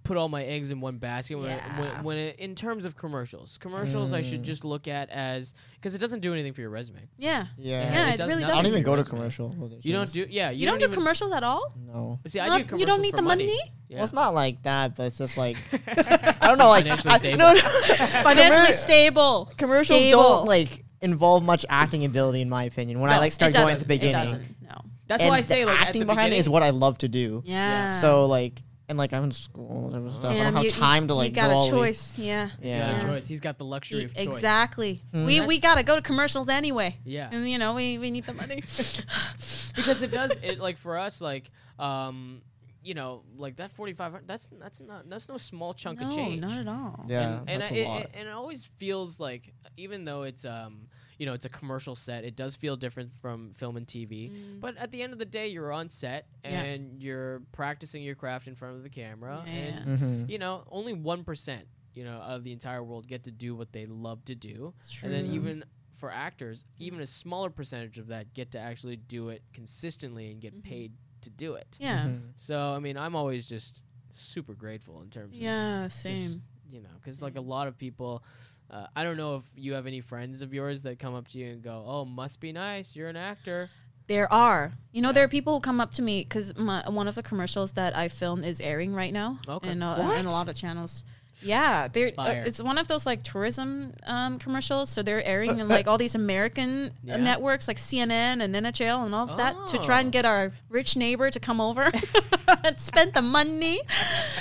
put 0.03 0.17
all 0.17 0.29
my 0.29 0.43
eggs 0.45 0.71
in 0.71 0.81
one 0.81 0.97
basket. 0.99 1.37
When, 1.37 1.51
Yeah. 1.51 1.81
when, 1.81 2.05
when 2.05 2.17
it, 2.19 2.39
in 2.39 2.55
terms 2.55 2.85
of 2.85 2.97
commercials, 2.97 3.59
commercials 3.59 4.13
I 4.13 4.23
should 4.23 4.41
Mm. 4.41 4.45
just 4.45 4.65
look 4.65 4.89
at 4.89 5.11
as 5.11 5.55
because 5.75 5.95
it 5.95 5.99
doesn't 5.99 6.21
do 6.21 6.33
anything 6.33 6.53
for 6.53 6.61
your 6.63 6.71
resume. 6.71 7.09
Yeah. 7.19 7.47
Yeah. 7.59 7.83
Yeah, 7.93 8.09
it 8.09 8.15
it 8.15 8.17
does 8.17 8.29
really 8.29 8.41
nothing 8.43 8.53
I 8.55 8.57
don't 8.59 8.67
even 8.67 8.79
your 8.85 8.97
go 8.97 9.03
to 9.03 9.09
commercial. 9.09 9.55
You 9.83 9.93
don't 9.93 10.13
do 10.13 10.27
yeah. 10.31 10.51
You, 10.51 10.61
You, 10.61 10.67
don't, 10.67 10.79
do 10.79 10.85
even, 10.87 10.95
commercials 10.95 11.33
at 11.33 11.45
all? 11.45 11.73
No. 11.87 12.19
See, 12.27 12.41
I 12.41 12.47
do 12.59 12.65
commercials 12.65 12.81
you 12.81 12.87
don't 12.87 13.03
need 13.03 13.11
for 13.11 13.17
the 13.17 13.23
money? 13.23 13.59
Yeah. 13.89 13.97
Well, 13.97 14.05
it's 14.05 14.13
not 14.13 14.35
like 14.35 14.63
that, 14.63 14.97
but 14.97 15.05
it's 15.07 15.19
just 15.19 15.37
like 15.37 15.57
I 15.87 16.47
don't 16.47 16.59
know, 16.59 16.69
like 16.69 16.85
Financially 16.85 17.13
I, 17.15 17.19
stable. 17.19 17.39
no, 17.39 17.53
no. 17.53 17.61
Financially 18.23 18.67
Commer- 18.69 18.73
stable. 18.73 19.53
commercials 19.57 20.01
Stable. 20.01 20.23
don't 20.23 20.47
like 20.47 20.85
involve 21.03 21.43
much 21.45 21.67
acting 21.69 22.05
ability, 22.05 22.41
in 22.41 22.49
my 22.49 22.65
opinion. 22.65 23.01
When 23.01 23.11
I 23.11 23.19
like 23.19 23.33
start 23.33 23.53
going 23.53 23.65
at 23.69 23.73
doesn't. 23.73 23.81
the 23.89 23.95
beginning, 23.95 24.15
It 24.17 24.25
doesn't. 24.25 24.57
No. 24.63 24.81
That's 25.09 25.23
and 25.23 25.31
why 25.31 25.39
I 25.39 25.41
say 25.41 25.65
the 25.65 25.71
like 25.71 25.81
acting 25.81 26.07
behind 26.07 26.33
it 26.33 26.37
is 26.39 26.49
what 26.49 26.63
I 26.63 26.71
love 26.71 26.99
to 26.99 27.09
do. 27.09 27.43
Yeah. 27.45 27.89
So 28.01 28.27
like, 28.27 28.63
and 28.91 28.99
like 28.99 29.15
I'm 29.15 29.25
in 29.25 29.33
school 29.33 29.95
and 29.95 30.11
stuff. 30.13 30.33
I 30.33 30.35
Damn, 30.35 30.45
don't 30.53 30.55
have 30.57 30.65
you- 30.65 30.71
time 30.71 31.07
to 31.09 31.15
you 31.15 31.19
like 31.19 31.33
got 31.33 31.49
go 31.49 31.55
a 31.55 31.57
all 31.57 31.71
the 31.71 31.77
way- 31.79 31.89
choice. 31.91 32.19
Yeah. 32.19 32.47
He's 32.49 32.57
got 32.57 32.65
Yeah. 32.67 33.01
a 33.01 33.07
choice. 33.07 33.27
He's 33.29 33.41
got 33.41 33.57
the 33.57 33.65
luxury 33.65 34.05
of 34.05 34.15
choice. 34.15 34.27
Exactly. 34.27 35.03
Hmm. 35.13 35.27
We 35.27 35.41
we 35.41 35.59
That's- 35.59 35.61
gotta 35.77 35.83
go 35.85 35.95
to 35.97 36.03
commercials 36.03 36.49
anyway. 36.49 36.99
Yeah. 37.05 37.31
And 37.33 37.49
you 37.49 37.57
know 37.59 37.75
we, 37.75 37.99
we 37.99 38.11
need 38.11 38.27
the 38.27 38.35
money. 38.35 38.57
because 39.77 40.03
it 40.03 40.11
does 40.11 40.33
it 40.43 40.59
like 40.59 40.77
for 40.77 40.99
us 40.99 41.21
like 41.21 41.51
um 41.79 42.43
you 42.83 42.95
know 42.95 43.23
like 43.37 43.57
that 43.57 43.71
45 43.73 44.27
that's 44.27 44.49
that's 44.59 44.81
not 44.81 45.09
that's 45.09 45.29
no 45.29 45.37
small 45.37 45.73
chunk 45.75 46.01
no, 46.01 46.09
of 46.09 46.15
change 46.15 46.41
not 46.41 46.59
at 46.59 46.69
all. 46.69 47.05
Yeah, 47.09 47.39
and, 47.41 47.51
and 47.51 47.63
that's 47.63 47.73
I- 47.73 47.75
a 47.77 47.79
it, 47.79 47.89
lot. 47.89 48.03
it- 48.03 48.11
and 48.15 48.29
it 48.29 48.33
always 48.33 48.65
feels 48.65 49.21
like 49.21 49.55
even 49.77 50.05
though 50.05 50.23
it's 50.25 50.45
um 50.45 50.89
you 51.21 51.27
know 51.27 51.35
it's 51.35 51.45
a 51.45 51.51
commercial 51.51 51.95
set 51.95 52.25
it 52.25 52.35
does 52.35 52.57
feel 52.57 52.77
different 52.77 53.11
from 53.21 53.53
film 53.55 53.77
and 53.77 53.87
tv 53.87 54.31
Mm. 54.31 54.59
but 54.61 54.77
at 54.79 54.91
the 54.91 55.03
end 55.03 55.13
of 55.13 55.19
the 55.19 55.27
day 55.27 55.49
you're 55.49 55.71
on 55.71 55.89
set 55.91 56.27
Yeah. 56.43 56.63
and 56.63 57.03
you're 57.03 57.43
practicing 57.53 58.03
your 58.03 58.15
craft 58.15 58.49
in 58.49 58.55
front 58.55 58.77
of 58.79 58.83
the 58.83 58.89
camera 58.89 59.43
Yeah, 59.47 59.53
and 59.53 59.75
yeah. 59.91 59.97
Mhm. 59.97 60.31
you 60.31 60.39
know 60.39 60.65
only 60.71 60.95
1% 60.95 61.67
you 61.93 62.05
know 62.05 62.19
of 62.33 62.43
the 62.45 62.53
entire 62.53 62.83
world 62.83 63.07
get 63.07 63.25
to 63.25 63.31
do 63.31 63.55
what 63.55 63.71
they 63.73 63.85
love 63.87 64.25
to 64.25 64.35
do 64.35 64.73
It's 64.81 65.03
and 65.03 65.13
then 65.13 65.27
even 65.27 65.65
for 65.93 66.11
actors 66.11 66.65
even 66.79 67.01
a 67.01 67.07
smaller 67.07 67.51
percentage 67.51 67.99
of 67.99 68.07
that 68.07 68.33
get 68.33 68.53
to 68.53 68.59
actually 68.59 68.97
do 68.97 69.29
it 69.29 69.43
consistently 69.53 70.31
and 70.31 70.41
get 70.41 70.55
Mhm. 70.57 70.63
paid 70.63 70.93
to 71.21 71.29
do 71.31 71.53
it 71.55 71.77
Yeah. 71.79 72.07
Mhm. 72.07 72.33
so 72.39 72.73
i 72.75 72.79
mean 72.79 72.97
i'm 72.97 73.15
always 73.15 73.47
just 73.47 73.83
super 74.15 74.55
grateful 74.55 75.03
in 75.03 75.11
terms 75.11 75.37
of 75.37 75.43
Yeah, 75.43 75.85
just, 75.89 76.01
same. 76.01 76.43
you 76.71 76.81
know 76.81 76.89
because 76.95 77.21
like 77.21 77.37
a 77.37 77.41
lot 77.43 77.69
of 77.69 77.77
people 77.77 78.25
uh, 78.71 78.87
i 78.97 79.03
don't 79.05 79.17
know 79.17 79.37
if 79.37 79.45
you 79.57 79.73
have 79.75 79.87
any 79.87 80.01
friends 80.01 80.43
of 80.43 80.53
yours 80.55 80.83
that 80.85 80.99
come 80.99 81.15
up 81.15 81.27
to 81.29 81.39
you 81.39 81.51
and 81.53 81.63
go 81.63 81.85
oh 81.87 82.05
must 82.05 82.41
be 82.41 82.53
nice 82.53 82.95
you're 82.97 83.09
an 83.09 83.17
actor 83.17 83.69
There 84.07 84.33
are. 84.33 84.73
You 84.91 85.03
know, 85.03 85.11
Yeah. 85.11 85.13
there 85.13 85.25
are 85.27 85.29
people 85.29 85.55
who 85.55 85.61
come 85.61 85.81
up 85.81 85.93
to 85.93 86.03
me 86.03 86.25
because 86.25 86.53
one 86.57 87.07
of 87.07 87.15
the 87.15 87.23
commercials 87.23 87.75
that 87.75 87.97
I 87.97 88.09
filmed 88.09 88.45
is 88.45 88.61
airing 88.61 88.93
right 88.93 89.13
now. 89.13 89.39
Okay. 89.47 89.69
And, 89.71 89.85
uh, 89.85 89.95
and 90.19 90.27
a 90.27 90.31
lot 90.31 90.49
of 90.49 90.57
channels. 90.57 91.05
Yeah, 91.43 91.89
they're 91.89 92.13
uh, 92.19 92.43
it's 92.47 92.63
one 92.63 92.77
of 92.79 92.87
those 92.89 93.07
like 93.07 93.23
tourism 93.23 93.93
um, 94.07 94.39
commercials. 94.39 94.91
So 94.91 95.03
they're 95.03 95.25
airing 95.25 95.59
in 95.59 95.69
like 95.77 95.87
all 95.89 95.97
these 95.99 96.15
American 96.15 96.93
Yeah. 97.03 97.15
uh, 97.15 97.19
networks 97.19 97.67
like 97.69 97.79
CNN 97.79 98.43
and 98.43 98.55
NHL 98.55 99.05
and 99.07 99.15
all 99.15 99.29
of 99.31 99.37
that 99.39 99.55
to 99.69 99.79
try 99.79 99.97
Oh. 99.99 100.01
and 100.01 100.13
get 100.13 100.25
our 100.27 100.53
rich 100.69 100.97
neighbor 100.97 101.31
to 101.31 101.41
come 101.41 101.61
over 101.61 101.91
and 102.65 102.79
spend 102.79 103.15
the 103.15 103.23
money. 103.23 103.81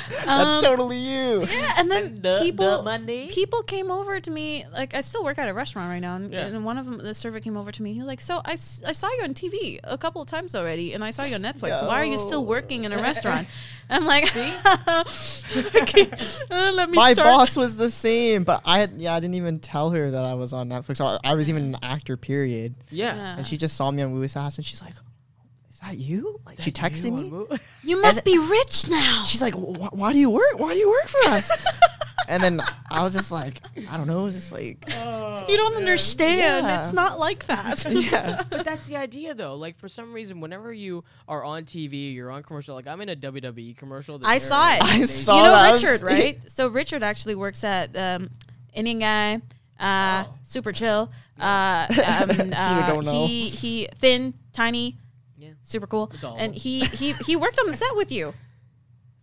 That's 0.10 0.30
Um, 0.30 0.62
totally 0.62 0.98
you. 0.98 1.46
yeah, 1.46 1.74
and 1.78 1.90
then 1.90 2.22
people 2.42 2.84
money 2.84 3.30
people 3.32 3.64
came 3.64 3.90
over 3.92 4.20
to 4.20 4.32
me 4.32 4.66
like 4.74 4.94
I 4.94 5.02
still 5.02 5.24
work 5.24 5.38
at 5.38 5.48
a 5.48 5.54
restaurant 5.54 5.90
right 5.90 6.00
now, 6.02 6.16
and, 6.16 6.32
Yeah. 6.32 6.48
and 6.48 6.66
one 6.66 6.78
of 6.78 6.86
them, 6.86 6.98
the 6.98 7.14
server 7.14 7.40
came 7.40 7.56
over 7.58 7.72
to 7.72 7.82
me. 7.84 7.94
He's 7.94 8.04
like, 8.04 8.22
"So 8.22 8.42
I, 8.46 8.54
I 8.54 8.94
saw 8.94 9.08
you 9.18 9.24
on 9.24 9.34
TV 9.34 9.80
a 9.84 9.98
couple 9.98 10.22
of 10.22 10.28
times 10.28 10.54
already, 10.56 10.94
and 10.94 11.04
I 11.04 11.12
saw 11.12 11.24
you 11.24 11.36
on 11.36 11.42
Netflix. 11.42 11.86
Why 11.86 12.02
are 12.02 12.06
you 12.06 12.18
still 12.18 12.46
working 12.46 12.84
in 12.86 12.92
a 12.92 13.02
restaurant?" 13.02 13.48
I'm 13.92 14.06
like, 14.06 14.26
okay, 15.76 16.06
"Let 16.90 16.92
me 16.92 16.98
My 16.98 17.14
start." 17.14 17.28
boss 17.28 17.56
was 17.56 17.78
the 17.78 17.90
same, 17.90 18.44
but 18.44 18.62
I 18.66 18.80
had, 18.80 18.96
yeah 19.00 19.14
I 19.14 19.20
didn't 19.20 19.36
even 19.36 19.60
tell 19.60 19.92
her 19.92 20.12
that 20.12 20.26
I 20.26 20.34
was 20.34 20.54
on 20.54 20.70
Netflix. 20.70 21.00
I, 21.00 21.18
I 21.24 21.36
was 21.36 21.50
even 21.50 21.64
an 21.74 21.78
actor. 21.84 22.18
Period. 22.18 22.76
yeah, 22.90 23.16
Yeah. 23.16 23.38
And 23.38 23.48
she 23.48 23.58
just 23.58 23.76
saw 23.76 23.90
me 23.92 24.02
on 24.04 24.14
Movie 24.14 24.28
Sass, 24.28 24.58
and 24.58 24.66
she's 24.66 24.82
like, 24.82 24.94
"Is 25.70 25.80
that 25.80 25.98
you?" 25.98 26.40
Like 26.46 26.60
she 26.62 26.72
texted 26.72 27.14
me. 27.14 27.58
You 27.84 28.02
must 28.02 28.26
be 28.26 28.38
rich 28.38 28.88
now. 28.88 29.24
She's 29.26 29.42
like, 29.42 29.54
"Why 29.54 30.14
do 30.14 30.20
you 30.20 30.30
work? 30.30 30.58
Why 30.58 30.74
do 30.74 30.80
you 30.80 30.90
work 30.90 31.08
for 31.08 31.30
us?" 31.30 31.52
and 32.30 32.42
then 32.42 32.62
I 32.90 33.04
was 33.04 33.14
just 33.14 33.32
like, 33.32 33.60
"I 33.90 33.98
don't 33.98 34.08
know." 34.08 34.30
Just 34.30 34.52
like, 34.54 34.88
You 34.88 35.58
don't 35.58 35.76
understand. 35.76 36.66
Yeah. 36.68 36.84
It's 36.86 36.94
not 36.94 37.20
like 37.20 37.46
that. 37.48 37.84
yeah. 37.90 38.44
But 38.50 38.64
that's 38.64 38.86
the 38.88 38.96
idea, 38.96 39.34
though. 39.34 39.56
Like 39.56 39.78
for 39.78 39.90
some 39.90 40.14
reason, 40.14 40.40
whenever 40.40 40.72
you 40.72 41.04
are 41.28 41.44
on 41.44 41.64
TV, 41.66 42.14
you're 42.14 42.32
on 42.32 42.44
commercial. 42.44 42.76
Like 42.76 42.88
I'm 42.88 43.02
in 43.02 43.10
a 43.10 43.16
WWE 43.16 43.76
commercial. 43.76 44.22
I 44.24 44.38
saw 44.38 44.76
it. 44.76 44.82
I 44.84 45.04
saw 45.04 45.38
you 45.38 45.44
know 45.44 45.52
that. 45.52 45.74
Richard, 45.82 46.02
right? 46.06 46.40
So 46.50 46.68
Richard 46.70 47.04
actually 47.04 47.36
works 47.36 47.64
at 47.64 47.98
um, 47.98 48.30
Indian 48.74 49.00
guy, 49.00 49.36
uh, 49.80 50.24
Oh. 50.28 50.34
super 50.44 50.72
chill. 50.72 51.12
Uh, 51.40 51.88
um, 51.90 52.30
uh, 52.54 52.94
don't 52.94 53.06
know. 53.06 53.26
He 53.26 53.50
he 53.50 53.88
thin, 53.96 54.34
tiny, 54.54 54.98
Yeah. 55.40 55.50
super 55.64 55.88
cool, 55.88 56.12
It's 56.14 56.24
all 56.24 56.36
of 56.36 56.42
and 56.42 56.54
he 56.54 56.82
he 56.86 57.14
he 57.26 57.36
worked 57.36 57.60
on 57.60 57.68
the 57.68 57.74
set 57.78 57.96
with 57.96 58.12
you. 58.12 58.34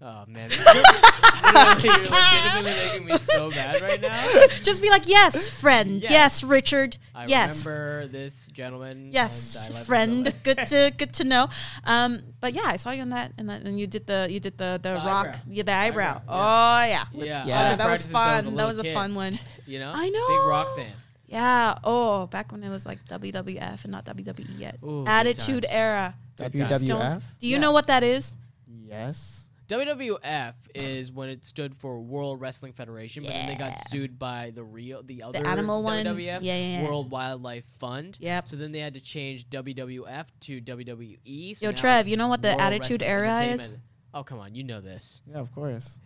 Oh 0.08 0.22
man, 0.28 0.50
you're 0.52 1.52
legitimately 1.52 2.62
making 2.62 3.04
me 3.06 3.18
so 3.18 3.50
bad 3.50 3.82
right 3.82 4.00
now. 4.00 4.46
Just 4.62 4.80
be 4.80 4.88
like, 4.88 5.08
yes, 5.08 5.48
friend, 5.48 6.00
yes, 6.00 6.10
Yes. 6.12 6.44
Richard, 6.44 6.96
I 7.12 7.26
yes. 7.26 7.66
remember 7.66 8.06
this 8.06 8.46
gentleman. 8.52 8.90
and 8.98 9.08
I 9.08 9.12
Yes, 9.12 9.66
so 9.66 9.74
friend. 9.74 10.32
Good 10.44 10.58
to 10.68 10.92
good 10.96 11.12
to 11.14 11.24
know. 11.24 11.48
Um, 11.82 12.22
but 12.40 12.54
yeah, 12.54 12.66
I 12.66 12.76
saw 12.76 12.92
you 12.92 13.02
on 13.02 13.08
that, 13.10 13.32
and, 13.36 13.50
that, 13.50 13.62
and 13.62 13.80
you 13.80 13.88
did 13.88 14.06
the 14.06 14.28
you 14.30 14.38
did 14.38 14.56
the 14.58 14.78
the, 14.80 14.90
The 14.90 14.94
rock, 14.94 15.26
eyebrow. 15.26 15.40
yeah, 15.48 15.62
the 15.64 15.72
eyebrow. 15.72 16.16
Eyebrow, 16.18 16.22
Oh 16.28 16.84
yeah, 16.86 17.04
Yeah, 17.12 17.46
Yeah. 17.46 17.72
Oh, 17.72 17.76
that 17.76 17.90
was 17.90 18.06
practicing 18.06 18.12
since 18.12 18.14
I 18.14 18.42
fun. 18.42 18.52
a 18.52 18.56
that 18.56 18.66
was 18.68 18.78
a 18.78 18.82
kid, 18.84 18.94
fun 18.94 19.14
one. 19.16 19.38
You 19.66 19.78
know, 19.80 19.92
I 19.92 20.08
know. 20.08 20.28
Big 20.28 20.46
rock 20.48 20.76
fan. 20.76 20.92
Yeah. 21.26 21.74
Oh, 21.82 22.26
back 22.28 22.52
when 22.52 22.62
it 22.62 22.68
was 22.68 22.86
like 22.86 23.04
WWF 23.08 23.82
and 23.82 23.90
not 23.90 24.04
WWE 24.04 24.46
yet. 24.56 24.78
Ooh, 24.84 25.04
Attitude. 25.04 25.66
Era. 25.68 26.14
WWF. 26.38 27.22
Do 27.40 27.46
you 27.48 27.54
Yeah. 27.54 27.58
know 27.58 27.72
what 27.72 27.88
that 27.88 28.04
is? 28.04 28.34
Yes. 28.68 29.45
WWF 29.68 30.54
is 30.74 31.10
when 31.10 31.28
it 31.28 31.44
stood 31.44 31.76
for 31.76 32.00
World 32.00 32.40
Wrestling 32.40 32.72
Federation, 32.72 33.22
but 33.24 33.32
then 33.32 33.48
they 33.48 33.54
got 33.56 33.76
sued 33.88 34.18
by 34.18 34.52
the 34.54 34.62
real, 34.62 35.02
the 35.02 35.22
other 35.22 35.46
animal 35.46 35.82
one? 35.82 36.04
WWF, 36.04 36.18
Yeah, 36.24 36.38
yeah, 36.40 36.80
yeah. 36.80 36.82
World 36.84 37.10
Wildlife 37.10 37.64
Fund. 37.64 38.16
Yep. 38.20 38.48
So 38.48 38.56
then 38.56 38.72
they 38.72 38.80
had 38.80 38.94
to 38.94 39.00
change 39.00 39.48
WWF 39.48 40.26
to 40.40 40.60
WWE. 40.60 41.56
So 41.56 41.66
Yo, 41.66 41.70
now 41.70 41.76
Trev, 41.76 42.00
it's 42.00 42.08
you 42.08 42.16
know 42.16 42.28
what 42.28 42.42
the 42.42 42.48
World 42.48 42.60
Attitude 42.60 43.00
Wrestling 43.00 43.10
Era 43.10 43.34
is? 43.34 43.40
Entertainment. 43.40 43.82
Oh 44.14 44.22
come 44.24 44.38
on, 44.38 44.54
you 44.54 44.64
know 44.64 44.80
this. 44.80 45.20
Yeah, 45.30 45.38
of 45.38 45.54
course. 45.54 45.98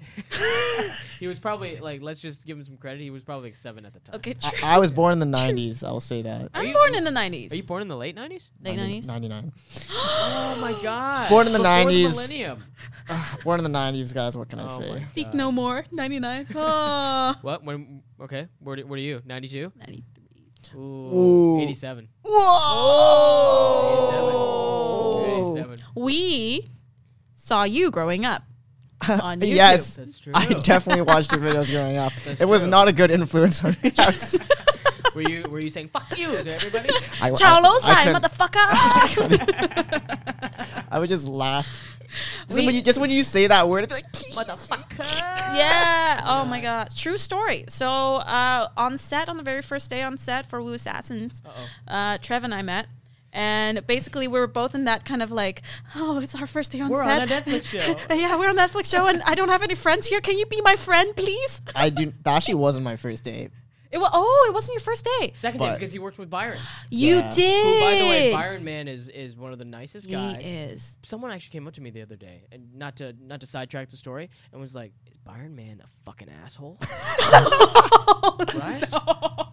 He 1.20 1.26
was 1.28 1.38
probably 1.38 1.78
like, 1.78 2.01
let's 2.03 2.20
just 2.20 2.44
give 2.46 2.57
him 2.57 2.64
some 2.64 2.76
credit. 2.76 3.01
He 3.03 3.11
was 3.11 3.22
probably 3.22 3.48
like 3.51 3.55
seven 3.55 3.84
at 3.86 3.92
the 3.92 4.01
time. 4.01 4.16
Okay. 4.16 4.34
I, 4.42 4.74
I 4.76 4.78
was 4.78 4.90
born 4.90 5.12
in 5.12 5.18
the 5.20 5.26
'90s. 5.38 5.84
I 5.84 5.90
will 5.92 6.01
say 6.01 6.22
that. 6.22 6.48
I'm 6.55 6.66
you- 6.66 6.72
born 6.72 6.94
in 6.94 7.05
the 7.05 7.11
90s. 7.11 7.53
Are 7.53 7.57
you 7.57 7.62
born 7.62 7.82
in 7.82 7.88
the 7.88 7.96
late 7.96 8.14
nineties? 8.16 8.51
Late 8.62 8.78
90s? 8.78 9.07
'99. 9.07 9.53
Oh 9.92 10.59
my 10.61 10.72
god. 10.82 11.28
Born 11.28 11.46
in 11.46 11.53
the 11.53 11.59
Before 11.59 11.72
90s. 11.72 12.11
millennium. 12.11 12.64
Born 13.44 13.61
in 13.61 13.64
the 13.70 13.78
'90s, 13.78 14.12
guys. 14.14 14.36
What 14.36 14.48
can 14.48 14.59
I 14.61 14.64
Oh 14.64 14.78
say? 14.80 14.90
my 14.90 14.98
Speak 15.11 15.26
God. 15.26 15.34
no 15.34 15.53
more. 15.53 15.84
99. 15.92 16.46
Oh. 16.55 17.34
What? 17.42 17.62
When? 17.64 18.03
Okay. 18.20 18.48
What? 18.59 18.82
What 18.84 18.96
are 18.98 19.03
you? 19.03 19.22
Ninety 19.24 19.48
two. 19.48 19.70
93. 19.78 20.76
Ooh. 20.76 20.78
Ooh. 20.80 21.61
Eighty 21.61 21.74
seven. 21.74 22.09
Whoa! 24.40 25.55
87. 25.55 25.78
We 25.96 26.70
saw 27.51 27.62
you 27.64 27.90
growing 27.90 28.24
up 28.24 28.42
on 29.09 29.40
YouTube. 29.40 29.55
yes, 29.55 29.96
That's 29.96 30.18
true. 30.22 30.32
I 30.34 30.44
definitely 30.72 31.03
watched 31.03 31.32
your 31.32 31.40
videos 31.40 31.68
growing 31.70 31.96
up. 31.96 32.12
That's 32.24 32.40
it 32.40 32.48
was 32.48 32.62
true. 32.62 32.70
not 32.70 32.86
a 32.88 32.92
good 32.92 33.11
influence 33.11 33.64
on 33.64 33.76
me. 33.82 33.92
I 33.98 34.07
was- 34.07 34.38
Were 35.16 35.22
you 35.22 35.42
Were 35.51 35.59
you 35.59 35.70
saying 35.70 35.88
"fuck 35.88 36.07
you" 36.16 36.28
to 36.46 36.55
everybody? 36.55 36.88
I, 37.20 37.32
Chow 37.32 37.57
I- 37.59 37.61
Lo 37.66 37.70
I 37.70 37.80
Sai, 37.80 38.05
couldn't- 38.05 38.22
motherfucker. 38.22 38.66
I 40.90 40.98
would 41.01 41.09
just 41.09 41.26
laugh. 41.26 41.66
Just 42.48 42.64
when 42.66 42.74
you 42.76 42.82
just 42.82 42.98
when 43.01 43.11
you 43.11 43.22
say 43.24 43.46
that 43.48 43.68
word, 43.68 43.84
it's 43.84 43.92
like 43.92 44.07
Motherfucker. 44.38 44.98
yeah. 45.57 46.20
Oh 46.24 46.44
my 46.44 46.61
god. 46.61 46.90
True 46.96 47.16
story. 47.18 47.64
So 47.68 47.88
uh, 48.16 48.68
on 48.76 48.96
set, 48.98 49.28
on 49.28 49.36
the 49.36 49.42
very 49.42 49.62
first 49.62 49.90
day 49.90 50.03
on 50.03 50.16
set 50.18 50.46
for 50.46 50.62
Wu 50.62 50.72
Assassins, 50.74 51.42
Uh-oh. 51.44 51.92
uh, 51.94 52.18
Trev 52.18 52.44
and 52.44 52.55
I 52.55 52.62
met. 52.62 52.86
And 53.32 53.86
basically, 53.86 54.26
we 54.28 54.38
were 54.40 54.46
both 54.46 54.74
in 54.74 54.84
that 54.84 55.04
kind 55.04 55.22
of 55.22 55.30
like, 55.30 55.62
oh, 55.94 56.18
it's 56.20 56.34
our 56.34 56.46
first 56.46 56.72
day 56.72 56.80
on 56.80 56.88
We're 56.90 57.04
set. 57.04 57.22
on 57.22 57.28
a 57.28 57.40
Netflix 57.40 57.64
show. 58.08 58.14
yeah, 58.14 58.36
we're 58.38 58.48
on 58.48 58.56
Netflix 58.56 58.90
show, 58.90 59.06
and 59.06 59.22
I 59.22 59.34
don't 59.34 59.48
have 59.48 59.62
any 59.62 59.74
friends 59.74 60.06
here. 60.06 60.20
Can 60.20 60.36
you 60.36 60.46
be 60.46 60.60
my 60.62 60.76
friend, 60.76 61.14
please? 61.14 61.62
I 61.74 61.90
do. 61.90 62.06
That 62.24 62.36
actually 62.36 62.54
wasn't 62.54 62.84
my 62.84 62.96
first 62.96 63.24
date. 63.24 63.50
It 63.92 63.98
was, 63.98 64.08
oh, 64.12 64.46
it 64.48 64.54
wasn't 64.54 64.74
your 64.74 64.80
first 64.82 65.04
day. 65.18 65.32
Second 65.34 65.58
day 65.58 65.74
because 65.74 65.92
he 65.92 65.98
worked 65.98 66.16
with 66.16 66.30
Byron. 66.30 66.58
You 66.90 67.16
Yeah. 67.16 67.32
did. 67.34 67.64
Who, 67.64 67.80
by 67.80 67.90
the 67.98 68.08
way, 68.08 68.32
Byron 68.32 68.62
Mann 68.62 68.86
is 68.86 69.08
is 69.08 69.34
one 69.36 69.52
of 69.52 69.58
the 69.58 69.64
nicest 69.64 70.08
guys. 70.08 70.36
he 70.36 70.42
guys. 70.44 70.70
is. 70.72 70.98
Someone 71.02 71.32
actually 71.32 71.50
came 71.50 71.66
up 71.66 71.74
to 71.74 71.80
me 71.80 71.90
the 71.90 72.02
other 72.02 72.14
day, 72.14 72.44
and 72.52 72.72
not 72.74 72.94
to 72.98 73.16
not 73.20 73.40
to 73.40 73.46
sidetrack 73.46 73.88
the 73.88 73.96
story, 73.96 74.30
and 74.52 74.60
was 74.60 74.76
like, 74.76 74.92
"Is 75.09 75.09
Byron 75.24 75.54
Mann 75.54 75.82
a 75.84 75.88
fucking 76.04 76.28
asshole?" 76.44 76.78
right? 78.54 78.80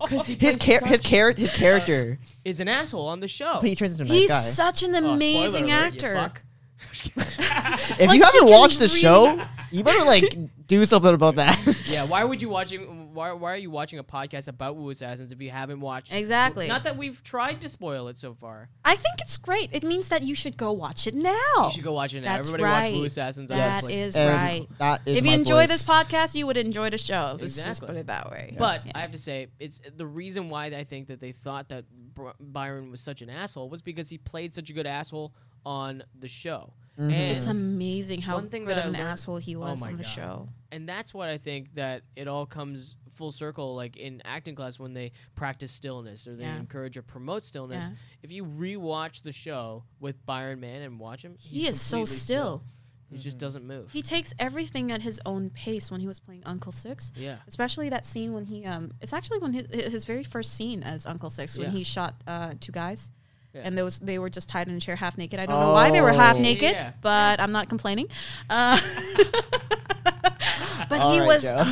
Because 0.01 0.27
His 0.27 0.55
char- 0.57 0.85
his 0.85 1.01
char- 1.01 1.33
his 1.35 1.51
character, 1.51 2.19
is 2.45 2.59
an 2.59 2.67
asshole 2.67 3.07
on 3.07 3.19
the 3.19 3.27
show. 3.27 3.55
but 3.59 3.69
he 3.69 3.75
turns 3.75 3.91
into 3.93 4.03
a 4.03 4.07
nice 4.07 4.17
He's 4.17 4.29
guy. 4.29 4.41
such 4.41 4.83
an 4.83 4.91
Oh, 4.91 4.97
spoiler 4.99 5.13
amazing 5.15 5.63
alert, 5.65 5.69
you 5.71 5.75
actor. 5.75 6.13
fuck. 6.15 6.41
if 6.93 7.17
like, 7.17 7.99
you 7.99 8.07
he 8.11 8.19
haven't 8.19 8.39
can 8.47 8.49
watched 8.51 8.79
the 8.79 8.85
really- 8.87 8.99
show, 8.99 9.41
you 9.71 9.83
better 9.83 10.03
like 10.05 10.37
do 10.67 10.83
something 10.85 11.13
about 11.13 11.35
that. 11.35 11.59
yeah, 11.87 12.03
why 12.03 12.23
would 12.23 12.41
you 12.41 12.49
watching? 12.49 12.96
Why, 13.17 13.31
why 13.31 13.53
are 13.53 13.57
you 13.57 13.71
watching 13.71 13.97
a 13.97 14.03
podcast 14.03 14.47
about 14.47 14.75
Wu 14.75 14.91
Assassins 14.91 15.31
if 15.31 15.41
you 15.41 15.49
haven't 15.49 15.79
watched? 15.79 16.13
Exactly. 16.13 16.67
Not 16.67 16.83
that 16.83 16.97
we've 16.97 17.23
tried 17.23 17.61
to 17.61 17.67
spoil 17.69 18.09
it 18.09 18.19
so 18.19 18.35
far. 18.35 18.69
I 18.85 18.95
think 18.95 19.15
it's 19.21 19.37
great. 19.39 19.69
It 19.73 19.81
means 19.83 20.09
that 20.09 20.21
you 20.21 20.35
should 20.35 20.55
go 20.55 20.71
watch 20.71 21.07
it 21.07 21.15
now. 21.15 21.31
You 21.57 21.71
should 21.71 21.83
go 21.83 21.93
watch 21.93 22.13
it 22.13 22.21
now. 22.21 22.35
That's 22.35 22.47
Everybody 22.49 22.63
watch 22.71 22.83
right. 22.83 22.93
Wu 22.93 23.05
Assassins 23.05 23.49
on 23.49 23.57
That 23.57 23.83
Netflix. 23.83 23.91
is 23.91 24.15
And 24.15 24.35
right. 24.35 24.67
That 24.77 25.01
is 25.07 25.17
if 25.17 25.25
you 25.25 25.31
enjoy 25.31 25.61
voice. 25.61 25.69
this 25.69 25.83
podcast, 25.87 26.35
you 26.35 26.45
would 26.45 26.57
enjoy 26.57 26.91
the 26.91 26.99
show. 26.99 27.35
Let's 27.39 27.55
just 27.65 27.81
put 27.83 27.95
it 27.95 28.05
that 28.05 28.29
way. 28.29 28.55
But 28.55 28.85
Yeah. 28.85 28.91
I 28.93 28.99
have 29.01 29.11
to 29.13 29.17
say, 29.19 29.47
it's 29.59 29.81
the 29.95 30.05
reason 30.05 30.49
why 30.51 30.65
I 30.67 30.83
think 30.83 31.07
that 31.07 31.19
they 31.19 31.31
thought 31.31 31.69
that 31.69 31.85
Br- 32.13 32.29
Byron 32.39 32.91
was 32.91 33.01
such 33.01 33.23
an 33.23 33.31
asshole 33.31 33.67
was 33.67 33.81
because 33.81 34.09
he 34.09 34.19
played 34.19 34.53
such 34.53 34.69
a 34.69 34.73
good 34.73 34.85
asshole 34.85 35.33
on 35.65 36.03
the 36.19 36.27
show. 36.27 36.71
Mhm. 36.99 37.05
And 37.13 37.37
it's 37.37 37.47
amazing 37.47 38.21
how 38.21 38.35
One 38.35 38.49
thing 38.49 38.65
good 38.65 38.77
that 38.77 38.85
of 38.85 38.93
an 38.93 38.99
learned- 38.99 39.07
asshole 39.07 39.37
he 39.37 39.55
Oh 39.55 39.59
was 39.61 39.81
my 39.81 39.87
on 39.89 39.97
the 39.97 40.03
God. 40.03 40.09
show. 40.09 40.47
and 40.71 40.87
that's 40.87 41.13
what 41.15 41.29
I 41.29 41.37
think 41.39 41.73
that 41.75 42.03
it 42.15 42.27
all 42.27 42.45
comes 42.45 42.95
full 43.17 43.31
circle 43.31 43.75
like 43.75 43.97
in 43.97 44.21
acting 44.23 44.55
class 44.55 44.79
when 44.79 44.93
they 44.93 45.11
practice 45.35 45.71
stillness 45.71 46.27
or 46.27 46.35
they 46.35 46.43
Yeah. 46.43 46.57
encourage 46.57 46.95
or 46.97 47.01
promote 47.01 47.43
stillness. 47.43 47.89
Yeah. 47.89 47.95
If 48.23 48.31
you 48.31 48.45
rewatch 48.45 49.23
the 49.23 49.31
show 49.31 49.83
with 49.99 50.23
Byron 50.25 50.59
Mann 50.59 50.81
and 50.83 50.99
watch 50.99 51.23
him, 51.23 51.35
He 51.39 51.67
is 51.67 51.81
so 51.81 51.97
completely 51.97 52.15
still. 52.17 52.63
He 53.09 53.17
just 53.17 53.37
doesn't 53.37 53.65
move. 53.65 53.89
He 53.93 54.01
takes 54.01 54.33
everything 54.37 54.91
at 54.91 55.01
his 55.01 55.21
own 55.25 55.49
pace 55.49 55.89
when 55.89 56.01
he 56.01 56.07
was 56.07 56.19
playing 56.19 56.43
Uncle 56.45 56.73
Six. 56.73 57.13
yeah. 57.15 57.37
Especially 57.47 57.87
that 57.89 58.05
scene 58.05 58.33
when 58.33 58.45
he 58.45 58.65
um 58.65 58.91
it's 59.01 59.13
actually 59.13 59.39
when 59.39 59.53
his, 59.53 59.65
his 59.93 60.05
very 60.05 60.23
first 60.23 60.53
scene 60.55 60.83
as 60.83 61.05
Uncle 61.05 61.29
Six 61.29 61.57
when 61.57 61.67
Yeah. 61.67 61.77
he 61.77 61.83
shot 61.83 62.15
uh 62.27 62.53
two 62.59 62.73
guys. 62.73 63.11
Yeah. 63.53 63.61
And 63.63 63.77
those 63.77 63.99
they 64.01 64.19
were 64.19 64.29
just 64.29 64.49
tied 64.49 64.67
in 64.67 64.75
a 64.75 64.79
chair 64.81 64.97
half 64.97 65.17
naked. 65.17 65.39
I 65.39 65.45
don't 65.45 65.57
know 65.59 65.71
why 65.71 65.89
they 65.89 66.01
were 66.01 66.11
half 66.11 66.35
Oh. 66.35 66.39
naked, 66.39 66.71
Yeah. 66.73 66.91
but 67.01 67.39
I'm 67.39 67.53
not 67.53 67.69
complaining. 67.69 68.07
Uh, 68.49 68.77
but 70.89 70.99
All 70.99 71.13
he 71.13 71.19
right, 71.19 71.27
was 71.27 71.43
Joe. 71.43 71.63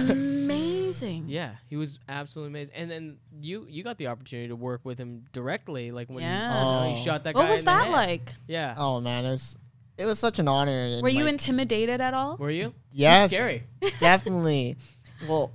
Amazing. 1.02 1.26
Yeah, 1.30 1.56
he 1.70 1.76
was 1.76 2.00
absolutely 2.08 2.52
amazing. 2.52 2.76
And 2.76 2.92
then 2.92 3.18
you 3.40 3.66
you 3.70 3.84
got 3.84 3.98
the 3.98 4.08
opportunity 4.08 4.48
to 4.50 4.56
work 4.56 4.82
with 4.84 4.98
him 4.98 5.26
directly, 5.32 5.92
like 5.92 6.10
when 6.10 6.24
Yeah. 6.24 6.52
he, 6.52 6.92
Oh. 6.94 6.96
he 6.96 7.04
shot 7.04 7.24
that 7.24 7.34
guy. 7.34 7.40
What 7.40 7.46
guy. 7.48 7.52
was 7.52 7.60
in 7.60 7.66
that 7.66 7.86
head. 7.86 7.92
like? 7.92 8.30
Yeah. 8.48 8.76
Oh 8.78 9.02
man, 9.02 9.26
it's 9.26 9.58
it 9.98 10.06
was 10.06 10.20
such 10.20 10.40
an 10.40 10.48
honor. 10.48 10.72
and, 10.86 11.02
Were 11.02 11.10
you 11.10 11.26
intimidated 11.28 12.02
at 12.02 12.14
all? 12.14 12.36
Were 12.38 12.52
you? 12.52 12.74
Yes, 12.92 13.32
scary. 13.32 13.64
definitely. 14.00 14.78
Well, 15.28 15.54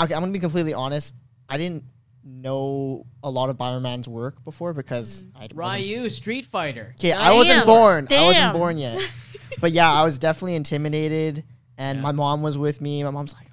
okay, 0.00 0.14
I'm 0.14 0.20
gonna 0.20 0.32
be 0.32 0.38
completely 0.38 0.74
honest. 0.74 1.14
I 1.48 1.56
didn't 1.58 1.84
know 2.24 3.04
a 3.22 3.30
lot 3.30 3.50
of 3.50 3.58
Byron 3.58 3.82
Mann's 3.82 4.08
work 4.08 4.42
before 4.44 4.72
because 4.72 5.24
mm. 5.24 5.30
I 5.36 5.48
wasn't 5.52 5.82
Ryu, 5.82 6.08
Street 6.08 6.46
Fighter. 6.46 6.94
Okay, 6.98 7.12
I 7.12 7.32
wasn't 7.32 7.58
Damn. 7.58 7.66
born. 7.66 8.06
I 8.10 8.24
wasn't 8.24 8.52
born 8.54 8.78
yet. 8.78 9.00
but 9.60 9.72
yeah, 9.72 9.92
I 9.92 10.04
was 10.04 10.18
definitely 10.18 10.54
intimidated, 10.54 11.44
and 11.76 11.98
Yeah. 11.98 12.02
my 12.02 12.12
mom 12.12 12.42
was 12.42 12.56
with 12.56 12.80
me. 12.80 13.02
My 13.02 13.10
mom's 13.10 13.34
like, 13.34 13.46
"Oh, 13.48 13.50
you 13.50 13.50
know, 13.50 13.50
like, 13.50 13.50
That's 13.50 13.50
Byron 13.50 13.50
Mann. 13.50 13.51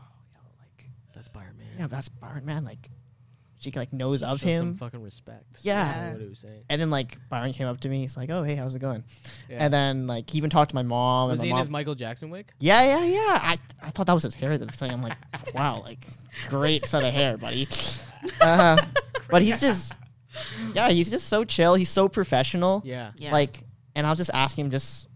Yeah, 1.79 1.87
that's 1.87 2.09
Byron 2.09 2.45
Mann. 2.45 2.65
Like, 2.65 2.89
she 3.57 3.71
like 3.71 3.93
knows 3.93 4.21
of 4.21 4.39
Show 4.41 4.57
Some 4.57 4.67
him." 4.67 4.75
fucking 4.75 5.01
respect. 5.01 5.59
Yeah. 5.61 5.83
That's 5.83 5.95
kinda 5.97 6.11
what 6.11 6.21
he 6.21 6.27
was 6.29 6.39
saying. 6.39 6.63
And 6.69 6.81
then 6.81 6.89
like 6.89 7.17
Byron 7.29 7.53
came 7.53 7.67
up 7.67 7.79
to 7.81 7.89
me. 7.89 7.99
He's 7.99 8.17
like, 8.17 8.29
"Oh, 8.29 8.43
hey, 8.43 8.55
how's 8.55 8.75
it 8.75 8.79
going?" 8.79 9.05
Yeah. 9.49 9.63
And 9.63 9.73
then 9.73 10.05
like 10.05 10.29
he 10.29 10.37
even 10.37 10.49
talked 10.49 10.71
to 10.71 10.75
my 10.75 10.81
mom. 10.83 11.29
was 11.29 11.39
and 11.39 11.45
he 11.45 11.49
my 11.49 11.55
in 11.55 11.55
mom, 11.55 11.59
his 11.59 11.69
Michael 11.69 11.95
Jackson 11.95 12.29
wig? 12.29 12.51
yeah, 12.59 12.83
yeah, 12.83 13.05
yeah. 13.05 13.39
I 13.41 13.57
I 13.81 13.91
thought 13.91 14.07
that 14.07 14.13
was 14.13 14.23
his 14.23 14.35
hair. 14.35 14.57
The 14.57 14.65
next 14.65 14.77
thing 14.79 14.91
I'm 14.91 15.01
like, 15.01 15.17
"Wow, 15.55 15.81
like 15.81 16.05
great 16.49 16.85
set 16.85 17.03
of 17.03 17.13
hair, 17.13 17.37
buddy." 17.37 17.67
Uh, 18.41 18.77
but 19.29 19.41
he's 19.41 19.59
just, 19.61 19.97
yeah, 20.73 20.89
he's 20.89 21.09
just 21.09 21.27
so 21.27 21.45
chill. 21.45 21.75
He's 21.75 21.89
so 21.89 22.09
professional. 22.09 22.81
Yeah. 22.83 23.11
Yeah. 23.15 23.31
Like, 23.31 23.63
and 23.95 24.05
I 24.05 24.09
was 24.09 24.17
just 24.17 24.31
asking 24.33 24.65
him 24.65 24.71
just, 24.71 25.07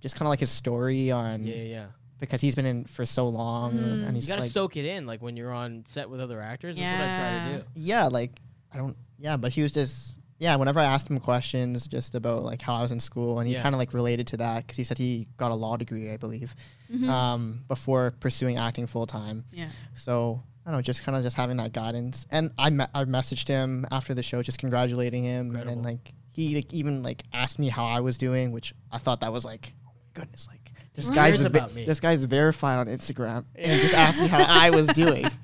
just 0.00 0.14
kind 0.14 0.26
of 0.26 0.30
like 0.30 0.38
his 0.40 0.50
story 0.50 1.10
on 1.10 1.44
Yeah, 1.44 1.54
yeah. 1.56 1.86
Because 2.18 2.40
he's 2.40 2.54
been 2.54 2.66
in 2.66 2.84
for 2.84 3.04
so 3.06 3.28
long, 3.28 3.74
Mm. 3.74 4.06
and 4.06 4.14
he's 4.16 4.26
You 4.26 4.32
gotta 4.32 4.42
like, 4.42 4.50
soak 4.50 4.76
it 4.76 4.84
in, 4.84 5.06
like 5.06 5.22
when 5.22 5.36
you're 5.36 5.52
on 5.52 5.82
set 5.86 6.08
with 6.10 6.20
other 6.20 6.40
actors. 6.40 6.76
That's 6.76 6.84
what 6.98 7.08
I 7.08 7.18
try 7.18 7.32
Yeah. 7.50 7.52
to 7.52 7.58
do. 7.58 7.64
yeah, 7.74 8.04
like 8.06 8.40
I 8.72 8.78
don't, 8.78 8.96
yeah, 9.18 9.36
but 9.36 9.52
he 9.52 9.62
was 9.62 9.72
just, 9.72 10.18
yeah. 10.38 10.54
Whenever 10.56 10.80
I 10.80 10.84
asked 10.84 11.08
him 11.10 11.18
questions 11.20 11.86
just 11.88 12.14
about 12.14 12.42
like 12.44 12.60
how 12.60 12.74
I 12.74 12.82
was 12.82 12.92
in 12.92 13.00
school, 13.00 13.38
and 13.38 13.46
he 13.48 13.54
Yeah. 13.54 13.62
kind 13.62 13.74
of 13.74 13.78
like 13.78 13.94
related 13.94 14.26
to 14.28 14.36
that 14.38 14.66
because 14.66 14.76
he 14.76 14.84
said 14.84 14.98
he 14.98 15.28
got 15.38 15.50
a 15.50 15.54
law 15.54 15.76
degree, 15.76 16.10
I 16.12 16.16
believe, 16.18 16.54
Mhm. 16.92 17.08
um, 17.08 17.60
before 17.68 18.12
pursuing 18.20 18.56
acting 18.58 18.86
full 18.86 19.06
time. 19.06 19.44
yeah. 19.52 19.68
So 19.94 20.42
I 20.64 20.70
don't 20.70 20.78
know, 20.78 20.82
just 20.82 21.04
kind 21.04 21.16
of 21.16 21.22
just 21.22 21.36
having 21.36 21.58
that 21.58 21.72
guidance. 21.72 22.26
And 22.30 22.50
I 22.58 22.70
me- 22.70 22.86
I 22.92 23.04
messaged 23.04 23.46
him 23.46 23.86
after 23.92 24.14
the 24.14 24.22
show, 24.22 24.42
just 24.42 24.58
congratulating 24.58 25.22
him, 25.24 25.46
and 25.46 25.48
Incredible. 25.56 25.74
then 25.76 25.84
like 25.84 26.12
he 26.32 26.54
like, 26.56 26.72
even 26.74 27.02
like 27.04 27.22
asked 27.32 27.58
me 27.58 27.68
how 27.68 27.84
I 27.86 28.00
was 28.00 28.18
doing, 28.18 28.50
which 28.52 28.74
I 28.90 28.98
thought 28.98 29.20
that 29.20 29.32
was 29.32 29.44
like, 29.44 29.74
oh 29.86 29.90
my 29.94 30.20
goodness, 30.20 30.46
like 30.48 30.65
this 30.96 31.10
guy's 31.10 31.34
cares 31.36 31.42
a 31.42 31.46
about 31.46 31.74
me? 31.74 31.84
this 31.84 32.00
guy's 32.00 32.24
verified 32.24 32.78
on 32.78 32.86
Instagram, 32.86 33.44
and 33.54 33.72
he 33.72 33.80
just 33.80 33.94
asked 33.94 34.20
me 34.20 34.26
how 34.26 34.42
I 34.42 34.70
was 34.70 34.88
doing. 34.88 35.26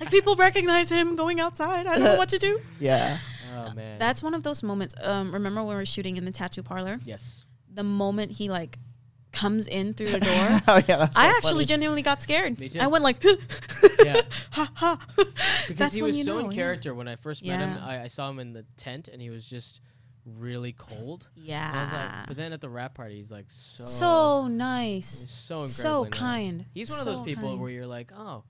Like 0.00 0.10
people 0.10 0.36
recognize 0.36 0.92
him 0.92 1.16
going 1.16 1.40
outside. 1.40 1.88
I 1.88 1.96
don't 1.96 2.04
know 2.04 2.16
what 2.16 2.28
to 2.28 2.38
do. 2.38 2.60
Yeah, 2.78 3.18
Oh 3.52 3.72
man. 3.74 3.98
That's 3.98 4.22
one 4.22 4.32
of 4.34 4.44
those 4.44 4.62
moments. 4.62 4.94
Um, 5.02 5.32
remember 5.32 5.60
when 5.62 5.70
we 5.70 5.74
were 5.74 5.84
shooting 5.84 6.16
in 6.16 6.24
the 6.24 6.30
tattoo 6.30 6.62
parlor? 6.62 7.00
yes. 7.04 7.44
The 7.74 7.82
moment 7.82 8.30
he 8.30 8.48
like 8.48 8.78
comes 9.32 9.66
in 9.66 9.94
through 9.94 10.10
the 10.12 10.20
door, 10.20 10.60
oh 10.68 10.80
yeah, 10.88 10.96
that's 10.98 11.16
so 11.16 11.22
I 11.22 11.26
actually 11.26 11.50
funny. 11.52 11.64
genuinely 11.64 12.02
got 12.02 12.22
scared. 12.22 12.58
Me 12.60 12.68
too. 12.68 12.78
I 12.80 12.86
went 12.86 13.02
like, 13.02 13.22
Yeah. 14.04 14.20
ha 14.52 14.70
ha. 14.74 15.06
Because 15.16 15.76
That's 15.76 15.94
he 15.94 16.02
was 16.02 16.16
so 16.24 16.34
know, 16.34 16.38
in 16.46 16.52
yeah. 16.52 16.56
character 16.62 16.94
when 16.94 17.08
I 17.08 17.16
first 17.16 17.44
met 17.44 17.58
him. 17.58 17.76
I, 17.82 18.02
I 18.02 18.06
saw 18.06 18.30
him 18.30 18.38
in 18.38 18.52
the 18.52 18.64
tent 18.76 19.08
and 19.08 19.20
he 19.20 19.30
was 19.30 19.44
just 19.44 19.80
really 20.36 20.72
cold. 20.72 21.28
And 21.36 21.44
I 21.44 21.82
was 21.82 21.92
Yeah. 21.92 22.14
like, 22.18 22.26
but 22.28 22.36
then 22.36 22.52
at 22.52 22.60
the 22.60 22.68
wrap 22.68 22.94
party, 22.94 23.16
he's 23.16 23.30
like 23.30 23.46
so 23.50 23.84
So 23.84 24.46
nice. 24.48 25.06
so 25.30 25.66
so 25.66 26.04
incredibly 26.04 26.10
nice. 26.10 26.18
kind. 26.18 26.66
He's 26.74 26.90
one 26.90 26.98
of 27.00 27.04
those 27.06 27.24
people 27.24 27.48
kind. 27.50 27.60
where 27.60 27.70
you're 27.70 27.86
like, 27.86 28.12
oh, 28.16 28.44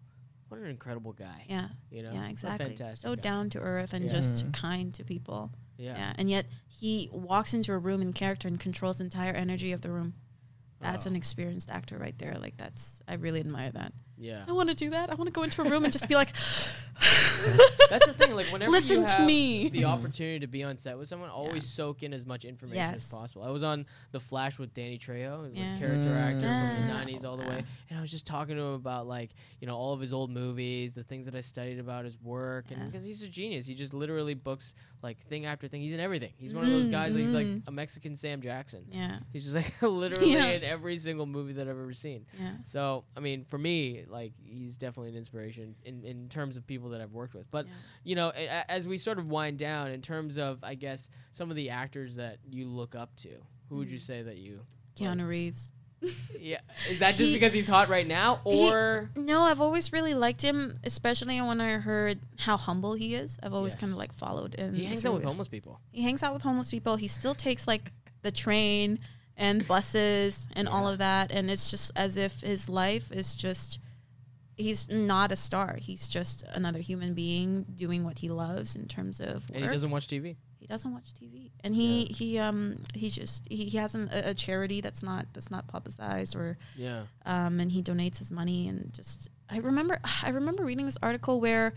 what 0.48 0.60
an 0.60 0.66
incredible 0.68 1.12
guy. 1.12 1.44
Yeah. 1.48 1.68
You 1.90 2.02
know, 2.02 2.12
Yeah, 2.12 2.20
What 2.20 2.26
a 2.26 2.30
exactly. 2.30 2.66
fantastic 2.66 2.98
So 3.02 3.14
guy. 3.16 3.20
down 3.22 3.50
to 3.50 3.58
earth 3.60 3.92
and 3.92 4.06
Yeah. 4.06 4.12
just 4.12 4.46
Mhm. 4.46 4.52
kind 4.54 4.94
to 4.94 5.04
people. 5.04 5.52
Yeah. 5.76 5.96
Yeah. 5.96 6.12
And 6.16 6.28
yet 6.30 6.46
he 6.66 7.08
walks 7.12 7.54
into 7.54 7.72
a 7.72 7.78
room 7.78 8.02
in 8.02 8.12
character 8.12 8.48
and 8.48 8.58
controls 8.58 9.00
entire 9.00 9.32
energy 9.32 9.72
of 9.72 9.82
the 9.82 9.90
room. 9.90 10.14
That's 10.80 11.06
Oh. 11.06 11.10
an 11.10 11.16
experienced 11.16 11.70
actor 11.70 11.98
right 11.98 12.16
there. 12.18 12.36
Like 12.38 12.56
that's 12.56 13.02
I 13.06 13.14
really 13.14 13.40
admire 13.40 13.70
that. 13.72 13.92
Yeah. 14.20 14.44
I 14.48 14.52
want 14.52 14.68
to 14.68 14.74
do 14.74 14.90
that. 14.90 15.10
I 15.10 15.14
want 15.14 15.28
to 15.28 15.32
go 15.32 15.42
into 15.44 15.62
a 15.62 15.68
room 15.70 15.84
and 15.84 15.92
just 15.92 16.08
be 16.08 16.14
like 16.14 16.32
That's 17.90 18.06
the 18.06 18.12
thing. 18.12 18.34
Like 18.34 18.46
whenever 18.52 18.72
Listen 18.78 19.02
you 19.02 19.06
to 19.06 19.16
have 19.16 19.26
me. 19.26 19.68
the 19.68 19.84
opportunity 19.84 20.40
to 20.40 20.46
be 20.46 20.64
on 20.64 20.76
set 20.78 20.98
with 20.98 21.08
someone, 21.08 21.30
always 21.30 21.64
Yeah. 21.64 21.84
soak 21.84 22.02
in 22.02 22.12
as 22.12 22.26
much 22.26 22.44
information 22.44 22.94
as 22.94 23.08
possible. 23.08 23.42
I 23.44 23.50
was 23.50 23.62
on 23.62 23.86
The 24.12 24.20
Flash 24.20 24.58
with 24.58 24.74
Danny 24.74 24.98
Trejo, 24.98 25.50
Yeah. 25.54 25.76
a 25.76 25.78
character 25.78 26.14
actor 26.14 26.40
from 26.40 26.88
the 26.88 26.92
Mm. 26.92 27.06
'90s 27.06 27.24
all 27.24 27.36
the 27.36 27.44
way, 27.46 27.64
and 27.88 27.98
I 27.98 28.00
was 28.00 28.10
just 28.10 28.26
talking 28.26 28.56
to 28.56 28.62
him 28.62 28.74
about 28.74 29.06
like 29.06 29.30
you 29.60 29.66
know 29.66 29.76
all 29.76 29.92
of 29.92 30.00
his 30.00 30.12
old 30.12 30.30
movies, 30.30 30.94
the 30.94 31.04
things 31.04 31.26
that 31.26 31.34
I 31.36 31.40
studied 31.40 31.78
about 31.78 32.04
his 32.04 32.20
work, 32.20 32.66
and 32.70 32.90
because 32.90 33.06
he's 33.06 33.22
a 33.22 33.28
genius, 33.28 33.66
he 33.66 33.74
just 33.74 33.94
literally 33.94 34.34
books 34.34 34.74
like 35.02 35.18
thing 35.26 35.46
after 35.46 35.68
thing. 35.68 35.80
He's 35.80 35.94
in 35.94 36.00
everything. 36.00 36.32
He's 36.36 36.54
one 36.54 36.64
of 36.64 36.70
those 36.70 36.88
guys. 36.88 37.14
Like, 37.14 37.24
he's 37.24 37.34
like 37.34 37.46
Mhm. 37.46 37.62
a 37.68 37.70
Mexican 37.70 38.16
Sam 38.16 38.40
Jackson. 38.42 38.84
Yeah. 38.90 39.20
He's 39.32 39.44
just 39.44 39.54
like 39.54 39.72
literally 39.82 40.32
Yeah. 40.32 40.46
in 40.46 40.64
every 40.64 40.96
single 40.96 41.26
movie 41.26 41.52
that 41.54 41.62
I've 41.62 41.78
ever 41.78 41.92
seen. 41.92 42.26
Yeah. 42.38 42.54
So 42.64 43.04
I 43.16 43.20
mean, 43.20 43.44
for 43.44 43.58
me, 43.58 44.04
like 44.08 44.32
he's 44.42 44.76
definitely 44.76 45.10
an 45.10 45.16
inspiration 45.16 45.74
in, 45.84 46.04
in 46.04 46.28
terms 46.28 46.56
of 46.56 46.66
people 46.66 46.90
that 46.90 47.00
I've 47.00 47.12
worked 47.12 47.34
with. 47.34 47.50
But 47.50 47.66
Yeah. 47.66 47.72
you 48.04 48.14
know, 48.16 48.32
a- 48.34 48.46
a- 48.46 48.70
as 48.70 48.88
we 48.88 48.98
sort 48.98 49.18
of 49.18 49.28
wind 49.28 49.58
down, 49.58 49.90
in 49.90 50.02
terms 50.02 50.38
of 50.38 50.62
I 50.64 50.74
guess 50.74 51.10
some 51.30 51.50
of 51.50 51.56
the 51.56 51.70
actors 51.70 52.16
that 52.16 52.38
you 52.50 52.66
look 52.66 52.94
up 52.94 53.14
to, 53.18 53.30
who 53.68 53.76
would 53.76 53.90
you 53.90 53.98
Mm. 53.98 54.02
say 54.02 54.22
that 54.22 54.38
you? 54.38 54.64
Keanu 54.96 55.28
Reeves. 55.28 55.70
Yeah, 56.38 56.60
is 56.88 57.00
that 57.00 57.10
just 57.16 57.20
He- 57.20 57.32
because 57.34 57.52
he's 57.52 57.66
hot 57.66 57.88
right 57.88 58.06
now, 58.06 58.40
He- 58.46 58.70
or 58.70 59.10
No, 59.16 59.42
I've 59.42 59.60
always 59.60 59.92
really 59.92 60.14
liked 60.14 60.42
him, 60.42 60.78
especially 60.84 61.40
when 61.40 61.60
I 61.60 61.72
heard 61.78 62.20
how 62.38 62.56
humble 62.56 62.94
he 62.94 63.14
is. 63.14 63.38
I've 63.42 63.52
always 63.54 63.72
Yes. 63.74 63.80
kind 63.80 63.92
of 63.92 63.98
like 63.98 64.12
followed 64.14 64.54
and 64.54 64.76
he 64.76 64.84
hangs 64.84 65.04
out 65.04 65.14
with 65.14 65.24
homeless 65.24 65.48
people? 65.48 65.80
He 65.90 66.02
hangs 66.02 66.22
out 66.22 66.32
with 66.32 66.42
homeless 66.42 66.70
people. 66.70 66.96
He 66.96 67.08
still 67.08 67.34
takes 67.34 67.66
like 67.66 67.90
the 68.22 68.30
train 68.30 69.00
and 69.36 69.66
buses 69.66 70.46
and 70.54 70.68
all 70.68 70.88
of 70.88 70.98
that, 70.98 71.30
and 71.32 71.50
it's 71.50 71.70
just 71.70 71.90
as 71.96 72.16
if 72.16 72.40
his 72.40 72.68
life 72.68 73.10
is 73.12 73.34
just. 73.34 73.78
He's 74.56 74.88
not 74.88 75.30
a 75.30 75.36
star. 75.36 75.76
He's 75.80 76.08
just 76.08 76.42
another 76.48 76.80
human 76.80 77.14
being 77.14 77.62
doing 77.76 78.02
what 78.02 78.18
he 78.18 78.28
loves 78.28 78.74
in 78.74 78.88
terms 78.88 79.20
of 79.20 79.48
work. 79.48 79.54
And 79.54 79.64
he 79.64 79.70
doesn't 79.70 79.90
watch 79.90 80.08
TV. 80.08 80.34
He 80.58 80.66
doesn't 80.66 80.92
watch 80.92 81.14
TV, 81.14 81.50
and 81.64 81.74
he 81.74 82.04
he 82.06 82.38
um 82.38 82.82
he 82.94 83.08
just 83.10 83.46
he, 83.50 83.64
he 83.66 83.78
has 83.78 83.94
an, 83.94 84.08
a, 84.12 84.30
a 84.30 84.34
charity 84.34 84.80
that's 84.80 85.02
not 85.02 85.26
that's 85.32 85.50
not 85.50 85.66
publicized 85.68 86.34
or 86.36 86.58
Yeah, 86.76 87.02
um, 87.24 87.60
and 87.60 87.70
he 87.72 87.82
donates 87.82 88.18
his 88.18 88.30
money 88.32 88.68
and 88.68 88.92
just 88.92 89.30
I 89.48 89.58
remember 89.58 89.98
I 90.22 90.30
remember 90.30 90.64
reading 90.64 90.84
this 90.86 90.98
article 91.02 91.40
where 91.40 91.74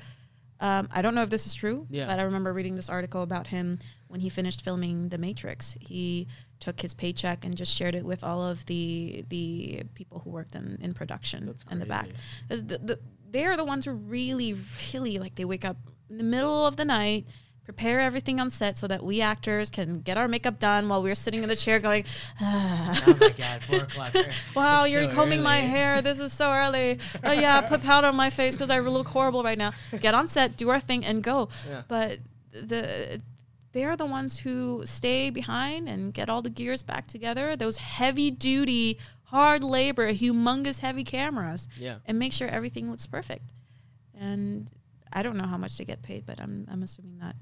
um, 0.60 0.88
I 0.92 1.02
don't 1.02 1.16
know 1.16 1.24
if 1.24 1.30
this 1.32 1.48
is 1.48 1.56
true, 1.56 1.88
Yeah. 1.90 2.06
but 2.06 2.20
I 2.20 2.24
remember 2.24 2.54
reading 2.54 2.76
this 2.76 2.88
article 2.90 3.24
about 3.24 3.48
him 3.48 3.80
when 4.10 4.20
he 4.20 4.30
finished 4.30 4.62
filming 4.62 5.10
The 5.10 5.18
Matrix. 5.18 5.76
He 5.80 6.28
took 6.60 6.80
his 6.82 6.94
paycheck 6.94 7.46
and 7.46 7.56
just 7.58 7.76
shared 7.76 7.96
it 7.96 8.06
with 8.06 8.24
all 8.24 8.44
of 8.44 8.64
the 8.68 9.26
the 9.30 9.84
people 9.96 10.20
who 10.20 10.30
worked 10.30 10.54
in, 10.54 10.78
in 10.82 10.94
production 10.94 11.48
that's 11.48 11.64
in 11.72 11.80
the 11.80 11.88
back. 11.88 12.10
because 12.48 12.64
the, 12.66 12.78
the, 12.78 13.00
they 13.32 13.46
are 13.46 13.58
the 13.58 13.64
ones 13.66 13.86
who 13.86 13.92
really, 13.94 14.56
really 14.94 15.18
like 15.18 15.34
they 15.36 15.46
wake 15.46 15.66
up 15.66 15.78
in 16.12 16.18
the 16.20 16.24
middle 16.24 16.68
of 16.68 16.76
the 16.78 16.86
night, 16.86 17.26
prepare 17.64 18.00
everything 18.00 18.40
on 18.40 18.50
set 18.50 18.78
so 18.78 18.88
that 18.88 19.04
we 19.04 19.22
actors 19.22 19.70
can 19.72 20.00
get 20.02 20.18
our 20.18 20.28
makeup 20.28 20.60
done 20.60 20.90
while 20.90 21.02
we're 21.04 21.16
sitting 21.16 21.44
in 21.44 21.50
the 21.50 21.56
chair 21.56 21.80
going, 21.80 22.04
ah. 22.42 23.04
oh 23.08 23.18
my 23.22 23.30
god, 23.30 23.62
four 23.64 23.80
o'clock. 23.80 24.14
Wow, 24.56 24.84
It's 24.84 24.94
you're 24.94 25.10
so 25.10 25.16
combing 25.16 25.42
my 25.44 25.58
hair. 25.58 26.02
This 26.02 26.20
is 26.20 26.34
so 26.34 26.52
early. 26.52 27.00
Oh 27.24 27.32
yeah, 27.32 27.62
put 27.72 27.82
powder 27.82 28.08
on 28.08 28.16
my 28.16 28.30
face 28.30 28.56
because 28.56 28.70
I 28.70 28.80
look 28.80 29.08
horrible 29.08 29.44
right 29.44 29.58
now. 29.58 29.72
Get 30.00 30.14
on 30.14 30.28
set, 30.28 30.58
do 30.58 30.70
our 30.70 30.80
thing, 30.80 31.06
and 31.06 31.24
go. 31.24 31.50
Yeah. 31.70 31.84
But 31.88 32.20
the 32.52 33.22
they're 33.74 33.96
the 33.96 34.06
ones 34.06 34.40
who 34.40 34.82
stay 34.86 35.30
behind 35.30 35.88
and 35.88 36.14
get 36.14 36.30
all 36.30 36.42
the 36.42 36.50
gears 36.50 36.84
back 36.84 37.08
together. 37.08 37.56
Those 37.56 37.78
heavy 37.78 38.30
duty, 38.30 38.98
hard 39.26 39.64
labor, 39.64 40.10
humongous 40.12 40.80
heavy 40.80 41.06
cameras, 41.06 41.70
Yeah. 41.78 42.00
and 42.06 42.20
make 42.20 42.34
sure 42.34 42.50
everything 42.50 42.90
looks 42.92 43.08
perfect. 43.08 43.54
And 44.20 44.70
I 45.14 45.24
don't 45.24 45.38
know 45.38 45.46
how 45.48 45.58
much 45.58 45.78
they 45.78 45.86
get 45.86 46.02
paid, 46.02 46.26
but 46.26 46.42
I'm 46.42 46.68
I'm 46.70 46.84
assuming 46.84 47.18
not 47.18 47.36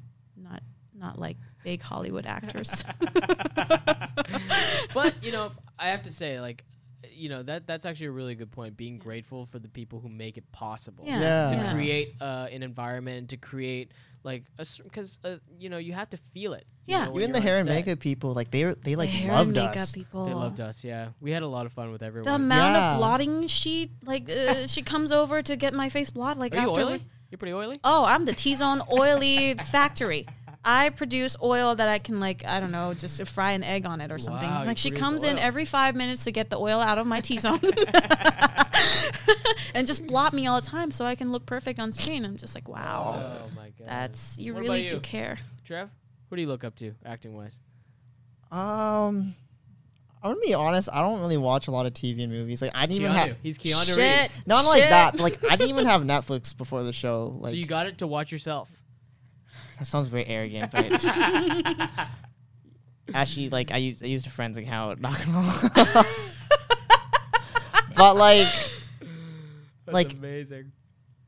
not 1.00 1.08
not 1.10 1.20
like 1.20 1.38
big 1.64 1.82
Hollywood 1.82 2.26
actors. 2.26 2.84
but 4.94 5.24
you 5.24 5.32
know, 5.32 5.52
I 5.78 5.90
have 5.90 6.04
to 6.04 6.12
say, 6.12 6.40
like, 6.40 6.64
you 7.12 7.30
know, 7.30 7.44
that 7.44 7.66
that's 7.68 7.86
actually 7.86 8.08
a 8.08 8.12
really 8.12 8.36
good 8.36 8.52
point. 8.52 8.78
Being 8.78 8.98
grateful 8.98 9.46
for 9.46 9.60
the 9.60 9.70
people 9.70 10.00
who 10.00 10.10
make 10.10 10.38
it 10.38 10.50
possible. 10.52 11.06
Yeah. 11.08 11.20
Yeah. 11.20 11.48
To 11.50 11.56
Yeah. 11.64 11.74
create 11.74 12.16
uh, 12.22 12.48
an 12.52 12.64
environment, 12.64 13.30
to 13.30 13.38
create 13.38 13.92
like 14.24 14.44
a 14.58 14.66
because 14.84 15.18
uh, 15.24 15.38
you 15.58 15.70
know 15.70 15.78
you 15.78 15.94
have 15.94 16.10
to 16.10 16.18
feel 16.18 16.54
it. 16.54 16.66
you 16.86 16.96
Yeah. 16.98 17.06
know, 17.06 17.12
when 17.12 17.24
Even 17.24 17.32
the 17.32 17.40
hair 17.42 17.58
and 17.58 17.68
set. 17.68 17.74
makeup 17.76 18.00
people, 18.00 18.34
like 18.34 18.52
they 18.52 18.64
they 18.84 18.96
like 18.96 19.10
The 19.10 19.18
hair 19.18 19.32
loved 19.32 19.58
and 19.58 19.68
makeup 19.68 19.82
us. 19.84 19.92
people. 19.94 20.26
They 20.26 20.34
loved 20.34 20.60
us. 20.60 20.84
Yeah, 20.84 21.10
we 21.22 21.32
had 21.32 21.44
a 21.44 21.48
lot 21.48 21.66
of 21.66 21.72
fun 21.74 21.92
with 21.92 22.04
everyone. 22.04 22.26
The 22.26 22.36
amount 22.36 22.76
Yeah. 22.76 22.92
of 22.94 22.98
blotting 22.98 23.48
sheet, 23.48 23.92
like 24.06 24.30
uh, 24.30 24.68
she 24.74 24.82
comes 24.82 25.12
over 25.12 25.42
to 25.42 25.56
get 25.56 25.74
my 25.74 25.88
face 25.90 26.10
blot, 26.10 26.38
like 26.38 26.54
Are 26.56 26.62
you 26.64 26.70
after. 26.70 26.82
oily? 26.84 27.02
You're 27.32 27.38
pretty 27.38 27.54
oily. 27.54 27.80
Oh, 27.84 28.06
I'm 28.06 28.26
the 28.26 28.34
T-zone 28.34 28.82
oily 28.92 29.54
factory. 29.54 30.26
I 30.64 30.90
produce 30.90 31.38
oil 31.42 31.76
that 31.76 31.88
I 31.88 32.00
can 32.00 32.20
like 32.20 32.46
I 32.46 32.60
don't 32.60 32.72
know 32.72 32.94
just 32.94 33.26
fry 33.28 33.52
an 33.54 33.64
egg 33.64 33.86
on 33.86 34.02
it 34.02 34.12
or 34.12 34.18
something. 34.18 34.50
Wow, 34.50 34.66
like 34.66 34.78
she 34.78 34.90
produce 34.90 35.04
comes 35.04 35.24
in 35.24 35.40
every 35.40 35.66
five 35.66 35.96
minutes 35.96 36.26
to 36.26 36.32
get 36.32 36.50
the 36.50 36.58
oil 36.58 36.80
out 36.82 36.98
of 36.98 37.08
my 37.08 37.22
T-zone, 37.22 37.62
and 39.74 39.88
just 39.88 40.06
blot 40.06 40.34
me 40.34 40.48
all 40.48 40.60
the 40.60 40.68
time 40.68 40.92
so 40.92 41.06
I 41.06 41.16
can 41.16 41.32
look 41.32 41.46
perfect 41.46 41.80
on 41.80 41.92
screen. 41.92 42.26
I'm 42.26 42.38
just 42.38 42.56
like, 42.56 42.68
wow, 42.68 43.16
Oh 43.42 43.50
my 43.56 43.70
god. 43.80 43.88
that's 43.88 44.38
you 44.38 44.54
What 44.54 44.64
really 44.64 44.80
about 44.82 44.90
do 44.92 45.00
care. 45.00 45.40
Trev. 45.64 45.90
Who 46.30 46.36
do 46.36 46.42
you 46.42 46.48
look 46.48 46.64
up 46.64 46.76
to 46.78 46.94
acting 47.06 47.34
wise? 47.34 47.60
Um, 48.52 49.34
I'm 50.22 50.32
gonna 50.34 50.40
be 50.42 50.54
honest. 50.54 50.90
I 50.92 51.02
don't 51.02 51.22
really 51.22 51.38
watch 51.38 51.68
a 51.68 51.72
lot 51.72 51.86
of 51.86 51.94
TV 51.94 52.24
and 52.24 52.32
movies. 52.32 52.62
Like 52.62 52.72
I 52.76 52.86
didn't 52.86 53.02
even 53.04 53.12
have 53.12 53.38
He's 53.42 53.58
Keanu 53.58 53.96
Shit. 53.96 53.98
Reeves. 53.98 54.42
not 54.46 54.66
like 54.66 54.90
that. 54.90 55.14
But 55.14 55.22
like 55.22 55.44
I 55.50 55.56
didn't 55.56 55.70
even 55.70 55.86
have 55.86 56.02
Netflix 56.02 56.56
before 56.56 56.84
the 56.84 56.94
show. 56.94 57.38
Like 57.40 57.52
so 57.52 57.58
you 57.58 57.66
got 57.66 57.88
it 57.88 58.00
to 58.00 58.08
watch 58.08 58.32
yourself. 58.32 58.79
That 59.80 59.86
sounds 59.86 60.08
very 60.08 60.26
arrogant, 60.28 60.72
but 60.72 61.04
actually, 63.14 63.50
like 63.50 63.72
I 63.72 63.78
used 63.78 64.04
I 64.04 64.08
used 64.08 64.28
a 64.28 64.30
forensic 64.30 64.66
account. 64.66 65.00
Not 65.02 65.18
gonna 65.26 65.40
lie. 65.42 66.06
but 67.96 68.16
like 68.16 68.48
That's 69.86 69.94
Like- 69.94 70.14
amazing. 70.14 70.72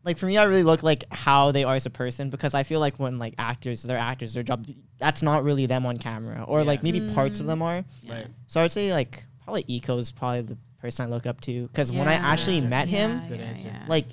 like 0.03 0.17
for 0.17 0.25
me, 0.25 0.37
I 0.37 0.43
really 0.43 0.63
look 0.63 0.83
like 0.83 1.03
how 1.11 1.51
they 1.51 1.63
are 1.63 1.75
as 1.75 1.85
a 1.85 1.89
person 1.89 2.29
because 2.29 2.53
I 2.53 2.63
feel 2.63 2.79
like 2.79 2.99
when 2.99 3.19
like 3.19 3.35
actors, 3.37 3.83
they're 3.83 3.97
actors, 3.97 4.33
their 4.33 4.43
job 4.43 4.67
that's 4.99 5.21
not 5.23 5.43
really 5.43 5.65
them 5.65 5.85
on 5.85 5.97
camera, 5.97 6.43
or 6.47 6.63
like 6.63 6.79
Yeah. 6.83 6.91
maybe 6.91 7.13
parts 7.13 7.39
of 7.39 7.45
mm. 7.45 7.49
them 7.49 7.61
are. 7.61 7.83
Right. 8.07 8.27
So 8.47 8.61
I'd 8.61 8.71
say 8.71 8.91
like 8.93 9.25
probably 9.43 9.63
Iko 9.63 9.97
is 9.99 10.11
probably 10.11 10.41
the 10.41 10.57
person 10.79 11.05
I 11.05 11.09
look 11.09 11.25
up 11.25 11.39
to 11.41 11.67
because 11.67 11.91
when 11.91 12.07
I 12.07 12.13
Yeah. 12.13 12.27
actually 12.27 12.61
met 12.61 12.87
him, 12.87 13.11
Yeah, 13.11 13.27
Good 13.29 13.39
yeah, 13.39 13.45
answer. 13.45 13.67
yeah. 13.67 13.85
like 13.87 14.07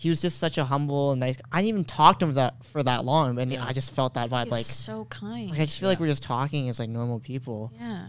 he 0.00 0.08
was 0.08 0.22
just 0.22 0.38
such 0.38 0.56
a 0.56 0.64
humble, 0.64 1.10
and 1.10 1.20
nice. 1.20 1.36
I 1.52 1.60
didn't 1.60 1.68
even 1.68 1.84
talk 1.84 2.20
to 2.20 2.24
him 2.24 2.32
that 2.32 2.64
for 2.64 2.82
that 2.82 3.04
long, 3.04 3.38
and 3.38 3.52
Yeah. 3.52 3.62
I 3.62 3.74
just 3.74 3.94
felt 3.94 4.14
that 4.14 4.30
vibe. 4.30 4.44
He's 4.44 4.52
Like, 4.52 4.64
so 4.64 5.04
kind. 5.04 5.50
like 5.50 5.60
I 5.60 5.66
just 5.66 5.78
feel 5.78 5.90
like 5.90 6.00
we're 6.00 6.06
just 6.06 6.22
talking 6.22 6.70
as 6.70 6.78
like 6.78 6.88
normal 6.88 7.20
people, 7.20 7.70
yeah. 7.78 8.06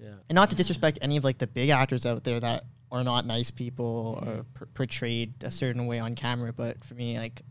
Yeah. 0.00 0.14
and 0.30 0.36
not 0.36 0.48
to 0.50 0.56
disrespect 0.56 0.98
any 1.02 1.18
of 1.18 1.24
like 1.24 1.36
the 1.36 1.46
big 1.46 1.68
actors 1.68 2.06
out 2.06 2.24
there 2.24 2.40
that 2.40 2.64
are 2.90 3.04
not 3.04 3.26
nice 3.26 3.50
people 3.50 4.18
or 4.22 4.26
mm-hmm. 4.26 4.40
per- 4.54 4.66
portrayed 4.66 5.34
a 5.44 5.50
certain 5.50 5.86
way 5.86 5.98
on 5.98 6.14
camera. 6.14 6.50
But 6.50 6.82
for 6.82 6.94
me, 6.94 7.18
like 7.18 7.42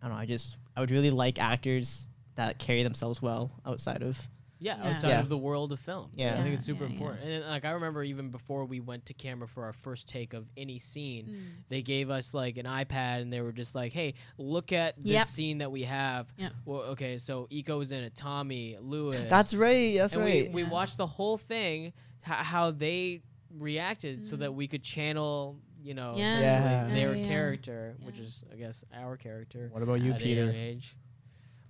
I 0.00 0.06
don't 0.06 0.16
know, 0.16 0.22
I 0.22 0.24
just 0.24 0.56
I 0.74 0.80
would 0.80 0.90
really 0.90 1.10
like 1.10 1.38
actors 1.38 2.08
that 2.36 2.58
carry 2.58 2.82
themselves 2.82 3.20
well 3.20 3.50
outside 3.66 4.02
of 4.02 4.26
Yeah, 4.62 4.76
Yeah. 4.82 4.90
outside 4.90 5.08
Yeah. 5.08 5.20
of 5.20 5.28
the 5.28 5.36
world 5.36 5.72
of 5.72 5.80
film. 5.80 6.10
Yeah. 6.14 6.38
I 6.38 6.42
think 6.42 6.54
it's 6.54 6.68
Yeah, 6.68 6.74
super 6.74 6.84
yeah, 6.84 6.88
yeah. 6.90 6.94
important. 6.96 7.24
And 7.28 7.44
like 7.46 7.64
I 7.64 7.70
remember 7.72 8.02
even 8.04 8.30
before 8.30 8.64
we 8.64 8.80
went 8.80 9.06
to 9.06 9.14
camera 9.14 9.48
for 9.48 9.64
our 9.64 9.72
first 9.72 10.06
take 10.08 10.32
of 10.34 10.46
any 10.56 10.78
scene, 10.78 11.26
Mm. 11.26 11.64
they 11.68 11.82
gave 11.82 12.10
us 12.10 12.32
like 12.32 12.56
an 12.58 12.66
iPad 12.66 13.22
and 13.22 13.32
they 13.32 13.40
were 13.40 13.52
just 13.52 13.74
like, 13.74 13.92
"Hey, 13.92 14.14
look 14.38 14.72
at 14.72 14.96
this 15.00 15.06
Yep. 15.12 15.26
scene 15.26 15.58
that 15.58 15.72
we 15.72 15.82
have." 15.82 16.32
Yeah. 16.38 16.50
Well, 16.64 16.82
okay, 16.92 17.18
so 17.18 17.48
Iko's 17.50 17.90
in 17.92 18.04
it, 18.04 18.14
Tommy, 18.14 18.76
Lewis. 18.80 19.28
That's 19.28 19.54
right. 19.54 19.96
That's 19.96 20.14
and 20.14 20.24
right. 20.24 20.48
we, 20.48 20.54
we 20.54 20.62
Yeah. 20.62 20.68
watched 20.70 20.96
the 20.96 21.06
whole 21.06 21.36
thing, 21.38 21.86
h- 21.86 21.92
how 22.22 22.70
they 22.70 23.22
reacted, 23.58 24.24
so 24.24 24.36
that 24.36 24.54
we 24.54 24.66
could 24.68 24.82
channel, 24.82 25.58
you 25.82 25.94
know, 25.94 26.14
Mm. 26.14 26.18
Yeah. 26.18 26.36
essentially 26.38 26.70
Yeah. 26.70 26.88
their 26.94 27.14
Yeah, 27.16 27.22
yeah. 27.22 27.28
character, 27.28 27.96
which 28.04 28.16
Yeah. 28.18 28.24
is 28.24 28.44
I 28.52 28.56
guess 28.56 28.84
our 28.94 29.16
character. 29.16 29.68
what 29.72 29.82
about 29.82 30.00
you, 30.00 30.12
at 30.12 30.20
a 30.20 30.24
Peter? 30.24 30.50
age. 30.54 30.96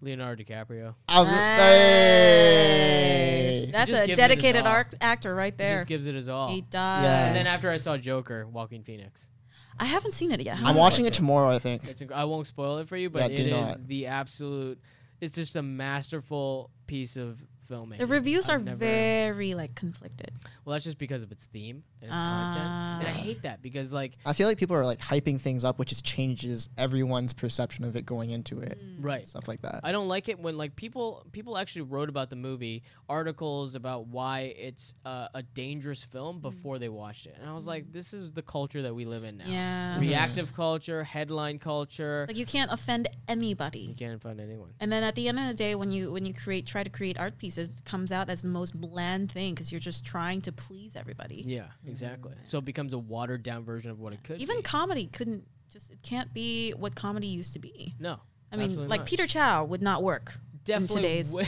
Leonardo 0.02 0.42
DiCaprio. 0.42 0.94
I 1.08 1.20
was. 1.20 1.28
Hey. 1.28 1.34
Hey. 3.64 3.70
That's 3.72 3.90
a 3.90 3.94
gives 3.94 4.02
it 4.02 4.08
his 4.10 4.16
dedicated 4.18 4.66
arc- 4.66 4.94
actor 5.00 5.34
right 5.34 5.56
there. 5.56 5.70
He 5.70 5.76
just 5.76 5.88
gives 5.88 6.06
it 6.06 6.14
his 6.14 6.28
all. 6.28 6.48
He 6.48 6.60
does. 6.60 7.04
Yeah. 7.04 7.26
And 7.28 7.36
then 7.36 7.46
after 7.46 7.70
I 7.70 7.78
saw 7.78 7.96
Joker, 7.96 8.46
Joaquin 8.46 8.82
Phoenix. 8.82 9.30
I 9.78 9.86
haven't 9.86 10.12
seen 10.12 10.32
it 10.32 10.40
yet. 10.42 10.58
I'm 10.62 10.76
watching 10.76 11.06
it? 11.06 11.08
it 11.08 11.14
tomorrow. 11.14 11.48
I 11.50 11.58
think. 11.58 11.88
It's 11.88 12.02
a, 12.02 12.14
I 12.14 12.24
won't 12.24 12.46
spoil 12.46 12.78
it 12.78 12.88
for 12.88 12.96
you, 12.96 13.08
but 13.08 13.20
Yeah, 13.20 13.26
it 13.26 13.36
do 13.36 13.42
is 13.56 13.68
not. 13.68 13.86
the 13.86 14.06
absolute. 14.06 14.80
It's 15.20 15.34
just 15.36 15.56
a 15.56 15.62
masterful 15.62 16.70
piece 16.86 17.16
of 17.16 17.42
filmmaking. 17.70 17.98
The 17.98 18.06
reviews 18.06 18.48
I've 18.48 18.60
are 18.60 18.64
never- 18.64 18.76
very 18.76 19.54
like 19.54 19.74
conflicted. 19.74 20.32
well. 20.64 20.72
That's 20.74 20.84
just 20.84 20.98
because 20.98 21.22
of 21.22 21.32
its 21.32 21.46
theme 21.46 21.82
and 22.00 22.10
its 22.10 22.16
content, 22.18 22.64
and 22.66 23.06
I 23.08 23.10
Ah. 23.10 23.22
hate 23.22 23.42
that 23.42 23.62
because 23.62 23.92
like 23.92 24.16
I 24.26 24.32
feel 24.32 24.48
like 24.48 24.58
people 24.58 24.76
are 24.76 24.84
like 24.84 24.98
hyping 25.00 25.40
things 25.40 25.64
up, 25.64 25.78
which 25.78 25.90
just 25.90 26.04
changes 26.04 26.68
everyone's 26.78 27.32
perception 27.32 27.84
of 27.84 27.96
it 27.96 28.04
going 28.06 28.30
into 28.30 28.60
it. 28.60 28.78
right. 29.00 29.26
Stuff 29.26 29.48
like 29.48 29.62
that. 29.62 29.80
I 29.84 29.92
don't 29.92 30.08
like 30.08 30.28
it 30.28 30.38
when 30.38 30.56
like 30.56 30.76
people 30.76 31.26
people 31.32 31.56
actually 31.58 31.82
wrote 31.82 32.08
about 32.08 32.30
the 32.30 32.36
movie 32.36 32.82
articles 33.08 33.74
about 33.74 34.06
why 34.06 34.54
it's 34.58 34.94
uh, 35.04 35.28
a 35.34 35.42
dangerous 35.42 36.02
film 36.04 36.40
before 36.40 36.78
they 36.78 36.88
watched 36.88 37.26
it, 37.26 37.36
and 37.40 37.48
I 37.48 37.52
was 37.54 37.66
like, 37.66 37.92
this 37.92 38.12
is 38.12 38.32
the 38.32 38.42
culture 38.42 38.82
that 38.82 38.94
we 38.94 39.04
live 39.04 39.24
in 39.24 39.36
now. 39.38 39.44
Yeah. 39.46 39.98
Reactive 40.00 40.54
culture, 40.54 41.04
headline 41.04 41.58
culture. 41.58 42.24
Like 42.26 42.36
you 42.38 42.46
can't 42.46 42.72
offend 42.72 43.08
anybody. 43.28 43.80
you 43.80 43.94
can't 43.94 44.14
offend 44.16 44.40
anyone. 44.40 44.70
And 44.80 44.90
then 44.90 45.02
at 45.02 45.14
the 45.14 45.28
end 45.28 45.38
of 45.38 45.46
the 45.48 45.54
day, 45.54 45.74
when 45.74 45.90
you 45.90 46.10
when 46.12 46.24
you 46.24 46.34
create 46.34 46.66
try 46.66 46.82
to 46.82 46.90
create 46.90 47.18
art 47.18 47.38
pieces, 47.38 47.51
it 47.58 47.70
comes 47.84 48.12
out 48.12 48.28
as 48.30 48.42
the 48.42 48.48
most 48.48 48.78
bland 48.80 49.30
thing 49.32 49.54
because 49.54 49.70
you're 49.72 49.80
just 49.80 50.04
trying 50.04 50.40
to 50.42 50.52
please 50.52 50.96
everybody. 50.96 51.42
Yeah, 51.46 51.66
exactly. 51.86 52.34
So 52.44 52.58
it 52.58 52.64
becomes 52.64 52.92
a 52.92 52.98
watered 52.98 53.42
down 53.42 53.64
version 53.64 53.90
of 53.90 54.00
what 54.00 54.12
it 54.12 54.22
could 54.24 54.40
Even 54.40 54.56
be. 54.56 54.62
comedy 54.62 55.06
couldn't 55.12 55.44
just 55.70 55.90
it 55.90 55.98
can't 56.02 56.32
be 56.34 56.72
what 56.72 56.94
comedy 56.94 57.26
used 57.28 57.52
to 57.54 57.58
be. 57.58 57.94
no. 57.98 58.18
I 58.52 58.56
mean, 58.56 58.86
like 58.86 59.00
not. 59.00 59.06
Peter 59.06 59.26
Chao 59.26 59.64
would 59.64 59.80
not 59.80 60.02
work. 60.02 60.34
definitely 60.64 60.96
today's- 61.00 61.32
wa- 61.32 61.44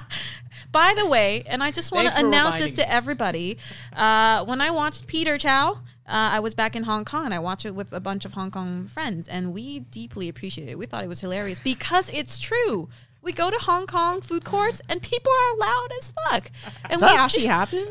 By 0.72 0.94
the 0.96 1.06
way, 1.08 1.42
and 1.48 1.64
I 1.64 1.72
just 1.72 1.90
want 1.90 2.08
to 2.12 2.16
announce 2.18 2.58
this 2.58 2.76
to 2.76 2.88
everybody. 2.88 3.58
Uh, 3.92 4.44
when 4.44 4.60
I 4.60 4.70
watched 4.70 5.08
Peter 5.08 5.36
Chao, 5.36 5.72
uh, 5.72 5.78
I 6.06 6.38
was 6.38 6.54
back 6.54 6.76
in 6.76 6.84
Hong 6.84 7.04
Kong 7.04 7.24
and 7.24 7.34
I 7.34 7.40
watched 7.40 7.66
it 7.66 7.74
with 7.74 7.92
a 7.92 7.98
bunch 7.98 8.24
of 8.24 8.34
Hong 8.34 8.52
Kong 8.52 8.86
friends, 8.86 9.26
and 9.26 9.52
we 9.52 9.80
deeply 9.80 10.28
appreciated 10.28 10.70
it. 10.72 10.78
We 10.78 10.86
thought 10.86 11.02
it 11.02 11.08
was 11.08 11.20
hilarious 11.20 11.58
because 11.58 12.08
it's 12.10 12.38
true. 12.38 12.88
We 13.22 13.32
go 13.32 13.50
to 13.50 13.56
Hong 13.58 13.86
Kong 13.86 14.20
food 14.20 14.44
courts 14.44 14.80
and 14.88 15.02
people 15.02 15.30
are 15.32 15.58
loud 15.58 15.88
as 16.00 16.12
fuck. 16.28 16.50
And 16.90 17.00
we 17.00 17.06
that 17.06 17.18
actually 17.18 17.46
happen? 17.58 17.86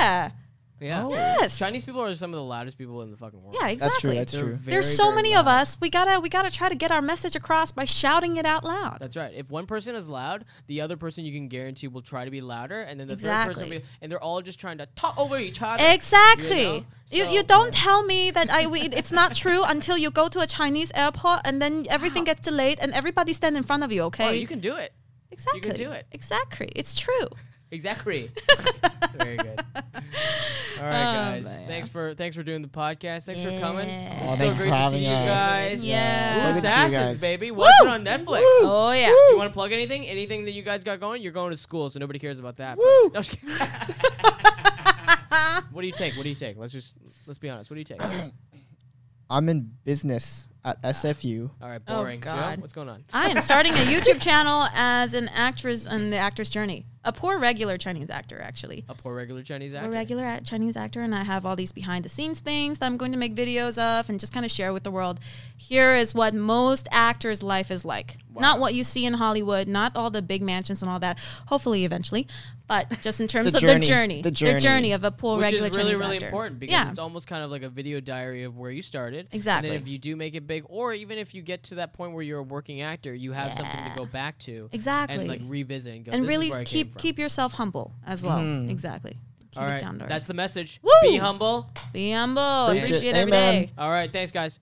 Yeah. 0.00 0.30
Yeah. 0.80 1.04
Oh. 1.04 1.10
Yes. 1.10 1.58
Chinese 1.58 1.84
people 1.84 2.02
are 2.02 2.14
some 2.14 2.32
of 2.32 2.38
the 2.38 2.44
loudest 2.44 2.78
people 2.78 3.02
in 3.02 3.10
the 3.10 3.16
fucking 3.16 3.40
world. 3.42 3.54
Yeah, 3.60 3.74
That's 3.74 3.98
true. 4.00 4.10
exactly. 4.10 4.18
That's 4.18 4.32
true. 4.32 4.56
very, 4.56 4.72
There's 4.72 4.96
so 4.96 5.04
very 5.04 5.16
many 5.16 5.36
of 5.36 5.46
us. 5.46 5.78
We 5.80 5.90
gotta 5.90 6.18
we 6.20 6.28
gotta 6.28 6.50
try 6.50 6.68
to 6.68 6.74
get 6.74 6.90
our 6.90 7.02
message 7.02 7.36
across 7.36 7.70
by 7.72 7.84
shouting 7.84 8.36
it 8.38 8.46
out 8.46 8.64
loud. 8.64 8.98
That's 9.00 9.16
right. 9.16 9.32
If 9.34 9.50
one 9.50 9.66
person 9.66 9.94
is 9.94 10.08
loud, 10.08 10.44
the 10.66 10.80
other 10.80 10.96
person 10.96 11.24
you 11.24 11.32
can 11.32 11.48
guarantee 11.48 11.88
will 11.88 12.02
try 12.02 12.24
to 12.24 12.30
be 12.30 12.40
louder, 12.40 12.80
and 12.80 12.98
then 12.98 13.08
the 13.08 13.16
third 13.16 13.46
person 13.46 13.64
will 13.68 13.78
be, 13.80 13.84
and 14.00 14.10
they're 14.10 14.22
all 14.22 14.40
just 14.40 14.58
trying 14.58 14.78
to 14.78 14.86
talk 14.96 15.18
over 15.18 15.38
each 15.38 15.60
other. 15.62 15.84
Exactly. 15.86 16.60
You 16.62 16.64
know? 16.80 16.84
You, 17.10 17.24
So- 17.24 17.30
you 17.32 17.42
don't 17.42 17.72
tell 17.72 18.02
me 18.04 18.30
that 18.30 18.50
I 18.50 18.66
we, 18.66 18.80
it's 19.00 19.12
not 19.12 19.34
true 19.34 19.62
until 19.64 19.98
you 19.98 20.10
go 20.10 20.28
to 20.28 20.40
a 20.40 20.46
Chinese 20.46 20.92
airport 20.94 21.40
and 21.44 21.60
then 21.60 21.86
everything 21.90 22.24
gets 22.24 22.40
delayed 22.40 22.78
and 22.80 22.92
everybody 22.92 23.32
stand 23.32 23.56
in 23.56 23.62
front 23.64 23.82
of 23.82 23.92
you. 23.92 24.02
Okay. 24.04 24.28
Oh, 24.28 24.30
you 24.32 24.46
can 24.46 24.60
do 24.60 24.76
it. 24.76 24.92
exactly. 25.30 25.58
You 25.58 25.62
can 25.62 25.76
do 25.76 25.90
it. 25.90 26.06
Exactly. 26.12 26.70
It's 26.76 26.98
true. 26.98 27.26
Exactly. 27.70 28.30
Very 29.18 29.36
good. 29.36 29.60
All 29.74 30.86
right, 30.86 31.02
Oh, 31.02 31.32
guys. 31.32 31.44
man. 31.44 31.66
Thanks 31.68 31.88
for 31.88 32.14
thanks 32.14 32.34
for 32.34 32.42
doing 32.42 32.62
the 32.62 32.68
podcast. 32.68 33.26
Thanks 33.26 33.42
for 33.42 33.50
coming. 33.60 33.88
Oh, 33.88 34.26
was 34.30 34.38
thank 34.38 34.52
so 34.52 34.56
great 34.56 34.58
for 34.58 34.64
to 34.64 34.74
having 34.74 34.98
see 34.98 35.04
you 35.04 35.10
guys. 35.10 35.86
Yeah. 35.86 36.36
Ooh, 36.36 36.40
So 36.40 36.46
good 36.46 36.54
to 36.62 36.66
see 36.66 36.66
you 36.80 36.86
Assassins, 36.86 37.14
guys. 37.14 37.20
baby. 37.20 37.50
Watch 37.50 37.72
it 37.82 37.88
on 37.88 38.04
Netflix. 38.04 38.40
Oh 38.44 38.92
yeah. 38.92 39.08
Do 39.08 39.12
you 39.32 39.36
want 39.36 39.50
to 39.50 39.54
plug 39.54 39.72
anything? 39.72 40.06
Anything 40.06 40.44
that 40.46 40.52
you 40.52 40.62
guys 40.62 40.82
got 40.84 41.00
going? 41.00 41.22
You're 41.22 41.32
going 41.32 41.50
to 41.50 41.56
school, 41.56 41.90
so 41.90 41.98
nobody 42.00 42.18
cares 42.18 42.38
about 42.38 42.56
that. 42.56 42.78
Woo. 42.78 43.10
No, 43.12 43.22
what 45.70 45.82
do 45.82 45.86
you 45.86 45.92
take? 45.92 46.16
What 46.16 46.22
do 46.24 46.28
you 46.28 46.34
take? 46.34 46.56
Let's 46.58 46.72
just 46.72 46.96
let's 47.26 47.38
be 47.38 47.48
honest. 47.50 47.70
What 47.70 47.74
do 47.74 47.80
you 47.80 47.84
take? 47.84 48.00
I'm 49.30 49.48
in 49.48 49.70
business 49.84 50.48
at 50.64 50.82
SFU. 50.82 51.48
All 51.62 51.68
right, 51.70 51.80
Oh, 51.88 51.96
boring. 52.02 52.20
Joe, 52.20 52.26
God. 52.34 52.60
what's 52.60 52.74
going 52.74 52.88
on? 52.90 53.02
I 53.14 53.28
am 53.30 53.40
starting 53.40 53.72
a 53.72 53.76
YouTube 53.76 54.20
channel 54.20 54.66
as 54.74 55.14
an 55.14 55.28
actress 55.28 55.86
on 55.86 56.10
the 56.10 56.16
actor's 56.18 56.50
journey. 56.50 56.84
A 57.02 57.12
poor 57.12 57.38
regular 57.38 57.78
Chinese 57.78 58.10
actor, 58.10 58.38
actually. 58.42 58.84
A 58.90 58.94
poor 58.94 59.14
regular 59.14 59.42
Chinese 59.42 59.72
actor. 59.72 59.88
A 59.88 59.90
regular 59.90 60.26
a- 60.26 60.40
Chinese 60.42 60.76
actor, 60.76 61.00
and 61.00 61.14
I 61.14 61.22
have 61.22 61.46
all 61.46 61.56
these 61.56 61.72
behind 61.72 62.04
the 62.04 62.10
scenes 62.10 62.40
things 62.40 62.78
that 62.80 62.86
I'm 62.86 62.98
going 62.98 63.12
to 63.12 63.16
make 63.18 63.34
videos 63.34 63.78
of 63.78 64.10
and 64.10 64.20
just 64.20 64.34
kind 64.34 64.44
of 64.44 64.52
share 64.52 64.74
with 64.74 64.82
the 64.82 64.90
world. 64.90 65.18
Here 65.56 65.94
is 65.94 66.14
what 66.14 66.34
most 66.34 66.88
actors' 66.90 67.42
life 67.42 67.70
is 67.70 67.86
like. 67.86 68.18
Not 68.34 68.60
what 68.60 68.74
you 68.74 68.84
see 68.84 69.06
in 69.06 69.14
Hollywood, 69.14 69.66
not 69.66 69.96
all 69.96 70.10
the 70.10 70.20
big 70.20 70.42
mansions 70.42 70.82
and 70.82 70.90
all 70.90 70.98
that. 71.00 71.18
Hopefully, 71.46 71.86
eventually, 71.86 72.26
but 72.70 73.00
just 73.00 73.20
in 73.20 73.26
terms 73.26 73.50
The 73.50 73.58
of 73.58 73.62
their 73.62 73.74
journey. 73.80 73.86
journey, 73.86 74.22
The 74.22 74.30
their 74.30 74.32
journey. 74.32 74.60
journey 74.60 74.92
of 74.92 75.02
a 75.02 75.10
poor 75.10 75.36
Which 75.38 75.46
regular 75.46 75.66
is 75.70 75.76
really, 75.76 75.90
Chinese 75.90 76.00
really 76.00 76.16
actor. 76.18 76.26
important 76.26 76.60
because 76.60 76.72
yeah, 76.72 76.88
it's 76.88 77.00
almost 77.00 77.26
kind 77.26 77.42
of 77.42 77.50
like 77.50 77.62
a 77.64 77.68
video 77.68 77.98
diary 77.98 78.44
of 78.44 78.56
where 78.56 78.70
you 78.70 78.80
started. 78.80 79.26
Exactly. 79.32 79.68
And 79.70 79.74
then 79.76 79.82
if 79.82 79.88
you 79.88 79.98
do 79.98 80.14
make 80.14 80.36
it 80.36 80.46
big, 80.46 80.62
or 80.68 80.94
even 80.94 81.18
if 81.18 81.34
you 81.34 81.42
get 81.42 81.64
to 81.64 81.74
that 81.76 81.92
point 81.94 82.12
where 82.12 82.22
you're 82.22 82.38
a 82.38 82.42
working 82.44 82.80
actor, 82.80 83.12
you 83.12 83.32
have 83.32 83.52
something 83.54 83.76
to 83.90 83.92
go 83.96 84.06
back 84.06 84.38
to 84.40 84.68
exactly. 84.70 85.18
and 85.18 85.26
like 85.28 85.40
revisit 85.46 85.94
and 85.96 86.04
go. 86.04 86.12
and 86.12 86.22
"This 86.22 86.30
is 86.30 86.36
really 86.36 86.50
where 86.52 86.64
keep 86.64 86.96
keep 86.96 87.18
yourself 87.18 87.54
humble 87.54 87.92
as 88.06 88.22
well. 88.22 88.38
Mhm. 88.38 88.70
Exactly. 88.70 89.18
Keep 89.50 89.62
All 89.62 89.68
it 89.68 89.80
down 89.80 89.98
to 89.98 90.06
that's 90.06 90.28
the 90.28 90.34
message. 90.34 90.78
Woo! 90.80 90.92
Be 91.02 91.16
humble. 91.16 91.68
Be 91.92 92.12
humble. 92.12 92.68
Preach 92.70 92.82
it. 92.82 92.84
Appreciate 92.86 93.14
every 93.16 93.32
Amen. 93.32 93.62
day. 93.64 93.70
All 93.76 93.90
right, 93.90 94.12
thanks, 94.12 94.30
guys. 94.30 94.60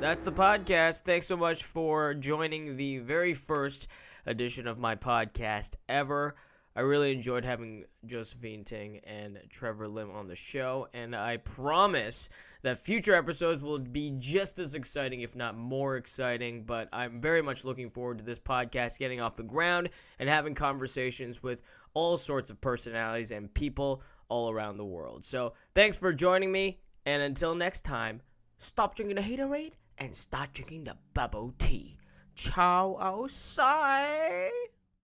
That's 0.00 0.24
the 0.24 0.32
podcast. 0.32 1.02
Thanks 1.02 1.26
so 1.26 1.36
much 1.36 1.62
for 1.64 2.14
joining 2.14 2.76
the 2.76 2.98
very 2.98 3.34
first 3.34 3.86
edition 4.26 4.66
of 4.66 4.78
my 4.78 4.96
podcast 4.96 5.74
ever. 5.88 6.36
I 6.74 6.80
really 6.80 7.12
enjoyed 7.12 7.44
having 7.44 7.84
Josephine 8.06 8.64
Ting 8.64 9.00
and 9.04 9.38
Trevor 9.50 9.88
Lim 9.88 10.10
on 10.10 10.26
the 10.26 10.36
show, 10.36 10.88
and 10.94 11.14
I 11.14 11.36
promise 11.36 12.30
that 12.62 12.78
future 12.78 13.14
episodes 13.14 13.62
will 13.62 13.78
be 13.78 14.14
just 14.18 14.58
as 14.58 14.74
exciting, 14.74 15.20
if 15.20 15.36
not 15.36 15.54
more 15.54 15.96
exciting. 15.96 16.64
But 16.64 16.88
I'm 16.90 17.20
very 17.20 17.42
much 17.42 17.66
looking 17.66 17.90
forward 17.90 18.18
to 18.18 18.24
this 18.24 18.38
podcast 18.38 18.98
getting 18.98 19.20
off 19.20 19.36
the 19.36 19.42
ground 19.42 19.90
and 20.18 20.30
having 20.30 20.54
conversations 20.54 21.42
with 21.42 21.62
all 21.92 22.16
sorts 22.16 22.48
of 22.48 22.58
personalities 22.62 23.32
and 23.32 23.52
people 23.52 24.02
all 24.30 24.50
around 24.50 24.78
the 24.78 24.84
world. 24.84 25.26
So 25.26 25.52
thanks 25.74 25.98
for 25.98 26.10
joining 26.14 26.50
me, 26.50 26.80
and 27.04 27.22
until 27.22 27.54
next 27.54 27.82
time, 27.82 28.22
stop 28.56 28.94
drinking 28.94 29.16
the 29.16 29.22
haterade 29.22 29.72
and 29.98 30.14
start 30.14 30.54
drinking 30.54 30.84
the 30.84 30.96
bubble 31.12 31.52
tea. 31.58 31.98
Ciao 32.34 32.96
outside. 33.00 34.71